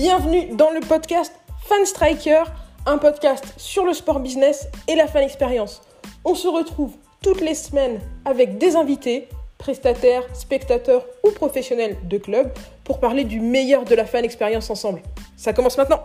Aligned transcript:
Bienvenue 0.00 0.56
dans 0.56 0.70
le 0.70 0.80
podcast 0.80 1.30
Fan 1.66 1.84
Striker, 1.84 2.44
un 2.86 2.96
podcast 2.96 3.44
sur 3.58 3.84
le 3.84 3.92
sport 3.92 4.20
business 4.20 4.66
et 4.88 4.94
la 4.94 5.06
fan 5.06 5.22
expérience. 5.22 5.82
On 6.24 6.34
se 6.34 6.48
retrouve 6.48 6.94
toutes 7.22 7.42
les 7.42 7.54
semaines 7.54 8.00
avec 8.24 8.56
des 8.56 8.76
invités, 8.76 9.28
prestataires, 9.58 10.22
spectateurs 10.34 11.04
ou 11.22 11.32
professionnels 11.32 11.98
de 12.04 12.16
club 12.16 12.50
pour 12.82 12.98
parler 12.98 13.24
du 13.24 13.40
meilleur 13.40 13.84
de 13.84 13.94
la 13.94 14.06
fan 14.06 14.24
expérience 14.24 14.70
ensemble. 14.70 15.02
Ça 15.36 15.52
commence 15.52 15.76
maintenant. 15.76 16.00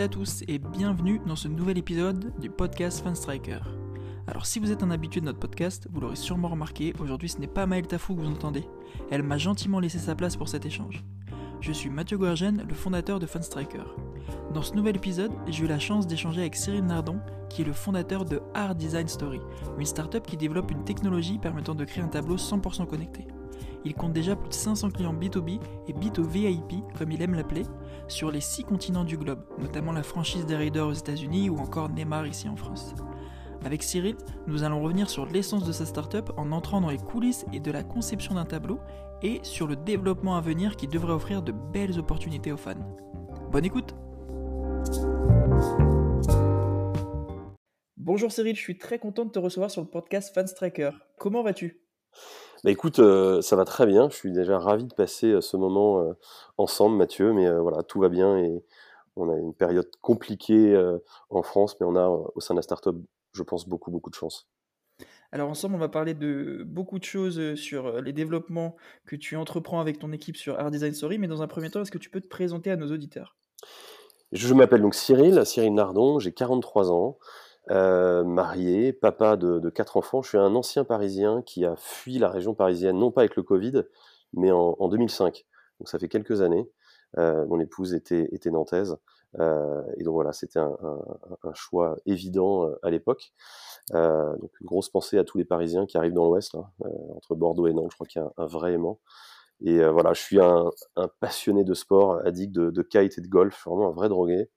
À 0.00 0.08
tous 0.08 0.44
et 0.48 0.58
bienvenue 0.58 1.20
dans 1.26 1.36
ce 1.36 1.46
nouvel 1.46 1.76
épisode 1.76 2.32
du 2.40 2.48
podcast 2.48 3.04
Fan 3.04 3.14
Striker. 3.14 3.58
Alors 4.26 4.46
si 4.46 4.58
vous 4.58 4.72
êtes 4.72 4.82
un 4.82 4.90
habitué 4.90 5.20
de 5.20 5.26
notre 5.26 5.38
podcast, 5.38 5.88
vous 5.92 6.00
l'aurez 6.00 6.16
sûrement 6.16 6.48
remarqué, 6.48 6.94
aujourd'hui 7.00 7.28
ce 7.28 7.36
n'est 7.36 7.46
pas 7.46 7.66
Maëlle 7.66 7.86
Tafou 7.86 8.14
que 8.14 8.22
vous 8.22 8.30
entendez. 8.30 8.64
Elle 9.10 9.22
m'a 9.22 9.36
gentiment 9.36 9.78
laissé 9.78 9.98
sa 9.98 10.14
place 10.14 10.36
pour 10.36 10.48
cet 10.48 10.64
échange. 10.64 11.04
Je 11.60 11.70
suis 11.70 11.90
Mathieu 11.90 12.16
Guergen, 12.16 12.64
le 12.66 12.74
fondateur 12.74 13.18
de 13.18 13.26
Fan 13.26 13.42
Striker. 13.42 13.84
Dans 14.54 14.62
ce 14.62 14.72
nouvel 14.72 14.96
épisode, 14.96 15.32
j'ai 15.48 15.64
eu 15.64 15.68
la 15.68 15.78
chance 15.78 16.06
d'échanger 16.06 16.40
avec 16.40 16.56
Cyril 16.56 16.86
Nardon, 16.86 17.20
qui 17.50 17.60
est 17.60 17.66
le 17.66 17.74
fondateur 17.74 18.24
de 18.24 18.40
Art 18.54 18.76
Design 18.76 19.06
Story, 19.06 19.40
une 19.78 19.84
startup 19.84 20.26
qui 20.26 20.38
développe 20.38 20.70
une 20.70 20.84
technologie 20.84 21.38
permettant 21.38 21.74
de 21.74 21.84
créer 21.84 22.02
un 22.02 22.08
tableau 22.08 22.38
100% 22.38 22.86
connecté. 22.86 23.26
Il 23.84 23.94
compte 23.94 24.12
déjà 24.12 24.36
plus 24.36 24.48
de 24.48 24.54
500 24.54 24.90
clients 24.90 25.14
B2B 25.14 25.60
et 25.88 25.92
B2VIP, 25.92 26.82
comme 26.98 27.12
il 27.12 27.22
aime 27.22 27.34
l'appeler, 27.34 27.64
sur 28.10 28.30
les 28.30 28.40
6 28.40 28.64
continents 28.64 29.04
du 29.04 29.16
globe, 29.16 29.44
notamment 29.58 29.92
la 29.92 30.02
franchise 30.02 30.46
des 30.46 30.56
Raiders 30.56 30.86
aux 30.86 30.92
États-Unis 30.92 31.48
ou 31.48 31.58
encore 31.58 31.88
Neymar 31.88 32.26
ici 32.26 32.48
en 32.48 32.56
France. 32.56 32.94
Avec 33.64 33.82
Cyril, 33.82 34.16
nous 34.46 34.62
allons 34.62 34.82
revenir 34.82 35.10
sur 35.10 35.26
l'essence 35.26 35.64
de 35.64 35.72
sa 35.72 35.86
startup 35.86 36.30
en 36.36 36.50
entrant 36.52 36.80
dans 36.80 36.90
les 36.90 36.98
coulisses 36.98 37.44
et 37.52 37.60
de 37.60 37.70
la 37.70 37.82
conception 37.82 38.34
d'un 38.34 38.44
tableau 38.44 38.80
et 39.22 39.40
sur 39.42 39.66
le 39.66 39.76
développement 39.76 40.36
à 40.36 40.40
venir 40.40 40.76
qui 40.76 40.88
devrait 40.88 41.12
offrir 41.12 41.42
de 41.42 41.52
belles 41.52 41.98
opportunités 41.98 42.52
aux 42.52 42.56
fans. 42.56 42.74
Bonne 43.50 43.64
écoute 43.64 43.94
Bonjour 47.96 48.32
Cyril, 48.32 48.56
je 48.56 48.60
suis 48.60 48.78
très 48.78 48.98
content 48.98 49.24
de 49.24 49.30
te 49.30 49.38
recevoir 49.38 49.70
sur 49.70 49.82
le 49.82 49.88
podcast 49.88 50.34
Fan 50.34 50.46
Striker. 50.46 50.90
Comment 51.18 51.42
vas-tu? 51.42 51.80
Bah 52.62 52.70
écoute, 52.70 52.98
euh, 52.98 53.40
ça 53.40 53.56
va 53.56 53.64
très 53.64 53.86
bien. 53.86 54.10
Je 54.10 54.16
suis 54.16 54.32
déjà 54.32 54.58
ravi 54.58 54.84
de 54.84 54.94
passer 54.94 55.28
euh, 55.28 55.40
ce 55.40 55.56
moment 55.56 56.00
euh, 56.02 56.12
ensemble, 56.58 56.96
Mathieu. 56.96 57.32
Mais 57.32 57.50
voilà, 57.58 57.82
tout 57.82 58.00
va 58.00 58.08
bien 58.08 58.38
et 58.38 58.62
on 59.16 59.30
a 59.30 59.36
une 59.36 59.54
période 59.54 59.90
compliquée 60.00 60.78
en 61.30 61.42
France, 61.42 61.76
mais 61.80 61.86
on 61.86 61.96
a 61.96 62.06
au 62.06 62.40
sein 62.40 62.54
de 62.54 62.58
la 62.58 62.62
startup, 62.62 62.96
je 63.34 63.42
pense, 63.42 63.68
beaucoup, 63.68 63.90
beaucoup 63.90 64.08
de 64.08 64.14
chance. 64.14 64.48
Alors 65.32 65.50
ensemble, 65.50 65.74
on 65.74 65.78
va 65.78 65.88
parler 65.88 66.14
de 66.14 66.62
beaucoup 66.64 66.98
de 66.98 67.04
choses 67.04 67.54
sur 67.56 68.00
les 68.00 68.12
développements 68.12 68.76
que 69.06 69.16
tu 69.16 69.36
entreprends 69.36 69.80
avec 69.80 69.98
ton 69.98 70.12
équipe 70.12 70.36
sur 70.36 70.58
Art 70.58 70.70
Design 70.70 70.94
Story. 70.94 71.18
Mais 71.18 71.28
dans 71.28 71.42
un 71.42 71.48
premier 71.48 71.70
temps, 71.70 71.82
est-ce 71.82 71.90
que 71.90 71.98
tu 71.98 72.08
peux 72.08 72.20
te 72.20 72.28
présenter 72.28 72.70
à 72.70 72.76
nos 72.76 72.90
auditeurs? 72.90 73.36
Je 74.32 74.54
m'appelle 74.54 74.80
donc 74.80 74.94
Cyril, 74.94 75.44
Cyril 75.44 75.74
Nardon, 75.74 76.20
j'ai 76.20 76.32
43 76.32 76.92
ans. 76.92 77.18
Euh, 77.70 78.24
marié, 78.24 78.92
papa 78.92 79.36
de, 79.36 79.70
quatre 79.70 79.96
enfants. 79.96 80.22
Je 80.22 80.30
suis 80.30 80.38
un 80.38 80.54
ancien 80.54 80.84
Parisien 80.84 81.42
qui 81.42 81.64
a 81.64 81.76
fui 81.76 82.18
la 82.18 82.28
région 82.28 82.54
parisienne, 82.54 82.98
non 82.98 83.12
pas 83.12 83.22
avec 83.22 83.36
le 83.36 83.42
Covid, 83.44 83.84
mais 84.32 84.50
en, 84.50 84.88
2005. 84.88 85.46
Donc 85.78 85.88
ça 85.88 85.98
fait 85.98 86.08
quelques 86.08 86.42
années. 86.42 86.68
Euh, 87.18 87.46
mon 87.46 87.60
épouse 87.60 87.94
était, 87.94 88.28
était 88.32 88.50
nantaise. 88.50 88.96
Euh, 89.38 89.82
et 89.98 90.02
donc 90.02 90.14
voilà, 90.14 90.32
c'était 90.32 90.58
un, 90.58 90.76
choix 91.54 91.96
évident 92.06 92.68
à 92.82 92.90
l'époque. 92.90 93.32
donc 93.92 94.50
une 94.60 94.66
grosse 94.66 94.88
pensée 94.88 95.18
à 95.18 95.24
tous 95.24 95.38
les 95.38 95.44
Parisiens 95.44 95.86
qui 95.86 95.96
arrivent 95.96 96.14
dans 96.14 96.26
l'Ouest, 96.26 96.56
entre 97.14 97.34
Bordeaux 97.36 97.68
et 97.68 97.72
Nantes. 97.72 97.90
Je 97.90 97.96
crois 97.96 98.06
qu'il 98.06 98.20
y 98.20 98.24
a 98.24 98.32
un, 98.36 98.46
vrai 98.46 98.72
aimant. 98.72 98.98
Et 99.62 99.84
voilà, 99.84 100.12
je 100.12 100.22
suis 100.22 100.40
un, 100.40 100.70
passionné 101.20 101.62
de 101.62 101.74
sport, 101.74 102.20
addict 102.26 102.52
de, 102.52 102.70
de 102.70 102.82
kite 102.82 103.18
et 103.18 103.20
de 103.20 103.28
golf, 103.28 103.64
vraiment 103.66 103.88
un 103.88 103.92
vrai 103.92 104.08
drogué 104.08 104.50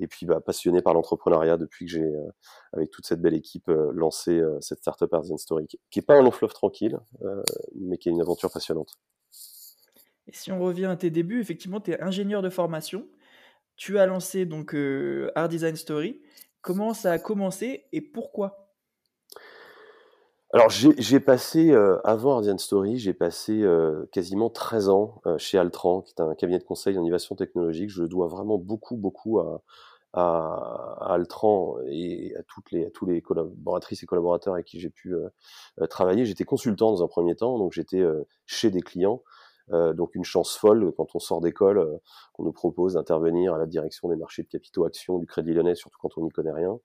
et 0.00 0.06
puis 0.06 0.26
bah, 0.26 0.40
passionné 0.40 0.80
par 0.82 0.94
l'entrepreneuriat 0.94 1.56
depuis 1.56 1.84
que 1.84 1.92
j'ai, 1.92 2.02
euh, 2.02 2.30
avec 2.72 2.90
toute 2.90 3.06
cette 3.06 3.20
belle 3.20 3.34
équipe, 3.34 3.68
euh, 3.68 3.90
lancé 3.92 4.38
euh, 4.38 4.58
cette 4.60 4.78
startup 4.78 5.12
Arts 5.12 5.38
Story, 5.38 5.66
qui 5.66 5.98
n'est 5.98 6.04
pas 6.04 6.14
un 6.14 6.22
long 6.22 6.30
fleuve 6.30 6.52
tranquille, 6.52 6.98
mais 7.74 7.98
qui 7.98 8.08
est 8.08 8.12
une 8.12 8.20
aventure 8.20 8.50
passionnante. 8.50 8.98
Et 10.26 10.32
si 10.32 10.50
on 10.50 10.60
revient 10.60 10.86
à 10.86 10.96
tes 10.96 11.10
débuts, 11.10 11.40
effectivement, 11.40 11.80
tu 11.80 11.92
es 11.92 12.00
ingénieur 12.00 12.40
de 12.40 12.50
formation. 12.50 13.06
Tu 13.76 13.98
as 13.98 14.06
lancé 14.06 14.46
donc 14.46 14.74
Art 15.34 15.48
Design 15.48 15.76
Story. 15.76 16.20
Comment 16.62 16.94
ça 16.94 17.12
a 17.12 17.18
commencé 17.18 17.86
et 17.92 18.00
pourquoi? 18.00 18.68
Alors 20.52 20.68
j'ai 20.68 21.20
passé, 21.20 21.72
avant 22.04 22.34
Art 22.34 22.40
Design 22.42 22.58
Story, 22.58 22.98
j'ai 22.98 23.14
passé 23.14 23.64
quasiment 24.12 24.50
13 24.50 24.88
ans 24.88 25.22
chez 25.38 25.58
Altran, 25.58 26.02
qui 26.02 26.12
est 26.16 26.20
un 26.20 26.34
cabinet 26.34 26.58
de 26.58 26.64
conseil 26.64 26.96
en 26.98 27.02
innovation 27.02 27.34
technologique. 27.34 27.90
Je 27.90 28.04
dois 28.04 28.28
vraiment 28.28 28.58
beaucoup, 28.58 28.96
beaucoup 28.96 29.40
à, 29.40 29.62
à, 30.12 31.12
Altran 31.12 31.76
et 31.86 32.34
à 32.36 32.42
toutes 32.44 32.70
les, 32.72 32.86
à 32.86 32.90
tous 32.90 33.06
les 33.06 33.20
collaboratrices 33.20 34.02
et 34.02 34.06
collaborateurs 34.06 34.54
avec 34.54 34.66
qui 34.66 34.80
j'ai 34.80 34.90
pu 34.90 35.14
euh, 35.14 35.28
euh, 35.80 35.86
travailler. 35.86 36.24
J'étais 36.24 36.44
consultant 36.44 36.90
dans 36.90 37.02
un 37.02 37.08
premier 37.08 37.36
temps, 37.36 37.58
donc 37.58 37.72
j'étais 37.72 38.00
euh, 38.00 38.26
chez 38.46 38.70
des 38.70 38.82
clients. 38.82 39.22
donc 39.70 40.16
une 40.16 40.24
chance 40.24 40.56
folle 40.56 40.92
quand 40.96 41.14
on 41.14 41.20
sort 41.20 41.40
d'école, 41.40 42.00
qu'on 42.32 42.42
nous 42.42 42.52
propose 42.52 42.94
d'intervenir 42.94 43.54
à 43.54 43.58
la 43.58 43.66
direction 43.66 44.08
des 44.08 44.16
marchés 44.16 44.42
de 44.42 44.48
capitaux 44.48 44.84
actions 44.84 45.20
du 45.20 45.26
Crédit 45.26 45.54
Lyonnais, 45.54 45.76
surtout 45.76 45.98
quand 46.00 46.18
on 46.18 46.22
n'y 46.24 46.30
connaît 46.30 46.52
rien, 46.52 46.76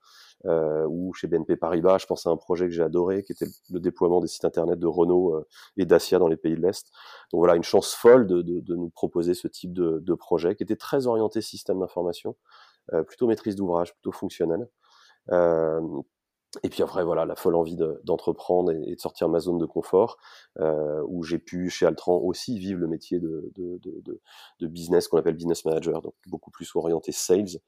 ou 0.88 1.12
chez 1.16 1.25
BNP 1.25 1.56
Paribas. 1.56 1.97
Je 1.97 2.06
pense 2.06 2.28
à 2.28 2.30
un 2.30 2.38
projet 2.38 2.66
que 2.68 2.74
j'ai 2.74 2.84
adoré, 2.84 3.24
qui 3.24 3.31
était 3.31 3.47
le 3.72 3.80
déploiement 3.80 4.19
des 4.22 4.28
sites 4.28 4.46
internet 4.46 4.78
de 4.78 4.86
Renault 4.86 5.44
et 5.78 5.86
Dacia 5.86 6.19
dans 6.19 6.28
les 6.28 6.38
pays 6.38 6.56
de 6.56 6.62
l'Est. 6.62 6.92
Donc 7.31 7.40
voilà, 7.40 7.56
une 7.56 7.63
chance 7.63 7.96
folle 7.96 8.28
de, 8.28 8.44
de, 8.44 8.59
de 8.59 8.75
nous 8.75 8.92
proposer 8.92 9.34
ce 9.34 9.47
type 9.47 9.74
de, 9.74 9.97
de 10.00 10.13
projet, 10.13 10.56
qui 10.56 10.62
était 10.62 10.75
très 10.75 11.07
orienté 11.07 11.42
système 11.42 11.80
d'information. 11.80 12.36
Euh, 12.94 13.03
plutôt 13.03 13.28
maîtrise 13.28 13.56
d'ouvrage, 13.56 13.94
plutôt 13.94 14.12
fonctionnel. 14.12 14.68
Euh, 15.31 15.81
et 16.63 16.69
puis 16.69 16.84
après, 16.84 17.03
voilà, 17.03 17.25
la 17.25 17.35
folle 17.35 17.56
envie 17.56 17.75
d'entreprendre 18.03 18.72
et, 18.72 18.96
de 18.96 19.00
sortir 19.00 19.28
ma 19.28 19.40
zone 19.40 19.57
de 19.57 19.66
confort, 19.66 20.18
euh, 20.59 21.03
où 21.07 21.24
j'ai 21.24 21.40
pu, 21.40 21.69
chez 21.69 21.85
Altran, 21.85 22.18
aussi 22.18 22.59
vivre 22.59 22.79
le 22.79 22.88
métier 22.88 23.19
de, 23.19 23.51
business 24.62 25.07
qu'on 25.07 25.18
appelle 25.18 25.35
business 25.35 25.66
manager, 25.66 26.01
donc 26.01 26.13
beaucoup 26.28 26.51
plus 26.51 26.69
orienté 26.75 27.12
sales. 27.12 27.59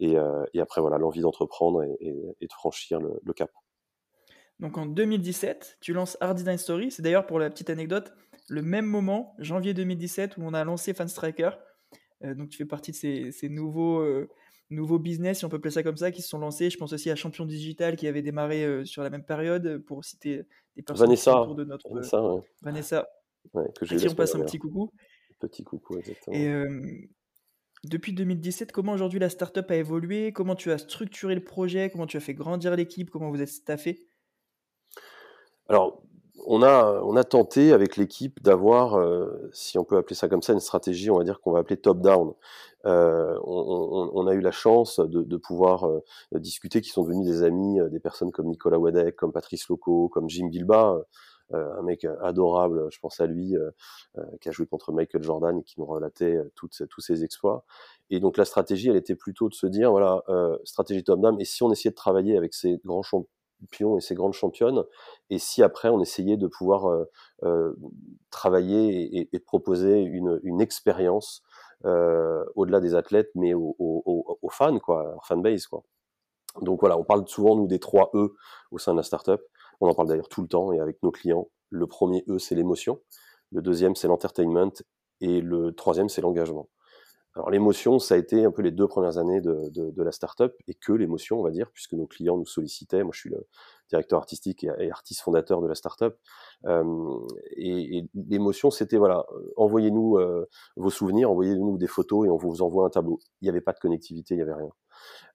Et, 0.00 0.16
après, 0.58 0.80
voilà, 0.80 0.98
l'envie 0.98 1.20
d'entreprendre 1.20 1.84
et, 2.00 2.36
de 2.40 2.52
franchir 2.52 3.00
le, 3.00 3.32
cap. 3.32 3.50
Donc 4.60 4.76
en 4.76 4.86
2017, 4.86 5.78
tu 5.80 5.92
lances 5.92 6.18
Hard 6.20 6.36
Design 6.36 6.58
Story. 6.58 6.90
C'est 6.90 7.02
d'ailleurs, 7.02 7.26
pour 7.26 7.38
la 7.38 7.48
petite 7.48 7.70
anecdote, 7.70 8.12
le 8.48 8.60
même 8.60 8.86
moment, 8.86 9.34
janvier 9.38 9.72
2017, 9.72 10.36
où 10.36 10.42
on 10.42 10.52
a 10.52 10.64
lancé 10.64 10.92
Fanstriker. 10.92 11.50
Euh, 12.24 12.34
donc 12.34 12.50
tu 12.50 12.58
fais 12.58 12.66
partie 12.66 12.92
de 12.92 13.30
ces 13.30 13.48
nouveaux 13.48 14.02
nouveaux 14.70 14.98
business, 14.98 15.38
si 15.38 15.44
on 15.44 15.48
peut 15.48 15.56
appeler 15.56 15.70
ça 15.70 15.82
comme 15.82 15.96
ça, 15.96 16.10
qui 16.10 16.22
se 16.22 16.28
sont 16.28 16.38
lancés. 16.38 16.70
Je 16.70 16.78
pense 16.78 16.92
aussi 16.92 17.10
à 17.10 17.16
Champion 17.16 17.44
Digital 17.44 17.96
qui 17.96 18.06
avait 18.06 18.22
démarré 18.22 18.64
euh, 18.64 18.84
sur 18.84 19.02
la 19.02 19.10
même 19.10 19.24
période, 19.24 19.78
pour 19.86 20.04
citer 20.04 20.42
des 20.76 20.82
personnes 20.82 21.06
Vanessa, 21.06 21.40
autour 21.40 21.54
de 21.54 21.64
notre 21.64 21.88
Vanessa, 21.88 22.22
ouais. 22.22 22.40
Vanessa 22.62 23.06
que 23.52 23.84
à 23.84 23.98
qui 23.98 24.08
on 24.08 24.14
passe 24.14 24.34
un 24.34 24.40
petit 24.40 24.58
coucou. 24.58 24.90
Petit 25.40 25.64
coucou, 25.64 25.98
exactement. 25.98 26.36
Et 26.36 26.48
euh, 26.48 26.80
depuis 27.84 28.12
2017, 28.12 28.72
comment 28.72 28.92
aujourd'hui 28.92 29.18
la 29.18 29.28
startup 29.28 29.70
a 29.70 29.76
évolué? 29.76 30.32
Comment 30.32 30.54
tu 30.54 30.70
as 30.70 30.78
structuré 30.78 31.34
le 31.34 31.44
projet? 31.44 31.90
Comment 31.90 32.06
tu 32.06 32.16
as 32.16 32.20
fait 32.20 32.34
grandir 32.34 32.74
l'équipe? 32.76 33.10
Comment 33.10 33.30
vous 33.30 33.42
êtes 33.42 33.48
staffé? 33.48 34.08
Alors, 35.68 36.02
on 36.46 36.62
a, 37.16 37.24
tenté 37.24 37.72
avec 37.72 37.96
l'équipe 37.96 38.42
d'avoir, 38.42 38.98
euh, 38.98 39.48
si 39.52 39.78
on 39.78 39.84
peut 39.84 39.96
appeler 39.96 40.14
ça 40.14 40.28
comme 40.28 40.42
ça, 40.42 40.52
une 40.52 40.60
stratégie, 40.60 41.10
on 41.10 41.18
va 41.18 41.24
dire 41.24 41.40
qu'on 41.40 41.52
va 41.52 41.60
appeler 41.60 41.76
top-down. 41.76 42.34
Euh, 42.86 43.38
on, 43.44 44.26
a 44.26 44.34
eu 44.34 44.40
la 44.40 44.50
chance 44.50 45.00
de, 45.00 45.36
pouvoir 45.36 45.84
euh, 45.88 46.02
discuter, 46.34 46.80
qui 46.82 46.90
sont 46.90 47.02
devenus 47.02 47.26
des 47.26 47.42
amis, 47.42 47.78
des 47.90 48.00
personnes 48.00 48.30
comme 48.30 48.46
Nicolas 48.46 48.78
Wadek, 48.78 49.16
comme 49.16 49.32
Patrice 49.32 49.68
Loco, 49.68 50.08
comme 50.08 50.28
Jim 50.28 50.48
Bilba, 50.48 50.98
un 51.52 51.82
mec 51.82 52.06
adorable, 52.22 52.88
je 52.90 52.98
pense 52.98 53.20
à 53.20 53.26
lui, 53.26 53.54
qui 54.40 54.48
a 54.48 54.52
joué 54.52 54.66
contre 54.66 54.92
Michael 54.92 55.22
Jordan 55.22 55.58
et 55.58 55.62
qui 55.62 55.78
nous 55.78 55.86
relatait 55.86 56.38
toutes, 56.54 56.82
tous 56.88 57.00
ses 57.00 57.22
exploits. 57.22 57.64
Et 58.10 58.18
donc 58.18 58.36
la 58.36 58.44
stratégie, 58.44 58.88
elle 58.88 58.96
était 58.96 59.14
plutôt 59.14 59.48
de 59.48 59.54
se 59.54 59.66
dire, 59.66 59.90
voilà, 59.90 60.22
stratégie 60.64 61.04
top-down, 61.04 61.40
et 61.40 61.44
si 61.44 61.62
on 61.62 61.72
essayait 61.72 61.90
de 61.90 61.96
travailler 61.96 62.36
avec 62.36 62.54
ces 62.54 62.80
grands 62.84 63.02
champions 63.02 63.28
et 63.96 64.00
ces 64.00 64.14
grandes 64.14 64.32
championnes, 64.32 64.84
et 65.30 65.38
si 65.38 65.62
après 65.62 65.88
on 65.88 66.00
essayait 66.00 66.36
de 66.36 66.46
pouvoir 66.46 66.86
euh, 66.86 67.04
euh, 67.44 67.74
travailler 68.30 69.28
et, 69.32 69.38
proposer 69.40 70.00
une, 70.00 70.40
une 70.42 70.60
expérience 70.60 71.42
euh, 71.84 72.44
au-delà 72.54 72.80
des 72.80 72.94
athlètes, 72.94 73.30
mais 73.34 73.54
aux, 73.54 73.76
aux, 73.78 74.38
aux 74.40 74.50
fans, 74.50 74.78
quoi, 74.78 75.04
leur 75.04 75.26
fanbase, 75.26 75.66
quoi. 75.66 75.82
Donc 76.62 76.80
voilà, 76.80 76.96
on 76.96 77.04
parle 77.04 77.26
souvent 77.26 77.56
nous 77.56 77.66
des 77.66 77.80
trois 77.80 78.10
E 78.14 78.34
au 78.70 78.78
sein 78.78 78.92
de 78.92 78.98
la 78.98 79.02
startup. 79.02 79.40
On 79.80 79.88
en 79.88 79.94
parle 79.94 80.08
d'ailleurs 80.08 80.28
tout 80.28 80.42
le 80.42 80.48
temps 80.48 80.72
et 80.72 80.78
avec 80.78 81.02
nos 81.02 81.10
clients. 81.10 81.48
Le 81.70 81.86
premier 81.86 82.24
E, 82.28 82.38
c'est 82.38 82.54
l'émotion. 82.54 83.00
Le 83.50 83.60
deuxième, 83.60 83.96
c'est 83.96 84.06
l'entertainment. 84.06 84.70
Et 85.20 85.40
le 85.40 85.74
troisième, 85.74 86.08
c'est 86.08 86.20
l'engagement. 86.20 86.68
Alors 87.36 87.50
l'émotion, 87.50 87.98
ça 87.98 88.14
a 88.14 88.18
été 88.18 88.44
un 88.44 88.52
peu 88.52 88.62
les 88.62 88.70
deux 88.70 88.86
premières 88.86 89.18
années 89.18 89.40
de, 89.40 89.68
de, 89.70 90.02
la 90.02 90.12
startup 90.12 90.54
et 90.68 90.74
que 90.74 90.92
l'émotion, 90.92 91.40
on 91.40 91.42
va 91.42 91.50
dire, 91.50 91.68
puisque 91.72 91.94
nos 91.94 92.06
clients 92.06 92.36
nous 92.36 92.46
sollicitaient. 92.46 93.02
Moi, 93.02 93.10
je 93.12 93.20
suis 93.20 93.30
le 93.30 93.44
directeur 93.88 94.20
artistique 94.20 94.64
et, 94.64 94.90
artiste 94.90 95.20
fondateur 95.20 95.60
de 95.60 95.66
la 95.66 95.74
startup. 95.74 96.16
Euh, 96.66 97.18
et, 97.56 98.04
l'émotion, 98.14 98.70
c'était 98.70 98.98
voilà, 98.98 99.26
envoyez-nous 99.56 100.16
euh, 100.18 100.48
vos 100.76 100.90
souvenirs, 100.90 101.30
envoyez-nous 101.30 101.76
des 101.76 101.88
photos 101.88 102.26
et 102.26 102.30
on 102.30 102.36
vous 102.36 102.62
envoie 102.62 102.86
un 102.86 102.90
tableau. 102.90 103.18
Il 103.40 103.46
n'y 103.46 103.50
avait 103.50 103.60
pas 103.60 103.72
de 103.72 103.80
connectivité, 103.80 104.34
il 104.34 104.36
n'y 104.36 104.42
avait 104.42 104.54
rien. 104.54 104.70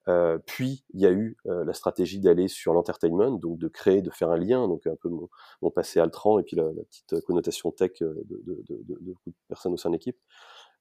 Euh, 0.08 0.38
puis 0.46 0.84
il 0.94 1.00
y 1.00 1.06
a 1.06 1.10
eu 1.10 1.36
euh, 1.46 1.64
la 1.64 1.74
stratégie 1.74 2.20
d'aller 2.20 2.48
sur 2.48 2.72
l'entertainment, 2.72 3.32
donc 3.32 3.58
de 3.58 3.68
créer, 3.68 4.00
de 4.00 4.10
faire 4.10 4.30
un 4.30 4.38
lien, 4.38 4.66
donc 4.68 4.86
un 4.86 4.96
peu 4.96 5.10
mon, 5.10 5.70
passé 5.70 6.00
Altran 6.00 6.38
et 6.38 6.42
puis 6.42 6.56
la, 6.56 6.64
petite 6.64 7.20
connotation 7.26 7.70
tech 7.70 7.92
de, 8.00 8.24
de, 8.26 8.64
de, 8.68 9.14
personnes 9.48 9.74
au 9.74 9.76
sein 9.76 9.90
de 9.90 9.94
l'équipe. 9.94 10.16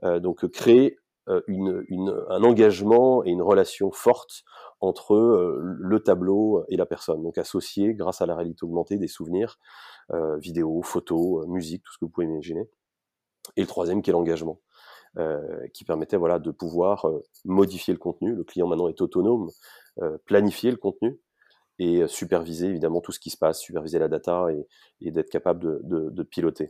Euh, 0.04 0.20
donc 0.20 0.48
créer 0.48 0.96
euh, 0.96 1.02
une, 1.48 1.86
un 2.30 2.44
engagement 2.44 3.24
et 3.24 3.30
une 3.30 3.42
relation 3.42 3.92
forte 3.92 4.44
entre 4.82 5.14
euh, 5.14 5.60
le 5.62 6.00
tableau 6.00 6.64
et 6.70 6.78
la 6.78 6.86
personne. 6.86 7.22
Donc 7.22 7.38
associer, 7.38 7.94
grâce 7.94 8.22
à 8.22 8.26
la 8.26 8.36
réalité 8.36 8.64
augmentée, 8.64 8.98
des 8.98 9.08
souvenirs, 9.08 9.60
euh, 10.12 10.38
vidéos, 10.38 10.82
photos, 10.82 11.48
musique, 11.48 11.84
tout 11.84 11.94
ce 11.94 11.98
que 12.00 12.06
vous 12.06 12.12
pouvez 12.12 12.28
imaginer. 12.28 12.70
Et 13.58 13.62
le 13.62 13.68
troisième 13.68 14.02
qui 14.02 14.10
est 14.10 14.14
l'engagement. 14.14 14.60
Euh, 15.18 15.68
qui 15.74 15.86
permettait 15.86 16.18
voilà 16.18 16.38
de 16.38 16.52
pouvoir 16.52 17.06
euh, 17.06 17.24
modifier 17.44 17.94
le 17.94 18.00
contenu. 18.00 18.36
Le 18.36 18.44
client 18.44 18.68
maintenant 18.68 18.88
est 18.88 19.02
autonome, 19.02 19.50
euh, 20.04 20.20
planifier 20.26 20.70
le 20.70 20.78
contenu 20.78 21.20
et 21.80 22.06
superviser 22.08 22.68
évidemment 22.68 23.02
tout 23.02 23.12
ce 23.12 23.20
qui 23.20 23.30
se 23.30 23.38
passe, 23.38 23.60
superviser 23.60 24.00
la 24.00 24.10
data 24.10 24.48
et, 25.02 25.12
d'être 25.12 25.30
capable 25.30 25.80
de, 25.88 26.24
piloter. 26.24 26.70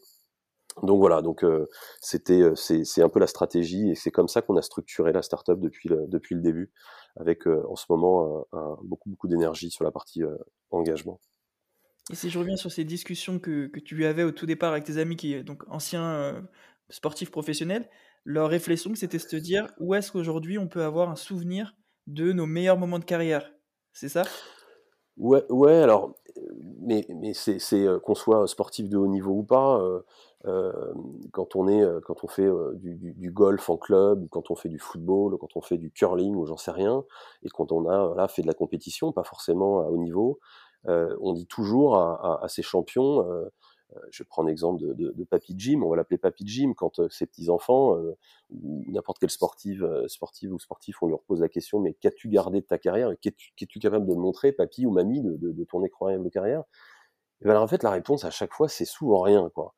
Donc 0.84 1.00
voilà, 1.00 1.22
donc 1.22 1.44
euh, 1.44 1.68
c'était 2.00 2.52
c'est 2.56 3.02
un 3.02 3.10
peu 3.10 3.20
la 3.20 3.28
stratégie 3.28 3.90
et 3.90 3.96
c'est 3.96 4.12
comme 4.12 4.28
ça 4.28 4.42
qu'on 4.42 4.56
a 4.58 4.62
structuré 4.62 5.12
la 5.12 5.22
startup 5.22 5.60
depuis 5.60 5.90
le, 5.90 6.08
depuis 6.08 6.36
le 6.36 6.42
début, 6.42 6.72
avec 7.16 7.48
euh, 7.48 7.64
en 7.70 7.76
ce 7.76 7.86
moment 7.90 8.46
un, 8.54 8.58
un, 8.58 8.78
beaucoup 8.84 9.10
beaucoup 9.10 9.28
d'énergie 9.28 9.72
sur 9.72 9.84
la 9.84 9.92
partie 9.92 10.24
euh, 10.24 10.36
engagement. 10.72 11.20
Et 12.12 12.16
si 12.16 12.30
je 12.30 12.40
reviens 12.40 12.56
sur 12.56 12.72
ces 12.72 12.86
discussions 12.86 13.40
que, 13.40 13.68
que 13.68 13.80
tu 13.80 14.06
avais 14.06 14.24
au 14.24 14.32
tout 14.32 14.46
départ 14.46 14.72
avec 14.72 14.84
tes 14.84 14.98
amis 14.98 15.16
qui 15.16 15.44
donc 15.44 15.64
anciens 15.68 16.42
sportifs 16.90 17.30
professionnels, 17.30 17.88
leur 18.24 18.50
réflexion, 18.50 18.96
c'était 18.96 19.18
de 19.18 19.24
se 19.24 19.36
dire 19.36 19.68
où 19.80 19.94
est-ce 19.94 20.12
qu'aujourd'hui 20.12 20.58
on 20.58 20.68
peut 20.68 20.84
avoir 20.84 21.10
un 21.10 21.16
souvenir 21.16 21.76
de 22.08 22.32
nos 22.32 22.48
meilleurs 22.48 22.78
moments 22.78 23.00
de 23.00 23.06
carrière? 23.06 23.54
C'est 23.94 24.10
ça? 24.10 24.24
Ouais, 25.18 25.44
ouais, 25.50 25.76
alors, 25.76 26.16
mais, 26.80 27.06
mais 27.10 27.34
c'est 27.34 27.60
qu'on 28.04 28.16
soit 28.16 28.48
sportif 28.48 28.88
de 28.88 28.98
haut 28.98 29.08
niveau 29.08 29.34
ou 29.34 29.44
pas, 29.44 29.78
euh, 29.82 30.00
euh, 30.00 30.02
quand 30.44 31.56
on 31.56 31.68
est, 31.68 31.84
quand 32.06 32.24
on 32.24 32.28
fait 32.28 32.46
euh, 32.46 32.74
du, 32.76 32.96
du, 32.96 33.14
du, 33.14 33.32
golf 33.32 33.70
en 33.70 33.78
club, 33.78 34.28
quand 34.30 34.52
on 34.52 34.56
fait 34.56 34.70
du 34.70 34.80
football, 34.80 35.38
quand 35.38 35.56
on 35.56 35.62
fait 35.62 35.78
du 35.78 35.92
curling 35.92 36.36
ou 36.36 36.46
j'en 36.46 36.58
sais 36.58 36.72
rien, 36.72 37.04
et 37.44 37.50
quand 37.50 37.72
on 37.72 37.88
a 37.90 38.08
voilà, 38.08 38.28
fait 38.28 38.42
de 38.42 38.48
la 38.48 38.54
compétition, 38.54 39.12
pas 39.12 39.24
forcément 39.24 39.82
à 39.82 39.86
haut 39.86 39.98
niveau, 39.98 40.40
euh, 40.88 41.16
on 41.22 41.34
dit 41.34 41.48
toujours 41.48 41.98
à, 41.98 42.40
à, 42.40 42.46
à 42.46 42.48
ces 42.48 42.62
champions, 42.62 43.30
euh, 43.30 43.50
euh, 43.96 44.00
je 44.12 44.24
prends 44.24 44.44
l'exemple 44.44 44.82
de, 44.82 44.94
de, 44.94 45.12
de, 45.12 45.24
Papy 45.24 45.56
Jim, 45.58 45.82
on 45.84 45.90
va 45.90 45.96
l'appeler 45.96 46.18
Papy 46.18 46.46
Jim, 46.48 46.74
quand 46.76 47.00
euh, 47.00 47.10
ses 47.10 47.26
petits-enfants, 47.26 47.98
euh, 47.98 48.16
ou 48.52 48.84
n'importe 48.88 49.20
quel 49.20 49.30
sportif, 49.30 49.82
sportive 50.08 50.54
ou 50.54 50.60
sportif, 50.60 51.02
on 51.02 51.08
lui 51.08 51.16
repose 51.16 51.42
la 51.42 51.50
question, 51.50 51.80
mais 51.80 51.94
qu'as-tu 51.94 52.30
gardé 52.30 52.62
de 52.62 52.66
ta 52.66 52.78
carrière 52.78 53.12
Qu'es-tu 53.22 53.80
capable 53.80 54.08
de 54.08 54.16
montrer, 54.16 54.52
papy 54.52 54.86
ou 54.86 54.92
mamie, 54.92 55.22
de, 55.22 55.38
de 55.38 55.64
ton 55.64 55.84
incroyable 55.84 56.30
carrière? 56.30 56.64
Et 57.42 57.48
ben, 57.48 57.58
en 57.58 57.68
fait, 57.68 57.84
la 57.84 57.92
réponse 57.92 58.26
à 58.26 58.32
chaque 58.32 58.54
fois, 58.54 58.68
c'est 58.68 58.86
souvent 58.86 59.22
rien, 59.22 59.50
quoi. 59.54 59.74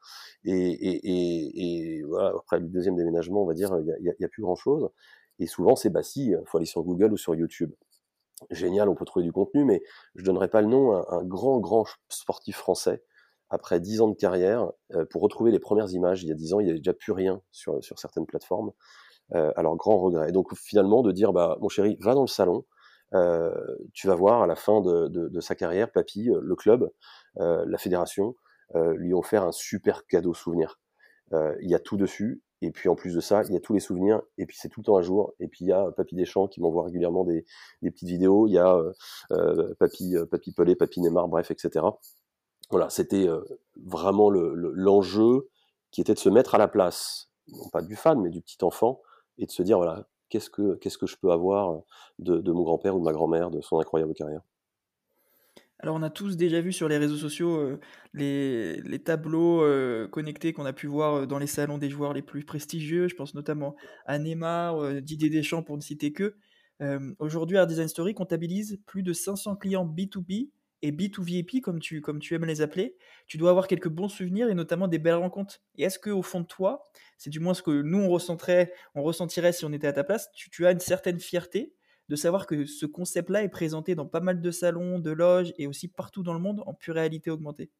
Et, 0.45 2.01
voilà, 2.07 2.33
après 2.37 2.59
le 2.59 2.67
deuxième 2.67 2.95
déménagement, 2.95 3.43
on 3.43 3.45
va 3.45 3.53
dire, 3.53 3.75
il 3.79 3.87
y 3.87 4.09
a, 4.09 4.13
y 4.19 4.25
a, 4.25 4.27
plus 4.29 4.41
grand 4.41 4.55
chose. 4.55 4.89
Et 5.39 5.47
souvent, 5.47 5.75
c'est 5.75 5.89
bah 5.89 6.03
si, 6.03 6.33
faut 6.45 6.57
aller 6.57 6.65
sur 6.65 6.83
Google 6.83 7.13
ou 7.13 7.17
sur 7.17 7.35
YouTube. 7.35 7.73
Génial, 8.49 8.89
on 8.89 8.95
peut 8.95 9.05
trouver 9.05 9.23
du 9.23 9.31
contenu, 9.31 9.65
mais 9.65 9.83
je 10.15 10.23
donnerai 10.23 10.47
pas 10.49 10.61
le 10.61 10.67
nom. 10.67 10.93
Un, 10.93 11.05
un 11.09 11.23
grand, 11.23 11.59
grand 11.59 11.85
sportif 12.09 12.57
français 12.57 13.03
après 13.51 13.81
dix 13.81 14.01
ans 14.01 14.07
de 14.07 14.15
carrière, 14.15 14.71
euh, 14.95 15.05
pour 15.05 15.21
retrouver 15.21 15.51
les 15.51 15.59
premières 15.59 15.91
images, 15.91 16.23
il 16.23 16.29
y 16.29 16.31
a 16.31 16.35
dix 16.35 16.53
ans, 16.53 16.61
il 16.61 16.65
n'y 16.65 16.69
avait 16.71 16.79
déjà 16.79 16.93
plus 16.93 17.11
rien 17.11 17.41
sur, 17.51 17.83
sur 17.83 17.99
certaines 17.99 18.25
plateformes. 18.25 18.71
Euh, 19.35 19.51
alors, 19.57 19.75
grand 19.75 19.99
regret. 19.99 20.29
Et 20.29 20.31
donc, 20.31 20.55
finalement, 20.55 21.03
de 21.03 21.11
dire, 21.11 21.33
bah, 21.33 21.57
mon 21.61 21.67
chéri, 21.67 21.97
va 21.99 22.15
dans 22.15 22.21
le 22.21 22.27
salon, 22.27 22.65
euh, 23.13 23.53
tu 23.93 24.07
vas 24.07 24.15
voir 24.15 24.41
à 24.41 24.47
la 24.47 24.55
fin 24.55 24.81
de, 24.81 25.07
de, 25.07 25.27
de 25.27 25.39
sa 25.39 25.55
carrière, 25.55 25.91
papy, 25.91 26.29
euh, 26.29 26.39
le 26.41 26.55
club, 26.55 26.91
euh, 27.39 27.65
la 27.67 27.77
fédération, 27.77 28.35
euh, 28.75 28.93
lui 28.93 29.13
ont 29.13 29.19
offert 29.19 29.43
un 29.43 29.51
super 29.51 30.05
cadeau 30.07 30.33
souvenir. 30.33 30.79
il 31.61 31.69
y 31.69 31.75
a 31.75 31.79
tout 31.79 31.97
dessus, 31.97 32.41
et 32.61 32.71
puis 32.71 32.89
en 32.89 32.95
plus 32.95 33.15
de 33.15 33.21
ça, 33.21 33.43
il 33.47 33.53
y 33.53 33.57
a 33.57 33.59
tous 33.59 33.73
les 33.73 33.79
souvenirs, 33.79 34.21
et 34.37 34.45
puis 34.45 34.57
c'est 34.59 34.69
tout 34.69 34.81
le 34.81 34.85
temps 34.85 34.97
à 34.97 35.01
jour. 35.01 35.33
Et 35.39 35.47
puis 35.47 35.65
il 35.65 35.67
y 35.69 35.71
a 35.71 35.91
Papy 35.91 36.15
Deschamps 36.15 36.47
qui 36.47 36.61
m'envoie 36.61 36.83
régulièrement 36.83 37.23
des, 37.23 37.45
des, 37.81 37.91
petites 37.91 38.09
vidéos. 38.09 38.47
Il 38.47 38.51
y 38.53 38.57
a 38.57 38.77
euh, 39.31 39.73
Papy, 39.79 40.15
Papy 40.29 40.51
Pelé, 40.51 40.75
Papy 40.75 41.01
Neymar, 41.01 41.27
bref, 41.27 41.51
etc. 41.51 41.85
Voilà, 42.71 42.89
c'était 42.89 43.27
euh, 43.27 43.41
vraiment 43.85 44.29
l'enjeu 44.29 45.33
le, 45.33 45.49
qui 45.91 46.01
était 46.01 46.13
de 46.13 46.19
se 46.19 46.29
mettre 46.29 46.55
à 46.55 46.57
la 46.57 46.67
place, 46.67 47.29
non 47.49 47.67
pas 47.69 47.81
du 47.81 47.95
fan, 47.95 48.21
mais 48.21 48.29
du 48.29 48.41
petit 48.41 48.63
enfant, 48.63 49.01
et 49.37 49.45
de 49.45 49.51
se 49.51 49.61
dire, 49.61 49.77
voilà, 49.77 50.07
qu'est-ce 50.31 50.49
que, 50.49 50.75
qu'est-ce 50.77 50.97
que 50.97 51.05
je 51.05 51.15
peux 51.17 51.31
avoir 51.31 51.81
de, 52.17 52.51
mon 52.51 52.63
grand-père 52.63 52.95
ou 52.95 52.99
de 52.99 53.03
ma 53.03 53.11
grand-mère, 53.11 53.51
de 53.51 53.61
son 53.61 53.79
incroyable 53.79 54.13
carrière? 54.13 54.41
Alors 55.79 55.95
on 55.95 56.03
a 56.03 56.11
tous 56.11 56.37
déjà 56.37 56.61
vu 56.61 56.71
sur 56.71 56.87
les 56.87 56.97
réseaux 56.97 57.17
sociaux 57.17 57.79
les, 58.13 58.79
les, 58.81 58.99
tableaux 58.99 59.63
connectés 60.09 60.53
qu'on 60.53 60.65
a 60.65 60.73
pu 60.73 60.85
voir 60.85 61.25
dans 61.25 61.39
les 61.39 61.47
salons 61.47 61.79
des 61.79 61.89
joueurs 61.89 62.13
les 62.13 62.21
plus 62.21 62.45
prestigieux. 62.45 63.07
Je 63.07 63.15
pense 63.15 63.33
notamment 63.33 63.75
à 64.05 64.19
Neymar, 64.19 65.01
Didier 65.01 65.29
Deschamps 65.29 65.63
pour 65.63 65.77
ne 65.77 65.81
citer 65.81 66.13
que. 66.13 66.35
Aujourd'hui, 67.17 67.57
Art 67.57 67.65
Design 67.65 67.87
Story 67.87 68.13
comptabilise 68.13 68.79
plus 68.85 69.01
de 69.01 69.11
500 69.11 69.55
clients 69.55 69.85
B2B 69.85 70.51
et 70.81 70.91
B2VIP, 70.91 71.61
comme 71.61 71.79
tu, 71.79 72.01
comme 72.01 72.19
tu 72.19 72.33
aimes 72.35 72.45
les 72.45 72.61
appeler, 72.61 72.97
tu 73.27 73.37
dois 73.37 73.49
avoir 73.51 73.67
quelques 73.67 73.89
bons 73.89 74.09
souvenirs 74.09 74.49
et 74.49 74.53
notamment 74.55 74.87
des 74.87 74.99
belles 74.99 75.15
rencontres. 75.15 75.59
Et 75.77 75.83
est-ce 75.83 75.99
qu'au 75.99 76.21
fond 76.21 76.41
de 76.41 76.45
toi, 76.47 76.83
c'est 77.17 77.29
du 77.29 77.39
moins 77.39 77.53
ce 77.53 77.61
que 77.61 77.81
nous 77.81 77.99
on 77.99 78.09
ressentirait, 78.09 78.73
si 79.53 79.65
on 79.65 79.73
était 79.73 79.87
à 79.87 79.93
ta 79.93 80.03
place, 80.03 80.31
tu, 80.33 80.49
tu 80.49 80.65
as 80.65 80.71
une 80.71 80.79
certaine 80.79 81.19
fierté 81.19 81.73
de 82.09 82.15
savoir 82.15 82.45
que 82.47 82.65
ce 82.65 82.85
concept-là 82.85 83.43
est 83.43 83.49
présenté 83.49 83.95
dans 83.95 84.05
pas 84.07 84.19
mal 84.19 84.41
de 84.41 84.51
salons, 84.51 84.99
de 84.99 85.11
loges 85.11 85.53
et 85.57 85.67
aussi 85.67 85.87
partout 85.87 86.23
dans 86.23 86.33
le 86.33 86.39
monde 86.39 86.61
en 86.65 86.73
pure 86.73 86.95
réalité 86.95 87.29
augmentée? 87.31 87.71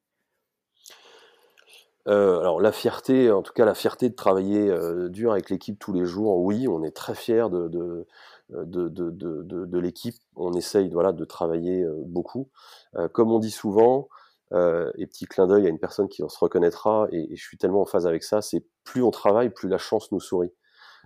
Euh, 2.08 2.40
alors 2.40 2.60
la 2.62 2.72
fierté, 2.72 3.32
en 3.32 3.42
tout 3.42 3.54
cas 3.54 3.66
la 3.66 3.76
fierté 3.76 4.10
de 4.10 4.16
travailler 4.16 4.70
euh, 4.70 5.10
dur 5.10 5.32
avec 5.32 5.50
l'équipe 5.50 5.78
tous 5.80 5.94
les 5.94 6.06
jours, 6.06 6.40
oui, 6.40 6.68
on 6.68 6.84
est 6.84 6.96
très 6.96 7.16
fiers 7.16 7.50
de, 7.52 7.68
de, 7.68 8.08
de, 8.50 8.90
de, 8.90 9.10
de, 9.10 9.66
de 9.66 9.80
l'équipe. 9.80 10.16
On 10.36 10.54
essaye 10.54 10.90
voilà, 10.90 11.12
de 11.14 11.26
travailler 11.26 11.84
euh, 11.84 11.96
beaucoup. 12.06 12.50
Euh, 12.96 13.08
comme 13.08 13.32
on 13.32 13.40
dit 13.40 13.52
souvent, 13.52 14.10
euh, 14.54 14.92
et 14.98 15.08
petit 15.08 15.26
clin 15.26 15.48
d'œil 15.48 15.66
à 15.66 15.70
une 15.70 15.80
personne 15.80 16.10
qui 16.10 16.24
en 16.24 16.30
se 16.30 16.40
reconnaîtra, 16.40 17.08
et, 17.12 17.36
je 17.36 17.42
suis 17.42 17.58
tellement 17.58 17.82
en 17.82 17.86
phase 17.86 18.08
avec 18.08 18.24
ça, 18.24 18.42
c'est 18.42 18.66
plus 18.84 19.04
on 19.04 19.12
travaille, 19.12 19.50
plus 19.50 19.70
la 19.70 19.78
chance 19.78 20.12
nous 20.12 20.20
sourit. 20.20 20.52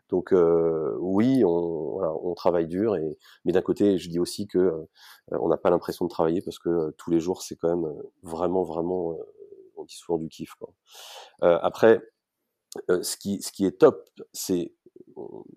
Donc 0.10 0.34
euh, 0.34 0.96
oui, 1.00 1.44
on, 1.46 2.00
on 2.24 2.34
travaille 2.36 2.68
dur, 2.68 2.96
et, 2.96 3.18
mais 3.44 3.52
d'un 3.52 3.62
côté, 3.62 3.98
je 3.98 4.10
dis 4.10 4.20
aussi 4.20 4.48
que 4.48 4.60
euh, 4.60 4.88
on 5.32 5.48
n'a 5.50 5.58
pas 5.58 5.72
l'impression 5.72 6.06
de 6.06 6.10
travailler 6.10 6.42
parce 6.42 6.60
que 6.60 6.70
euh, 6.70 6.92
tous 6.98 7.10
les 7.12 7.20
jours, 7.20 7.42
c'est 7.42 7.56
quand 7.56 7.76
même 7.76 7.92
vraiment, 8.24 8.64
vraiment, 8.64 9.18
on 9.86 9.88
dit 9.88 9.96
souvent 9.96 10.18
du 10.20 10.30
kiff. 10.30 10.54
Quoi. 10.56 10.74
après, 11.42 12.02
ce 12.90 13.18
qui, 13.18 13.42
ce 13.42 13.52
qui 13.52 13.66
est 13.66 13.80
top, 13.80 14.10
c'est 14.34 14.74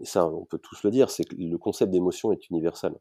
ça 0.05 0.29
on 0.29 0.45
peut 0.45 0.59
tous 0.59 0.83
le 0.85 0.91
dire, 0.91 1.11
c'est 1.11 1.25
que 1.25 1.35
le 1.37 1.59
concept 1.59 1.91
d'émotion 1.91 2.33
est 2.33 2.49
universel. 2.51 2.95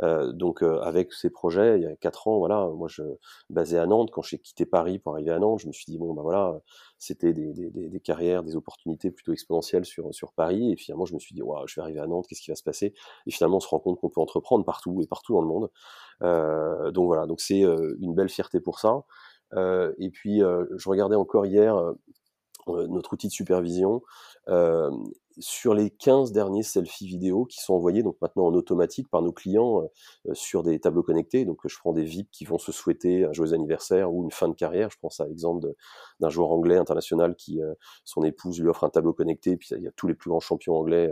Euh, 0.00 0.32
donc 0.32 0.62
euh, 0.62 0.80
avec 0.80 1.12
ces 1.12 1.30
projets, 1.30 1.78
il 1.78 1.82
y 1.82 1.86
a 1.86 1.94
quatre 1.96 2.26
ans, 2.28 2.38
voilà, 2.38 2.68
moi 2.74 2.88
je 2.88 3.02
basé 3.50 3.78
à 3.78 3.86
Nantes, 3.86 4.10
quand 4.10 4.22
j'ai 4.22 4.38
quitté 4.38 4.66
Paris 4.66 4.98
pour 4.98 5.14
arriver 5.14 5.30
à 5.30 5.38
Nantes, 5.38 5.60
je 5.60 5.66
me 5.66 5.72
suis 5.72 5.84
dit 5.86 5.98
bon 5.98 6.14
bah 6.14 6.22
voilà, 6.22 6.58
c'était 6.98 7.32
des, 7.32 7.52
des, 7.52 8.00
carrières, 8.00 8.42
des 8.42 8.56
opportunités 8.56 9.10
plutôt 9.10 9.32
exponentielles 9.32 9.84
sur 9.84 10.12
sur 10.14 10.32
Paris, 10.32 10.72
et 10.72 10.76
finalement 10.76 11.04
je 11.04 11.14
me 11.14 11.18
suis 11.18 11.34
dit 11.34 11.42
waouh, 11.42 11.66
je 11.66 11.76
vais 11.76 11.82
arriver 11.82 12.00
à 12.00 12.06
Nantes, 12.06 12.26
qu'est-ce 12.28 12.42
qui 12.42 12.50
va 12.50 12.56
se 12.56 12.62
passer? 12.62 12.94
Et 13.26 13.30
finalement 13.30 13.58
on 13.58 13.60
se 13.60 13.68
rend 13.68 13.80
compte 13.80 14.00
qu'on 14.00 14.10
peut 14.10 14.20
entreprendre 14.20 14.64
partout 14.64 15.00
et 15.02 15.06
partout 15.06 15.34
dans 15.34 15.42
le 15.42 15.48
monde. 15.48 15.70
Euh, 16.22 16.90
donc 16.90 17.06
voilà, 17.06 17.26
donc 17.26 17.40
c'est 17.40 17.64
euh, 17.64 17.96
une 18.00 18.14
belle 18.14 18.28
fierté 18.28 18.60
pour 18.60 18.78
ça. 18.78 19.02
Euh, 19.54 19.92
et 19.98 20.10
puis 20.10 20.40
je 20.40 20.88
regardais 20.88 21.16
encore 21.16 21.46
hier 21.46 21.76
notre 22.66 23.12
outil 23.12 23.28
de 23.28 23.32
supervision. 23.32 24.02
Euh, 24.48 24.90
sur 25.38 25.74
les 25.74 25.90
15 25.90 26.32
derniers 26.32 26.62
selfies 26.62 27.06
vidéo 27.06 27.44
qui 27.44 27.60
sont 27.60 27.74
envoyés 27.74 28.02
donc 28.02 28.16
maintenant 28.20 28.46
en 28.46 28.54
automatique 28.54 29.08
par 29.08 29.22
nos 29.22 29.32
clients 29.32 29.82
euh, 30.28 30.34
sur 30.34 30.62
des 30.62 30.78
tableaux 30.78 31.02
connectés. 31.02 31.44
Donc 31.44 31.60
je 31.66 31.76
prends 31.78 31.92
des 31.92 32.04
VIP 32.04 32.30
qui 32.30 32.44
vont 32.44 32.58
se 32.58 32.72
souhaiter 32.72 33.24
un 33.24 33.32
joyeux 33.32 33.54
anniversaire 33.54 34.12
ou 34.12 34.24
une 34.24 34.30
fin 34.30 34.48
de 34.48 34.54
carrière. 34.54 34.90
Je 34.90 34.98
pense 35.00 35.20
à 35.20 35.26
l'exemple 35.26 35.66
d'un 36.20 36.28
joueur 36.28 36.50
anglais 36.50 36.76
international 36.76 37.34
qui 37.36 37.62
euh, 37.62 37.74
son 38.04 38.22
épouse 38.24 38.60
lui 38.60 38.68
offre 38.68 38.84
un 38.84 38.90
tableau 38.90 39.12
connecté. 39.12 39.56
Puis 39.56 39.68
il 39.72 39.82
y 39.82 39.88
a 39.88 39.92
tous 39.92 40.06
les 40.06 40.14
plus 40.14 40.28
grands 40.28 40.40
champions 40.40 40.74
anglais 40.74 41.10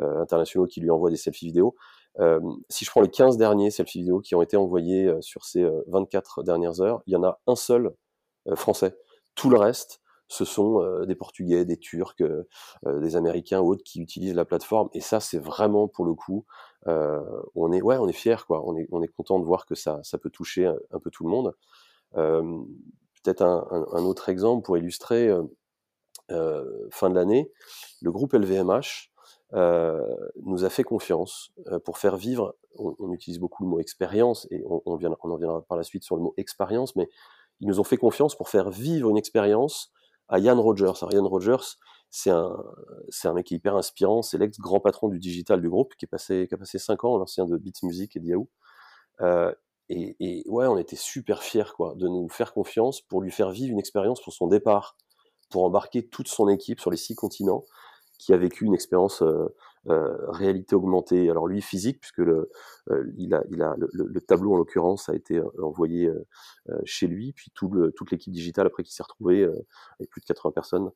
euh, 0.00 0.20
internationaux 0.20 0.66
qui 0.66 0.80
lui 0.80 0.90
envoient 0.90 1.10
des 1.10 1.16
selfies 1.16 1.46
vidéo. 1.46 1.74
Euh, 2.20 2.40
si 2.68 2.84
je 2.84 2.90
prends 2.90 3.00
les 3.00 3.10
15 3.10 3.36
derniers 3.36 3.70
selfies 3.70 4.00
vidéo 4.00 4.20
qui 4.20 4.34
ont 4.34 4.42
été 4.42 4.56
envoyés 4.56 5.06
euh, 5.06 5.20
sur 5.22 5.44
ces 5.44 5.66
24 5.86 6.42
dernières 6.42 6.80
heures, 6.80 7.02
il 7.06 7.12
y 7.12 7.16
en 7.16 7.24
a 7.24 7.40
un 7.46 7.56
seul 7.56 7.94
français. 8.54 8.96
Tout 9.34 9.50
le 9.50 9.58
reste 9.58 10.00
ce 10.28 10.46
sont 10.46 11.04
des 11.04 11.14
Portugais, 11.14 11.66
des 11.66 11.76
Turcs, 11.76 12.22
des 12.86 13.16
Américains 13.16 13.60
ou 13.60 13.72
autres 13.72 13.82
qui 13.84 14.00
utilisent 14.00 14.34
la 14.34 14.46
plateforme. 14.46 14.88
Et 14.94 15.00
ça, 15.02 15.20
c'est 15.20 15.38
vraiment 15.38 15.88
pour 15.88 16.06
le 16.06 16.14
coup, 16.14 16.46
on 16.86 17.70
est 17.70 17.82
ouais, 17.82 17.98
on 17.98 18.08
est 18.08 18.14
fier 18.14 18.46
quoi. 18.46 18.62
On 18.64 18.74
est 18.78 18.88
on 18.92 19.02
est 19.02 19.08
content 19.08 19.38
de 19.38 19.44
voir 19.44 19.66
que 19.66 19.74
ça 19.74 20.00
ça 20.04 20.16
peut 20.16 20.30
toucher 20.30 20.64
un, 20.64 20.98
peu 21.00 21.10
tout 21.10 21.24
le 21.24 21.30
monde. 21.30 21.54
Peut-être 22.14 23.42
un, 23.42 23.86
un, 23.92 24.04
autre 24.04 24.30
exemple 24.30 24.64
pour 24.64 24.78
illustrer 24.78 25.30
fin 26.90 27.10
de 27.10 27.14
l'année, 27.14 27.52
le 28.00 28.10
groupe 28.10 28.32
LVMH 28.32 28.72
euh, 28.74 29.11
nous 29.54 30.64
a 30.64 30.70
fait 30.70 30.84
confiance 30.84 31.52
euh, 31.68 31.78
pour 31.78 31.98
faire 31.98 32.16
vivre. 32.16 32.56
On, 32.78 33.12
utilise 33.12 33.38
beaucoup 33.38 33.64
le 33.64 33.68
mot 33.68 33.80
expérience 33.80 34.46
et 34.50 34.62
on, 34.66 34.82
en 34.86 34.96
viendra 34.96 35.62
par 35.68 35.76
la 35.76 35.82
suite 35.82 36.04
sur 36.04 36.16
le 36.16 36.22
mot 36.22 36.34
expérience, 36.38 36.96
mais 36.96 37.08
ils 37.60 37.68
nous 37.68 37.80
ont 37.80 37.84
fait 37.84 37.98
confiance 37.98 38.34
pour 38.34 38.48
faire 38.48 38.70
vivre 38.70 39.10
une 39.10 39.18
expérience 39.18 39.92
à 40.28 40.38
Yann 40.38 40.58
Rogers. 40.58 40.92
Alors 41.02 41.12
Yann 41.12 41.26
Rogers, 41.26 41.76
c'est 42.10 42.30
un, 42.30 42.56
c'est 43.10 43.28
un 43.28 43.34
mec 43.34 43.46
qui 43.46 43.54
est 43.54 43.58
hyper 43.58 43.76
inspirant. 43.76 44.22
C'est 44.22 44.38
l'ex-grand 44.38 44.80
patron 44.80 45.08
du 45.08 45.18
digital 45.18 45.60
du 45.60 45.68
groupe 45.68 45.94
qui, 45.96 46.06
a 46.06 46.08
passé 46.08 46.48
5 46.78 47.04
ans, 47.04 47.18
l'ancien 47.18 47.44
de 47.44 47.56
Beats 47.58 47.80
Music 47.82 48.16
et 48.16 48.20
de 48.20 48.26
Yahoo. 48.26 48.48
Euh, 49.20 49.52
et, 49.90 50.16
et, 50.20 50.48
ouais, 50.48 50.66
on 50.66 50.78
était 50.78 50.96
super 50.96 51.42
fiers 51.42 51.74
quoi, 51.76 51.94
de 51.96 52.08
nous 52.08 52.28
faire 52.30 52.54
confiance 52.54 53.02
pour 53.02 53.20
lui 53.20 53.30
faire 53.30 53.50
vivre 53.50 53.72
une 53.72 53.78
expérience 53.78 54.22
pour 54.22 54.32
son 54.32 54.46
départ, 54.46 54.96
pour 55.50 55.64
embarquer 55.64 56.08
toute 56.08 56.28
son 56.28 56.48
équipe 56.48 56.80
sur 56.80 56.90
les 56.90 56.96
six 56.96 57.14
continents 57.14 57.64
qui 58.22 58.32
a 58.32 58.36
vécu 58.36 58.64
une 58.64 58.74
expérience 58.74 59.20
euh, 59.22 59.48
euh, 59.88 60.16
réalité 60.28 60.76
augmentée. 60.76 61.28
Alors 61.28 61.48
lui 61.48 61.60
physique, 61.60 61.98
puisque 61.98 62.18
le, 62.18 62.50
euh, 62.90 63.12
il 63.18 63.34
a, 63.34 63.42
il 63.50 63.60
a 63.62 63.74
le, 63.76 64.20
tableau 64.20 64.52
en 64.54 64.56
l'occurrence 64.56 65.08
a 65.08 65.14
été 65.14 65.42
envoyé 65.60 66.08
chez 66.84 67.08
lui, 67.08 67.32
puis 67.32 67.50
toute 67.52 68.10
l'équipe 68.12 68.32
digitale 68.32 68.68
après 68.68 68.84
qui 68.84 68.92
s'est 68.92 69.02
retrouvée 69.02 69.42
avec 69.42 70.08
plus 70.08 70.20
de 70.20 70.26
80 70.26 70.52
personnes 70.52 70.90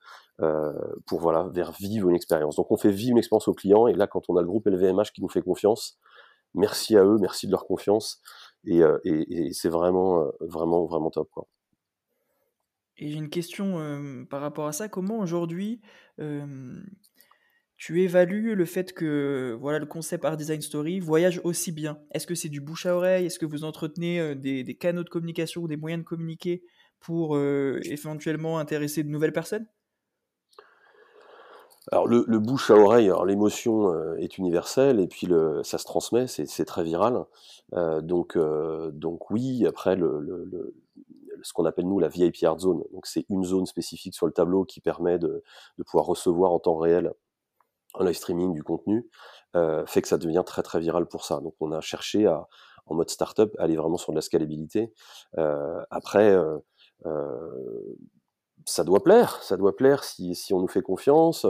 pour 1.07 1.19
voilà 1.19 1.49
vers 1.53 1.73
vivre 1.73 2.09
une 2.09 2.15
expérience. 2.15 2.57
Donc 2.57 2.71
on 2.71 2.77
fait 2.77 2.93
vivre 2.93 3.13
une 3.13 3.19
expérience 3.19 3.49
aux 3.49 3.55
clients 3.55 3.89
et 3.89 3.95
là 3.95 4.07
quand 4.07 4.23
on 4.29 4.37
a 4.37 4.41
le 4.41 4.47
groupe 4.47 4.67
LVMH 4.67 5.11
qui 5.13 5.21
nous 5.21 5.29
fait 5.29 5.43
confiance, 5.43 5.99
merci 6.55 6.97
à 6.97 7.05
eux, 7.05 7.19
merci 7.21 7.47
de 7.47 7.51
leur 7.51 7.67
confiance 7.67 8.23
et, 8.65 8.83
c'est 9.53 9.69
vraiment 9.69 10.31
vraiment 10.39 10.87
vraiment 10.87 11.11
top. 11.11 11.29
Et 12.99 13.11
j'ai 13.11 13.19
une 13.19 13.31
question 13.31 14.27
par 14.31 14.41
rapport 14.41 14.69
à 14.69 14.73
ça. 14.73 14.89
Comment 14.89 15.19
aujourd'hui 15.19 15.81
tu 17.77 18.03
évalues 18.03 18.55
le 18.55 18.65
fait 18.65 18.93
que 18.93 19.57
voilà, 19.61 19.79
le 19.79 19.87
concept 19.87 20.25
Art 20.25 20.37
Design 20.37 20.61
Story 20.61 21.01
voyage 21.01 21.41
aussi 21.45 21.73
bien 21.73 21.99
Est-ce 22.13 22.27
que 22.27 22.35
c'est 22.35 22.49
du 22.49 22.61
bouche 22.61 22.87
à 22.87 22.97
oreille? 22.97 23.27
Est-ce 23.27 23.39
que 23.39 23.47
vous 23.47 23.65
entretenez 23.65 24.35
des, 24.35 24.65
des, 24.65 24.75
canaux 24.75 25.05
de 25.05 25.09
communication 25.09 25.63
ou 25.63 25.69
des 25.69 25.77
moyens 25.77 26.03
de 26.03 26.09
communiquer 26.09 26.63
pour 27.01 27.39
éventuellement 27.39 28.59
intéresser 28.59 29.05
de 29.05 29.11
nouvelles 29.11 29.33
personnes? 29.33 29.67
Alors 31.93 32.09
le, 32.09 32.39
bouche 32.41 32.71
à 32.71 32.75
oreille, 32.75 33.13
l'émotion 33.27 34.17
est 34.17 34.39
universelle 34.39 34.99
et 34.99 35.07
puis 35.07 35.29
ça 35.63 35.79
se 35.79 35.85
transmet, 35.85 36.27
c'est 36.27 36.65
très 36.65 36.83
viral. 36.83 37.25
Euh, 37.75 38.01
donc, 38.01 38.37
euh, 38.37 38.91
donc 38.91 39.31
oui, 39.31 39.67
après 39.67 39.97
ce 41.43 41.53
qu'on 41.53 41.65
appelle 41.65 41.87
nous 41.87 42.01
la 42.01 42.09
VIP 42.09 42.43
Art 42.43 42.59
Zone. 42.59 42.83
Donc 42.93 43.07
c'est 43.07 43.25
une 43.29 43.45
zone 43.45 43.67
spécifique 43.67 44.15
sur 44.15 44.27
le 44.27 44.33
tableau 44.33 44.65
qui 44.65 44.81
permet 44.81 45.19
de 45.19 45.43
pouvoir 45.87 46.07
recevoir 46.07 46.53
en 46.53 46.59
temps 46.59 46.77
réel 46.77 47.13
un 47.99 48.05
live 48.05 48.17
streaming 48.17 48.53
du 48.53 48.63
contenu, 48.63 49.09
euh, 49.55 49.85
fait 49.87 50.03
que 50.03 50.09
ça 50.09 50.19
devient 50.19 50.43
très 50.45 50.63
très 50.63 50.81
viral 50.81 51.07
pour 51.07 51.25
ça. 51.25 51.41
Donc 51.41 51.55
on 51.61 51.73
a 51.73 51.81
cherché 51.81 52.27
à, 52.27 52.47
en 52.87 52.95
mode 52.95 53.11
startup, 53.11 53.55
à 53.59 53.65
aller 53.65 53.77
vraiment 53.77 53.97
sur 53.97 54.13
de 54.13 54.17
la 54.17 54.23
scalabilité. 54.23 54.93
Euh, 55.39 55.83
après, 55.91 56.37
euh, 56.37 56.59
ça 58.65 58.85
doit 58.85 59.03
plaire, 59.03 59.43
ça 59.43 59.57
doit 59.57 59.77
plaire 59.77 60.05
si, 60.05 60.35
si 60.35 60.53
on 60.55 60.61
nous 60.61 60.69
fait 60.69 60.83
confiance. 60.83 61.47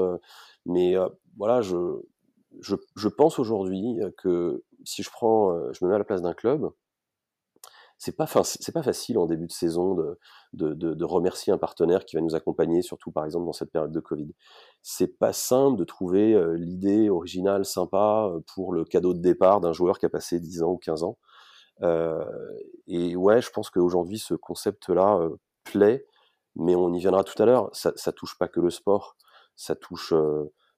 Mais 0.65 0.97
voilà, 1.37 1.63
je, 1.63 1.77
je, 2.61 2.77
je 2.97 3.09
pense 3.09 3.39
aujourd'hui 3.39 4.01
que 4.19 4.65
si 4.85 5.03
je 5.03 5.11
prends, 5.11 5.73
je 5.73 5.85
me 5.85 5.89
mets 5.89 5.95
à 5.95 5.99
la 5.99 6.05
place 6.05 6.23
d'un 6.23 6.35
club, 6.35 6.71
c'est 7.99 8.17
pas 8.17 8.27
c'est 8.45 8.73
pas 8.73 8.83
facile 8.83 9.19
en 9.19 9.27
début 9.27 9.47
de 9.47 9.53
saison 9.53 9.95
de, 9.95 10.19
de, 10.53 10.75
de, 10.75 10.95
de, 10.95 11.05
remercier 11.05 11.53
un 11.53 11.59
partenaire 11.59 12.05
qui 12.05 12.17
va 12.17 12.23
nous 12.23 12.35
accompagner, 12.35 12.83
surtout 12.83 13.11
par 13.11 13.25
exemple 13.25 13.47
dans 13.47 13.53
cette 13.53 13.71
période 13.71 13.93
de 13.93 14.01
Covid. 14.01 14.33
C'est 14.83 15.19
pas 15.19 15.33
simple 15.33 15.79
de 15.79 15.85
trouver 15.85 16.35
euh, 16.35 16.57
l'idée 16.57 17.09
originale, 17.09 17.65
sympa 17.65 18.31
euh, 18.31 18.41
pour 18.55 18.73
le 18.73 18.85
cadeau 18.85 19.15
de 19.15 19.21
départ 19.21 19.61
d'un 19.61 19.73
joueur 19.73 19.99
qui 19.99 20.07
a 20.07 20.11
passé 20.11 20.41
10 20.41 20.63
ans 20.63 20.73
ou 20.73 20.79
15 20.79 21.05
ans. 21.05 21.19
Euh, 21.83 22.25
et 22.87 23.17
ouais, 23.17 23.41
je 23.43 23.51
pense 23.51 23.71
qu'aujourd'hui 23.71 24.19
ce 24.19 24.35
concept-là 24.35 25.19
euh, 25.21 25.37
plaît, 25.65 26.07
mais 26.55 26.75
on 26.75 26.93
y 26.93 26.99
viendra 27.01 27.25
tout 27.25 27.41
à 27.43 27.47
l'heure. 27.47 27.71
Ça, 27.73 27.93
ça 27.97 28.13
touche 28.13 28.37
pas 28.39 28.49
que 28.49 28.61
le 28.61 28.71
sport, 28.71 29.17
ça 29.57 29.75
touche 29.75 30.13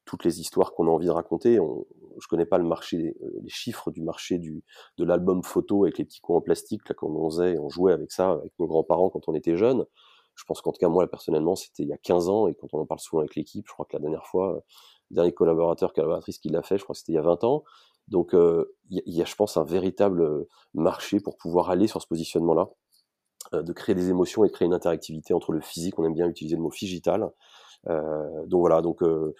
toutes 0.04 0.24
les 0.24 0.40
histoires 0.40 0.72
qu'on 0.72 0.86
a 0.88 0.90
envie 0.90 1.06
de 1.06 1.12
raconter. 1.12 1.60
On, 1.60 1.84
je 2.20 2.28
connais 2.28 2.46
pas 2.46 2.58
le 2.58 2.64
marché, 2.64 3.16
euh, 3.22 3.40
les 3.42 3.48
chiffres 3.48 3.90
du 3.90 4.02
marché 4.02 4.38
du, 4.38 4.62
de 4.98 5.04
l'album 5.04 5.42
photo 5.42 5.84
avec 5.84 5.98
les 5.98 6.04
petits 6.04 6.20
coups 6.20 6.38
en 6.38 6.40
plastique, 6.40 6.88
là, 6.88 6.94
quand 6.94 7.08
on 7.08 7.68
jouait 7.68 7.92
avec 7.92 8.12
ça, 8.12 8.30
avec 8.32 8.52
nos 8.58 8.66
grands-parents 8.66 9.10
quand 9.10 9.28
on 9.28 9.34
était 9.34 9.56
jeunes. 9.56 9.84
Je 10.34 10.44
pense 10.44 10.60
qu'en 10.60 10.72
tout 10.72 10.78
cas, 10.78 10.88
moi, 10.88 11.06
personnellement, 11.08 11.56
c'était 11.56 11.82
il 11.82 11.88
y 11.88 11.92
a 11.92 11.98
15 11.98 12.28
ans, 12.28 12.46
et 12.46 12.54
quand 12.54 12.68
on 12.72 12.80
en 12.80 12.86
parle 12.86 13.00
souvent 13.00 13.20
avec 13.20 13.34
l'équipe, 13.34 13.64
je 13.66 13.72
crois 13.72 13.86
que 13.86 13.96
la 13.96 14.00
dernière 14.00 14.26
fois, 14.26 14.54
euh, 14.54 14.60
le 15.10 15.16
dernier 15.16 15.32
collaborateur, 15.32 15.92
collaboratrice 15.92 16.38
qui 16.38 16.48
l'a 16.48 16.62
fait, 16.62 16.78
je 16.78 16.84
crois 16.84 16.94
que 16.94 16.98
c'était 16.98 17.12
il 17.12 17.16
y 17.16 17.18
a 17.18 17.22
20 17.22 17.44
ans. 17.44 17.64
Donc, 18.06 18.34
euh, 18.34 18.76
il 18.88 19.02
y, 19.06 19.20
a, 19.20 19.24
je 19.24 19.34
pense, 19.34 19.56
un 19.56 19.64
véritable 19.64 20.46
marché 20.74 21.20
pour 21.20 21.36
pouvoir 21.36 21.70
aller 21.70 21.88
sur 21.88 22.00
ce 22.00 22.06
positionnement-là, 22.06 22.70
de 23.52 23.72
créer 23.72 23.94
des 23.94 24.10
émotions 24.10 24.44
et 24.44 24.50
créer 24.50 24.66
une 24.66 24.74
interactivité 24.74 25.34
entre 25.34 25.52
le 25.52 25.60
physique. 25.60 25.98
On 25.98 26.04
aime 26.04 26.14
bien 26.14 26.28
utiliser 26.28 26.56
le 26.56 26.62
mot 26.62 26.70
digital. 26.70 27.30
Euh, 27.88 28.46
donc 28.46 28.60
voilà, 28.60 28.80
donc 28.82 29.02
on, 29.02 29.32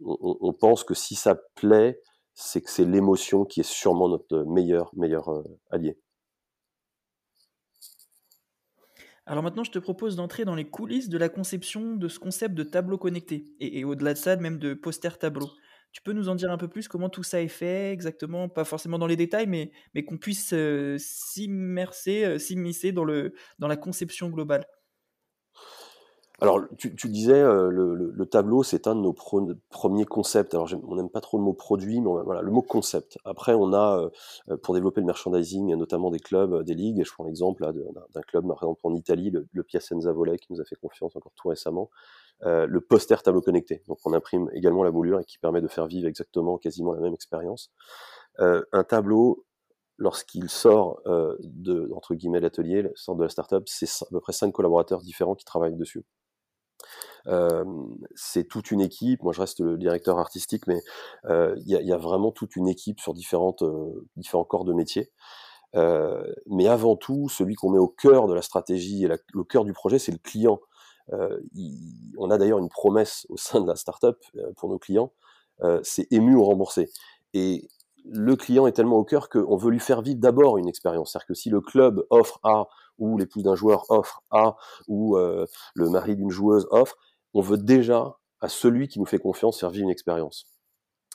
on, 0.00 0.52
pense 0.52 0.84
que 0.84 0.94
si 0.94 1.14
ça 1.14 1.36
plaît, 1.54 2.00
c'est 2.34 2.60
que 2.62 2.70
c'est 2.70 2.84
l'émotion 2.84 3.44
qui 3.44 3.60
est 3.60 3.68
sûrement 3.68 4.08
notre 4.08 4.44
meilleur, 4.44 4.90
meilleur 4.94 5.28
euh, 5.28 5.42
allié. 5.70 5.98
Alors 9.24 9.44
maintenant, 9.44 9.64
je 9.64 9.70
te 9.70 9.78
propose 9.78 10.16
d'entrer 10.16 10.44
dans 10.44 10.56
les 10.56 10.68
coulisses 10.68 11.08
de 11.08 11.16
la 11.16 11.28
conception 11.28 11.94
de 11.94 12.08
ce 12.08 12.18
concept 12.18 12.54
de 12.54 12.64
tableau 12.64 12.98
connecté, 12.98 13.44
et, 13.60 13.84
au-delà 13.84 14.14
de 14.14 14.18
ça, 14.18 14.36
même 14.36 14.58
de 14.58 14.74
poster 14.74 15.16
tableau. 15.18 15.48
Tu 15.92 16.02
peux 16.02 16.12
nous 16.12 16.28
en 16.28 16.34
dire 16.34 16.50
un 16.50 16.56
peu 16.56 16.68
plus 16.68 16.88
comment 16.88 17.08
tout 17.08 17.22
ça 17.22 17.40
est 17.40 17.48
fait 17.48 17.92
exactement, 17.92 18.48
pas 18.48 18.64
forcément 18.64 18.98
dans 18.98 19.06
les 19.06 19.14
détails, 19.14 19.46
mais, 19.46 19.70
mais 19.94 20.04
qu'on 20.04 20.16
puisse 20.16 20.52
euh, 20.54 20.96
s'immerser, 20.98 22.24
euh, 22.24 22.38
s'immiscer 22.38 22.92
dans, 22.92 23.04
le, 23.04 23.34
dans 23.58 23.68
la 23.68 23.76
conception 23.76 24.28
globale 24.28 24.66
alors, 26.42 26.60
tu, 26.76 27.08
disais, 27.08 27.40
euh, 27.40 27.70
le, 27.70 27.94
le, 27.94 28.26
tableau, 28.26 28.64
c'est 28.64 28.88
un 28.88 28.96
de 28.96 29.00
nos 29.00 29.12
premiers 29.12 30.04
concepts. 30.04 30.54
Alors, 30.54 30.68
on 30.88 30.96
n'aime 30.96 31.08
pas 31.08 31.20
trop 31.20 31.38
le 31.38 31.44
mot 31.44 31.52
produit, 31.52 32.00
mais 32.00 32.10
voilà, 32.24 32.42
le 32.42 32.50
mot 32.50 32.62
concept. 32.62 33.16
Après, 33.24 33.54
on 33.54 33.72
a, 33.72 34.10
euh, 34.50 34.56
pour 34.56 34.74
développer 34.74 35.00
le 35.00 35.06
merchandising, 35.06 35.72
notamment 35.76 36.10
des 36.10 36.18
clubs, 36.18 36.52
euh, 36.52 36.62
des 36.64 36.74
ligues. 36.74 37.04
Je 37.04 37.12
prends 37.12 37.22
l'exemple 37.22 37.62
d'un 37.62 38.22
club, 38.22 38.48
par 38.48 38.56
exemple 38.56 38.80
en 38.82 38.92
Italie, 38.92 39.30
le, 39.30 39.62
Piacenza 39.62 40.10
Volley, 40.10 40.36
qui 40.36 40.52
nous 40.52 40.60
a 40.60 40.64
fait 40.64 40.74
confiance 40.74 41.14
encore 41.14 41.32
tout 41.36 41.48
récemment. 41.48 41.90
Le 42.44 42.80
poster 42.80 43.22
tableau 43.22 43.40
connecté. 43.40 43.84
Donc, 43.86 43.98
on 44.04 44.12
imprime 44.12 44.50
également 44.52 44.82
la 44.82 44.90
moulure 44.90 45.20
et 45.20 45.24
qui 45.24 45.38
permet 45.38 45.60
de 45.60 45.68
faire 45.68 45.86
vivre 45.86 46.08
exactement, 46.08 46.58
quasiment 46.58 46.92
la 46.92 47.00
même 47.00 47.14
expérience. 47.14 47.70
Un 48.38 48.82
tableau, 48.82 49.44
lorsqu'il 49.96 50.48
sort 50.50 51.00
de 51.38 51.88
entre 51.94 52.16
guillemets 52.16 52.40
l'atelier, 52.40 52.90
sort 52.96 53.14
de 53.14 53.22
la 53.22 53.28
startup, 53.28 53.62
c'est 53.66 53.86
à 54.02 54.06
peu 54.10 54.18
près 54.18 54.32
cinq 54.32 54.50
collaborateurs 54.50 55.02
différents 55.02 55.36
qui 55.36 55.44
travaillent 55.44 55.76
dessus. 55.76 56.04
C'est 58.14 58.44
toute 58.48 58.70
une 58.70 58.80
équipe. 58.80 59.22
Moi, 59.22 59.32
je 59.32 59.40
reste 59.40 59.60
le 59.60 59.76
directeur 59.76 60.18
artistique, 60.18 60.66
mais 60.66 60.80
il 61.28 61.62
y, 61.66 61.92
a, 61.92 61.96
vraiment 61.96 62.32
toute 62.32 62.56
une 62.56 62.68
équipe 62.68 63.00
sur 63.00 63.14
différentes, 63.14 63.64
différents 64.16 64.44
corps 64.44 64.64
de 64.64 64.72
métier. 64.72 65.10
Mais 65.74 66.68
avant 66.68 66.96
tout, 66.96 67.28
celui 67.28 67.54
qu'on 67.54 67.70
met 67.70 67.78
au 67.78 67.88
cœur 67.88 68.26
de 68.26 68.34
la 68.34 68.42
stratégie 68.42 69.04
et 69.04 69.08
la, 69.08 69.18
le 69.32 69.44
cœur 69.44 69.64
du 69.64 69.72
projet, 69.72 69.98
c'est 69.98 70.12
le 70.12 70.18
client. 70.18 70.60
On 72.18 72.30
a 72.30 72.38
d'ailleurs 72.38 72.58
une 72.58 72.68
promesse 72.68 73.26
au 73.28 73.36
sein 73.36 73.60
de 73.60 73.66
la 73.66 73.76
startup 73.76 74.18
pour 74.56 74.68
nos 74.68 74.78
clients, 74.78 75.12
c'est 75.82 76.10
ému 76.12 76.34
ou 76.34 76.44
remboursé. 76.44 76.90
Et 77.34 77.68
le 78.04 78.36
client 78.36 78.66
est 78.66 78.72
tellement 78.72 78.96
au 78.96 79.04
cœur 79.04 79.28
qu'on 79.28 79.56
veut 79.56 79.70
lui 79.70 79.80
faire 79.80 80.02
vivre 80.02 80.20
d'abord 80.20 80.58
une 80.58 80.68
expérience. 80.68 81.12
C'est-à-dire 81.12 81.26
que 81.26 81.34
si 81.34 81.50
le 81.50 81.60
club 81.60 82.04
offre 82.10 82.40
A 82.42 82.66
ou 82.98 83.18
l'épouse 83.18 83.42
d'un 83.42 83.54
joueur 83.54 83.84
offre 83.90 84.22
A 84.30 84.56
ou 84.88 85.16
euh, 85.16 85.46
le 85.74 85.88
mari 85.88 86.16
d'une 86.16 86.30
joueuse 86.30 86.66
offre, 86.70 86.96
on 87.34 87.40
veut 87.40 87.58
déjà 87.58 88.18
à 88.40 88.48
celui 88.48 88.88
qui 88.88 88.98
nous 88.98 89.06
fait 89.06 89.18
confiance 89.18 89.60
faire 89.60 89.70
vivre 89.70 89.84
une 89.84 89.90
expérience. 89.90 90.46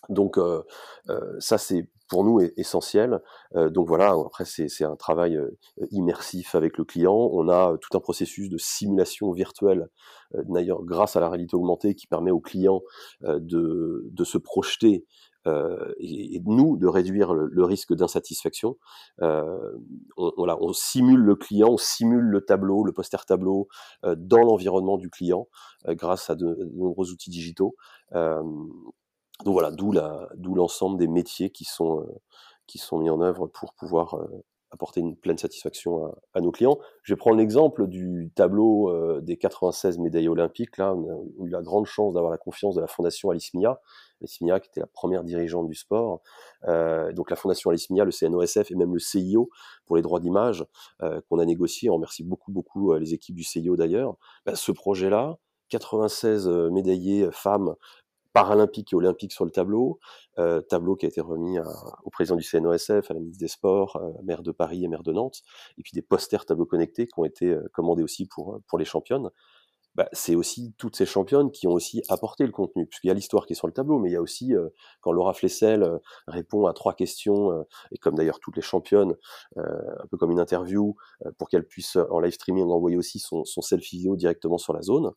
Donc 0.09 0.37
euh, 0.37 0.63
euh, 1.09 1.35
ça 1.39 1.57
c'est 1.57 1.89
pour 2.09 2.23
nous 2.23 2.39
essentiel. 2.55 3.19
donc 3.53 3.85
voilà, 3.85 4.15
après 4.25 4.45
c'est 4.45 4.85
un 4.85 4.95
travail 4.95 5.37
immersif 5.91 6.55
avec 6.55 6.77
le 6.77 6.85
client. 6.85 7.13
On 7.33 7.49
a 7.49 7.77
tout 7.81 7.97
un 7.97 7.99
processus 7.99 8.47
de 8.47 8.57
simulation 8.57 9.29
virtuelle, 9.33 9.89
d'ailleurs 10.33 10.85
grâce 10.85 11.17
à 11.17 11.19
la 11.19 11.27
réalité 11.27 11.57
augmentée, 11.57 11.95
qui 11.95 12.07
permet 12.07 12.31
aux 12.31 12.39
clients 12.39 12.81
de, 13.23 14.07
de 14.09 14.23
se 14.23 14.37
projeter 14.37 15.05
euh, 15.45 15.93
et, 15.99 16.41
nous 16.45 16.77
de 16.77 16.87
réduire 16.87 17.33
le, 17.33 17.63
risque 17.63 17.93
d'insatisfaction. 17.93 18.77
Euh, 19.21 19.77
on, 20.17 20.73
simule 20.73 21.19
le 21.19 21.35
client, 21.35 21.69
on 21.71 21.77
simule 21.77 22.23
le 22.23 22.41
tableau, 22.41 22.83
le 22.83 22.91
poster 22.91 23.23
tableau 23.25 23.67
euh, 24.03 24.15
dans 24.17 24.43
l'environnement 24.43 24.97
du 24.97 25.09
client 25.09 25.47
grâce 25.87 26.29
à 26.29 26.35
de, 26.35 26.69
nombreux 26.75 27.11
outils 27.11 27.29
digitaux. 27.29 27.75
donc 28.13 28.83
voilà, 29.45 29.71
d'où 29.71 30.55
l'ensemble 30.55 30.97
des 30.97 31.07
métiers 31.07 31.49
qui 31.49 31.65
sont 31.65 32.05
qui 32.65 32.77
sont 32.77 32.99
mis 32.99 33.09
en 33.09 33.21
œuvre 33.21 33.47
pour 33.47 33.73
pouvoir 33.73 34.19
apporter 34.71 34.99
une 34.99 35.15
pleine 35.15 35.37
satisfaction 35.37 36.13
à, 36.33 36.41
nos 36.41 36.51
clients. 36.51 36.77
Je 37.03 37.13
vais 37.13 37.17
prendre 37.17 37.37
l'exemple 37.37 37.87
du 37.87 38.31
tableau 38.35 39.21
des 39.21 39.37
96 39.37 39.99
médailles 39.99 40.27
olympiques. 40.27 40.77
Là, 40.77 40.93
on 40.93 41.43
a 41.43 41.45
eu 41.45 41.49
la 41.49 41.61
grande 41.61 41.85
chance 41.85 42.13
d'avoir 42.13 42.31
la 42.31 42.37
confiance 42.37 42.75
de 42.75 42.81
la 42.81 42.87
Fondation 42.87 43.29
Alice 43.29 43.53
Mia. 43.53 43.79
Alice 44.21 44.41
Mia, 44.41 44.59
qui 44.59 44.69
était 44.69 44.79
la 44.79 44.87
première 44.87 45.23
dirigeante 45.23 45.67
du 45.67 45.75
sport. 45.75 46.21
Euh, 46.67 47.11
donc 47.13 47.29
la 47.29 47.35
Fondation 47.35 47.69
Alice 47.69 47.89
Mia, 47.89 48.05
le 48.05 48.11
CNOSF 48.11 48.71
et 48.71 48.75
même 48.75 48.93
le 48.93 48.99
CIO 48.99 49.49
pour 49.85 49.95
les 49.95 50.01
droits 50.01 50.19
d'image 50.19 50.65
euh, 51.01 51.21
qu'on 51.29 51.39
a 51.39 51.45
négocié. 51.45 51.89
On 51.89 51.95
remercie 51.95 52.23
beaucoup, 52.23 52.93
euh, 52.93 52.99
les 52.99 53.13
équipes 53.13 53.35
du 53.35 53.43
CIO 53.43 53.75
d'ailleurs. 53.75 54.15
Bah, 54.45 54.55
ce 54.55 54.71
projet-là, 54.71 55.37
96 55.69 56.47
médaillés 56.71 57.29
femmes 57.31 57.75
paralympiques 58.31 58.93
et 58.93 58.95
olympiques 58.95 59.33
sur 59.33 59.43
le 59.43 59.51
tableau, 59.51 59.99
tableau 60.69 60.95
qui 60.95 61.05
a 61.05 61.09
été 61.09 61.19
remis 61.19 61.57
au 62.05 62.09
président 62.09 62.37
du 62.37 62.43
CNOSF, 62.43 63.09
à 63.09 63.13
la 63.13 63.19
ministre 63.19 63.39
des 63.39 63.49
Sports, 63.49 63.99
maire 64.23 64.43
de 64.43 64.51
Paris 64.51 64.85
et 64.85 64.87
maire 64.87 65.03
de 65.03 65.11
Nantes, 65.11 65.41
et 65.77 65.81
puis 65.81 65.91
des 65.93 66.03
posters 66.03 66.45
tableaux 66.45 66.67
connectés 66.67 67.07
qui 67.07 67.19
ont 67.19 67.25
été 67.25 67.57
commandés 67.73 68.03
aussi 68.03 68.27
pour, 68.27 68.61
pour 68.67 68.77
les 68.77 68.85
championnes. 68.85 69.29
Bah, 69.97 70.07
c'est 70.13 70.35
aussi 70.35 70.75
toutes 70.77 70.95
ces 70.95 71.07
championnes 71.07 71.51
qui 71.51 71.67
ont 71.67 71.73
aussi 71.73 72.03
apporté 72.07 72.45
le 72.45 72.51
contenu, 72.51 72.85
puisqu'il 72.85 73.07
y 73.07 73.11
a 73.11 73.15
l'histoire 73.15 73.47
qui 73.47 73.53
est 73.53 73.55
sur 73.55 73.65
le 73.65 73.73
tableau, 73.73 73.97
mais 73.97 74.11
il 74.11 74.13
y 74.13 74.15
a 74.15 74.21
aussi 74.21 74.53
euh, 74.55 74.69
quand 75.01 75.11
Laura 75.11 75.33
Flessel 75.33 75.81
euh, 75.81 75.97
répond 76.27 76.67
à 76.67 76.73
trois 76.73 76.93
questions, 76.93 77.51
euh, 77.51 77.63
et 77.91 77.97
comme 77.97 78.13
d'ailleurs 78.13 78.39
toutes 78.39 78.55
les 78.55 78.61
championnes, 78.61 79.15
un 79.55 80.07
peu 80.11 80.17
comme 80.17 80.31
une 80.31 80.39
interview, 80.39 80.95
pour 81.39 81.49
qu'elle 81.49 81.65
puisse 81.65 81.97
en 82.11 82.19
live 82.19 82.33
streaming 82.33 82.69
envoyer 82.69 82.95
aussi 82.95 83.17
son, 83.17 83.43
son 83.43 83.61
selfie 83.61 83.97
vidéo 83.97 84.15
directement 84.15 84.59
sur 84.59 84.73
la 84.73 84.83
zone. 84.83 85.11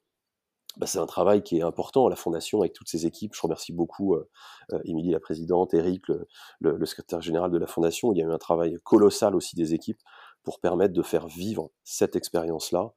Bah, 0.78 0.86
c'est 0.86 0.98
un 0.98 1.06
travail 1.06 1.42
qui 1.42 1.58
est 1.58 1.62
important 1.62 2.06
à 2.06 2.10
la 2.10 2.16
fondation 2.16 2.60
avec 2.60 2.72
toutes 2.72 2.88
ses 2.88 3.04
équipes. 3.04 3.34
Je 3.34 3.42
remercie 3.42 3.72
beaucoup 3.72 4.16
Émilie, 4.84 5.10
la 5.10 5.20
présidente, 5.20 5.74
Eric, 5.74 6.08
le, 6.08 6.26
le, 6.60 6.76
le, 6.76 6.86
secrétaire 6.86 7.20
général 7.20 7.50
de 7.50 7.58
la 7.58 7.66
fondation. 7.66 8.12
Il 8.12 8.18
y 8.18 8.22
a 8.22 8.26
eu 8.26 8.32
un 8.32 8.38
travail 8.38 8.78
colossal 8.84 9.34
aussi 9.34 9.56
des 9.56 9.74
équipes 9.74 10.00
pour 10.42 10.60
permettre 10.60 10.94
de 10.94 11.02
faire 11.02 11.26
vivre 11.26 11.70
cette 11.84 12.16
expérience-là, 12.16 12.92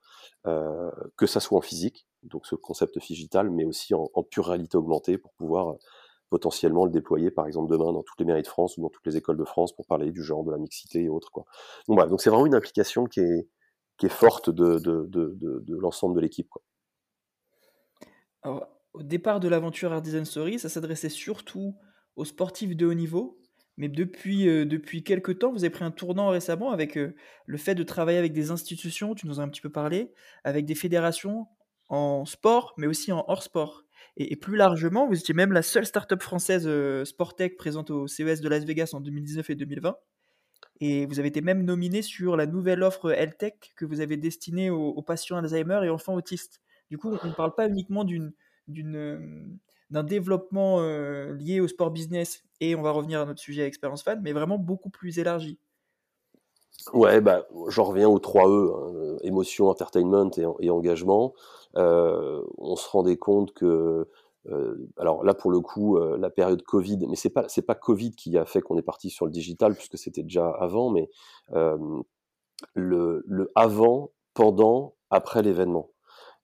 euh, 0.48 0.92
que 1.18 1.26
ça 1.26 1.40
soit 1.40 1.58
en 1.58 1.62
physique, 1.62 2.08
donc 2.24 2.46
ce 2.46 2.56
concept 2.56 2.98
digital, 3.00 3.50
mais 3.50 3.66
aussi 3.66 3.94
en, 3.94 4.10
pure 4.24 4.48
réalité 4.48 4.78
augmentée 4.78 5.18
pour 5.18 5.34
pouvoir 5.34 5.72
euh, 5.72 5.78
potentiellement 6.30 6.86
le 6.86 6.92
déployer, 6.92 7.32
par 7.32 7.48
exemple, 7.48 7.72
demain 7.72 7.92
dans 7.92 8.04
toutes 8.04 8.20
les 8.20 8.26
mairies 8.26 8.42
de 8.42 8.48
France 8.48 8.78
ou 8.78 8.82
dans 8.82 8.90
toutes 8.90 9.06
les 9.06 9.18
écoles 9.18 9.38
de 9.38 9.44
France 9.44 9.76
pour 9.76 9.86
parler 9.86 10.12
du 10.12 10.24
genre, 10.24 10.44
de 10.44 10.52
la 10.52 10.58
mixité 10.58 11.04
et 11.04 11.10
autres. 11.10 11.30
Donc 11.34 11.46
voilà, 11.98 12.10
donc 12.10 12.22
c'est 12.22 12.30
vraiment 12.30 12.46
une 12.46 12.56
application 12.56 13.06
qui 13.06 13.20
est, 13.20 13.48
forte 14.10 14.50
de, 14.50 14.82
l'ensemble 15.80 16.16
de 16.16 16.22
l'équipe. 16.22 16.50
Au 18.44 19.04
départ 19.04 19.40
de 19.40 19.48
l'aventure 19.48 19.94
Art 19.94 20.02
Design 20.02 20.26
Story, 20.26 20.60
ça 20.60 20.70
s'adressait 20.70 21.10
surtout 21.10 21.76
aux 22.16 22.26
sportifs 22.26 22.76
de 22.76 22.86
haut 22.86 22.94
niveau, 22.94 23.40
mais 23.77 23.89
depuis, 23.89 24.48
euh, 24.48 24.65
depuis 24.65 25.03
quelques 25.03 25.39
temps, 25.39 25.51
vous 25.51 25.63
avez 25.63 25.72
pris 25.72 25.84
un 25.84 25.92
tournant 25.92 26.30
récemment 26.30 26.72
avec 26.72 26.98
euh, 26.98 27.15
le 27.46 27.58
fait 27.58 27.75
de 27.75 27.84
travailler 27.84 28.20
avec 28.20 28.34
des 28.34 28.51
institutions, 28.51 29.15
tu 29.15 29.27
nous 29.27 29.39
as 29.39 29.44
un 29.44 29.50
petit 29.50 29.62
peu 29.62 29.72
parlé, 29.72 30.12
avec 30.44 30.65
des 30.65 30.75
fédérations 30.75 31.48
en 31.89 32.25
sport, 32.25 32.74
mais 32.77 32.88
aussi 32.88 33.12
en 33.12 33.25
hors-sport. 33.27 33.84
Et, 34.15 34.36
plus 34.36 34.58
largement, 34.58 35.08
vous 35.08 35.18
étiez 35.18 35.34
même 35.34 35.53
la 35.53 35.63
seule 35.63 35.88
start-up 35.88 36.22
française 36.22 36.68
euh, 36.68 37.03
Sportec 37.03 37.58
présente 37.58 37.89
au 37.89 38.06
CES 38.06 38.42
de 38.42 38.50
Las 38.50 38.63
Vegas 38.63 38.92
en 38.94 39.01
2019 39.01 39.50
et 39.50 39.56
2020. 39.56 39.96
Et 40.82 41.06
vous 41.08 41.20
avez 41.20 41.30
été 41.30 41.42
même 41.42 41.63
nominé 41.63 42.03
sur 42.03 42.38
la 42.38 42.46
nouvelle 42.46 42.84
offre 42.84 43.12
L-Tech 43.12 43.53
que 43.75 43.86
vous 43.86 44.01
avez 44.01 44.18
destinée 44.18 44.70
aux, 44.70 44.89
aux 44.89 45.01
patients 45.01 45.38
Alzheimer 45.38 45.80
et 45.84 45.89
enfants 45.89 46.13
autistes. 46.13 46.62
Du 46.92 46.98
coup, 47.00 47.10
on 47.24 47.27
ne 47.27 47.34
parle 47.34 47.56
pas 47.56 47.68
uniquement 47.68 48.03
d'une 48.03 48.34
d'un 48.67 50.03
développement 50.03 50.79
euh, 50.79 51.34
lié 51.34 51.60
au 51.60 51.67
sport 51.67 51.91
business, 51.91 52.43
et 52.60 52.75
on 52.75 52.82
va 52.82 52.91
revenir 52.91 53.22
à 53.22 53.25
notre 53.25 53.39
sujet 53.39 53.65
expérience 53.65 54.03
fan, 54.03 54.22
mais 54.24 54.34
vraiment 54.34 54.58
beaucoup 54.58 54.89
plus 54.89 55.20
élargi. 55.20 55.59
Ouais, 56.94 57.22
bah, 57.22 57.48
j'en 57.70 57.83
reviens 57.83 58.09
aux 58.09 58.20
3 58.20 58.50
E, 58.50 58.74
hein, 58.74 59.18
émotion, 59.22 59.70
entertainment 59.70 60.31
et, 60.59 60.70
engagement. 60.70 61.33
Euh, 61.77 62.42
on 62.57 62.75
se 62.75 62.90
rendait 62.90 63.18
compte 63.18 63.53
que, 63.53 64.09
euh, 64.48 64.90
alors 64.98 65.24
là 65.24 65.33
pour 65.33 65.51
le 65.51 65.61
coup, 65.61 65.98
la 65.98 66.29
période 66.29 66.61
Covid, 66.64 67.05
mais 67.07 67.16
c'est 67.16 67.29
pas 67.29 67.46
c'est 67.48 67.61
pas 67.61 67.75
Covid 67.75 68.11
qui 68.11 68.38
a 68.38 68.46
fait 68.46 68.61
qu'on 68.61 68.77
est 68.77 68.81
parti 68.83 69.09
sur 69.09 69.25
le 69.25 69.31
digital 69.31 69.75
puisque 69.75 69.98
c'était 69.98 70.24
déjà 70.24 70.50
avant, 70.50 70.90
mais 70.90 71.09
le, 72.74 73.24
le 73.27 73.51
avant, 73.55 74.11
pendant, 74.33 74.96
après 75.09 75.42
l'événement. 75.42 75.93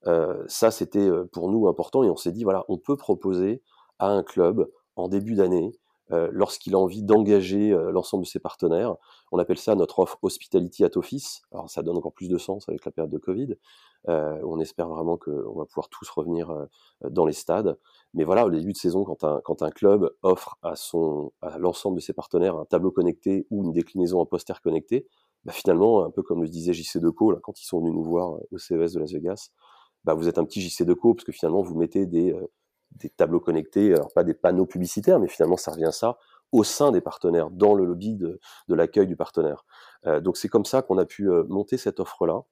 Euh, 0.06 0.44
ça, 0.46 0.70
c'était 0.70 0.98
euh, 0.98 1.24
pour 1.30 1.50
nous 1.50 1.68
important 1.68 2.02
et 2.02 2.10
on 2.10 2.16
s'est 2.16 2.32
dit, 2.32 2.44
voilà, 2.44 2.64
on 2.68 2.78
peut 2.78 2.96
proposer 2.96 3.62
à 3.98 4.08
un 4.08 4.22
club 4.22 4.70
en 4.96 5.08
début 5.08 5.34
d'année, 5.34 5.72
euh, 6.10 6.28
lorsqu'il 6.32 6.74
a 6.74 6.78
envie 6.78 7.02
d'engager 7.02 7.70
l'ensemble 7.92 8.24
de 8.24 8.28
ses 8.28 8.40
partenaires, 8.40 8.96
on 9.30 9.38
appelle 9.38 9.58
ça 9.58 9.74
notre 9.76 10.00
offre 10.00 10.18
Hospitality 10.22 10.84
at 10.84 10.96
Office. 10.96 11.42
Alors 11.52 11.70
ça 11.70 11.82
donne 11.82 11.96
encore 11.96 12.12
plus 12.12 12.28
de 12.28 12.38
sens 12.38 12.68
avec 12.68 12.84
la 12.84 12.90
période 12.90 13.12
de 13.12 13.18
Covid. 13.18 13.54
on 14.08 14.58
espère 14.58 14.88
vraiment 14.88 15.16
qu'on 15.16 15.56
va 15.56 15.66
pouvoir 15.66 15.88
tous 15.88 16.08
revenir 16.10 16.66
dans 17.02 17.24
les 17.26 17.32
stades. 17.32 17.78
Mais 18.12 18.24
voilà, 18.24 18.44
au 18.44 18.50
début 18.50 18.72
de 18.72 18.76
saison, 18.76 19.04
quand 19.04 19.22
un, 19.22 19.40
quand 19.44 19.62
un 19.62 19.70
club 19.70 20.10
offre 20.22 20.58
à, 20.62 20.74
son, 20.74 21.32
à 21.42 21.58
l'ensemble 21.58 21.96
de 21.96 22.02
ses 22.02 22.12
partenaires 22.12 22.56
un 22.56 22.64
tableau 22.64 22.90
connecté 22.90 23.46
ou 23.50 23.62
une 23.64 23.72
déclinaison 23.72 24.18
en 24.18 24.26
poster 24.26 24.60
connecté, 24.62 25.06
bah 25.44 25.52
finalement, 25.52 26.04
un 26.04 26.10
peu 26.10 26.22
comme 26.22 26.42
le 26.42 26.48
disait 26.48 26.72
JC 26.72 26.98
Deco 26.98 27.30
là, 27.30 27.38
quand 27.42 27.60
ils 27.60 27.66
sont 27.66 27.78
venus 27.78 27.94
nous 27.94 28.02
voir 28.02 28.40
au 28.50 28.58
CES 28.58 28.94
de 28.94 28.98
Las 28.98 29.12
Vegas, 29.12 29.50
bah, 30.04 30.14
vous 30.14 30.28
êtes 30.28 30.38
un 30.38 30.44
petit 30.44 30.60
JC 30.60 30.84
de 30.84 30.94
co 30.94 31.14
parce 31.14 31.24
que 31.24 31.32
finalement 31.32 31.62
vous 31.62 31.76
mettez 31.76 32.06
des, 32.06 32.32
euh, 32.32 32.46
des 32.92 33.10
tableaux 33.10 33.40
connectés, 33.40 33.94
alors 33.94 34.12
pas 34.12 34.24
des 34.24 34.34
panneaux 34.34 34.66
publicitaires, 34.66 35.20
mais 35.20 35.28
finalement 35.28 35.56
ça 35.56 35.72
revient 35.72 35.84
à 35.86 35.92
ça 35.92 36.18
au 36.52 36.64
sein 36.64 36.90
des 36.92 37.00
partenaires, 37.00 37.50
dans 37.50 37.74
le 37.74 37.84
lobby 37.84 38.16
de, 38.16 38.40
de 38.68 38.74
l'accueil 38.74 39.06
du 39.06 39.16
partenaire. 39.16 39.64
Euh, 40.06 40.20
donc 40.20 40.36
c'est 40.36 40.48
comme 40.48 40.64
ça 40.64 40.82
qu'on 40.82 40.98
a 40.98 41.04
pu 41.06 41.30
euh, 41.30 41.44
monter 41.48 41.76
cette 41.76 42.00
offre-là. 42.00 42.42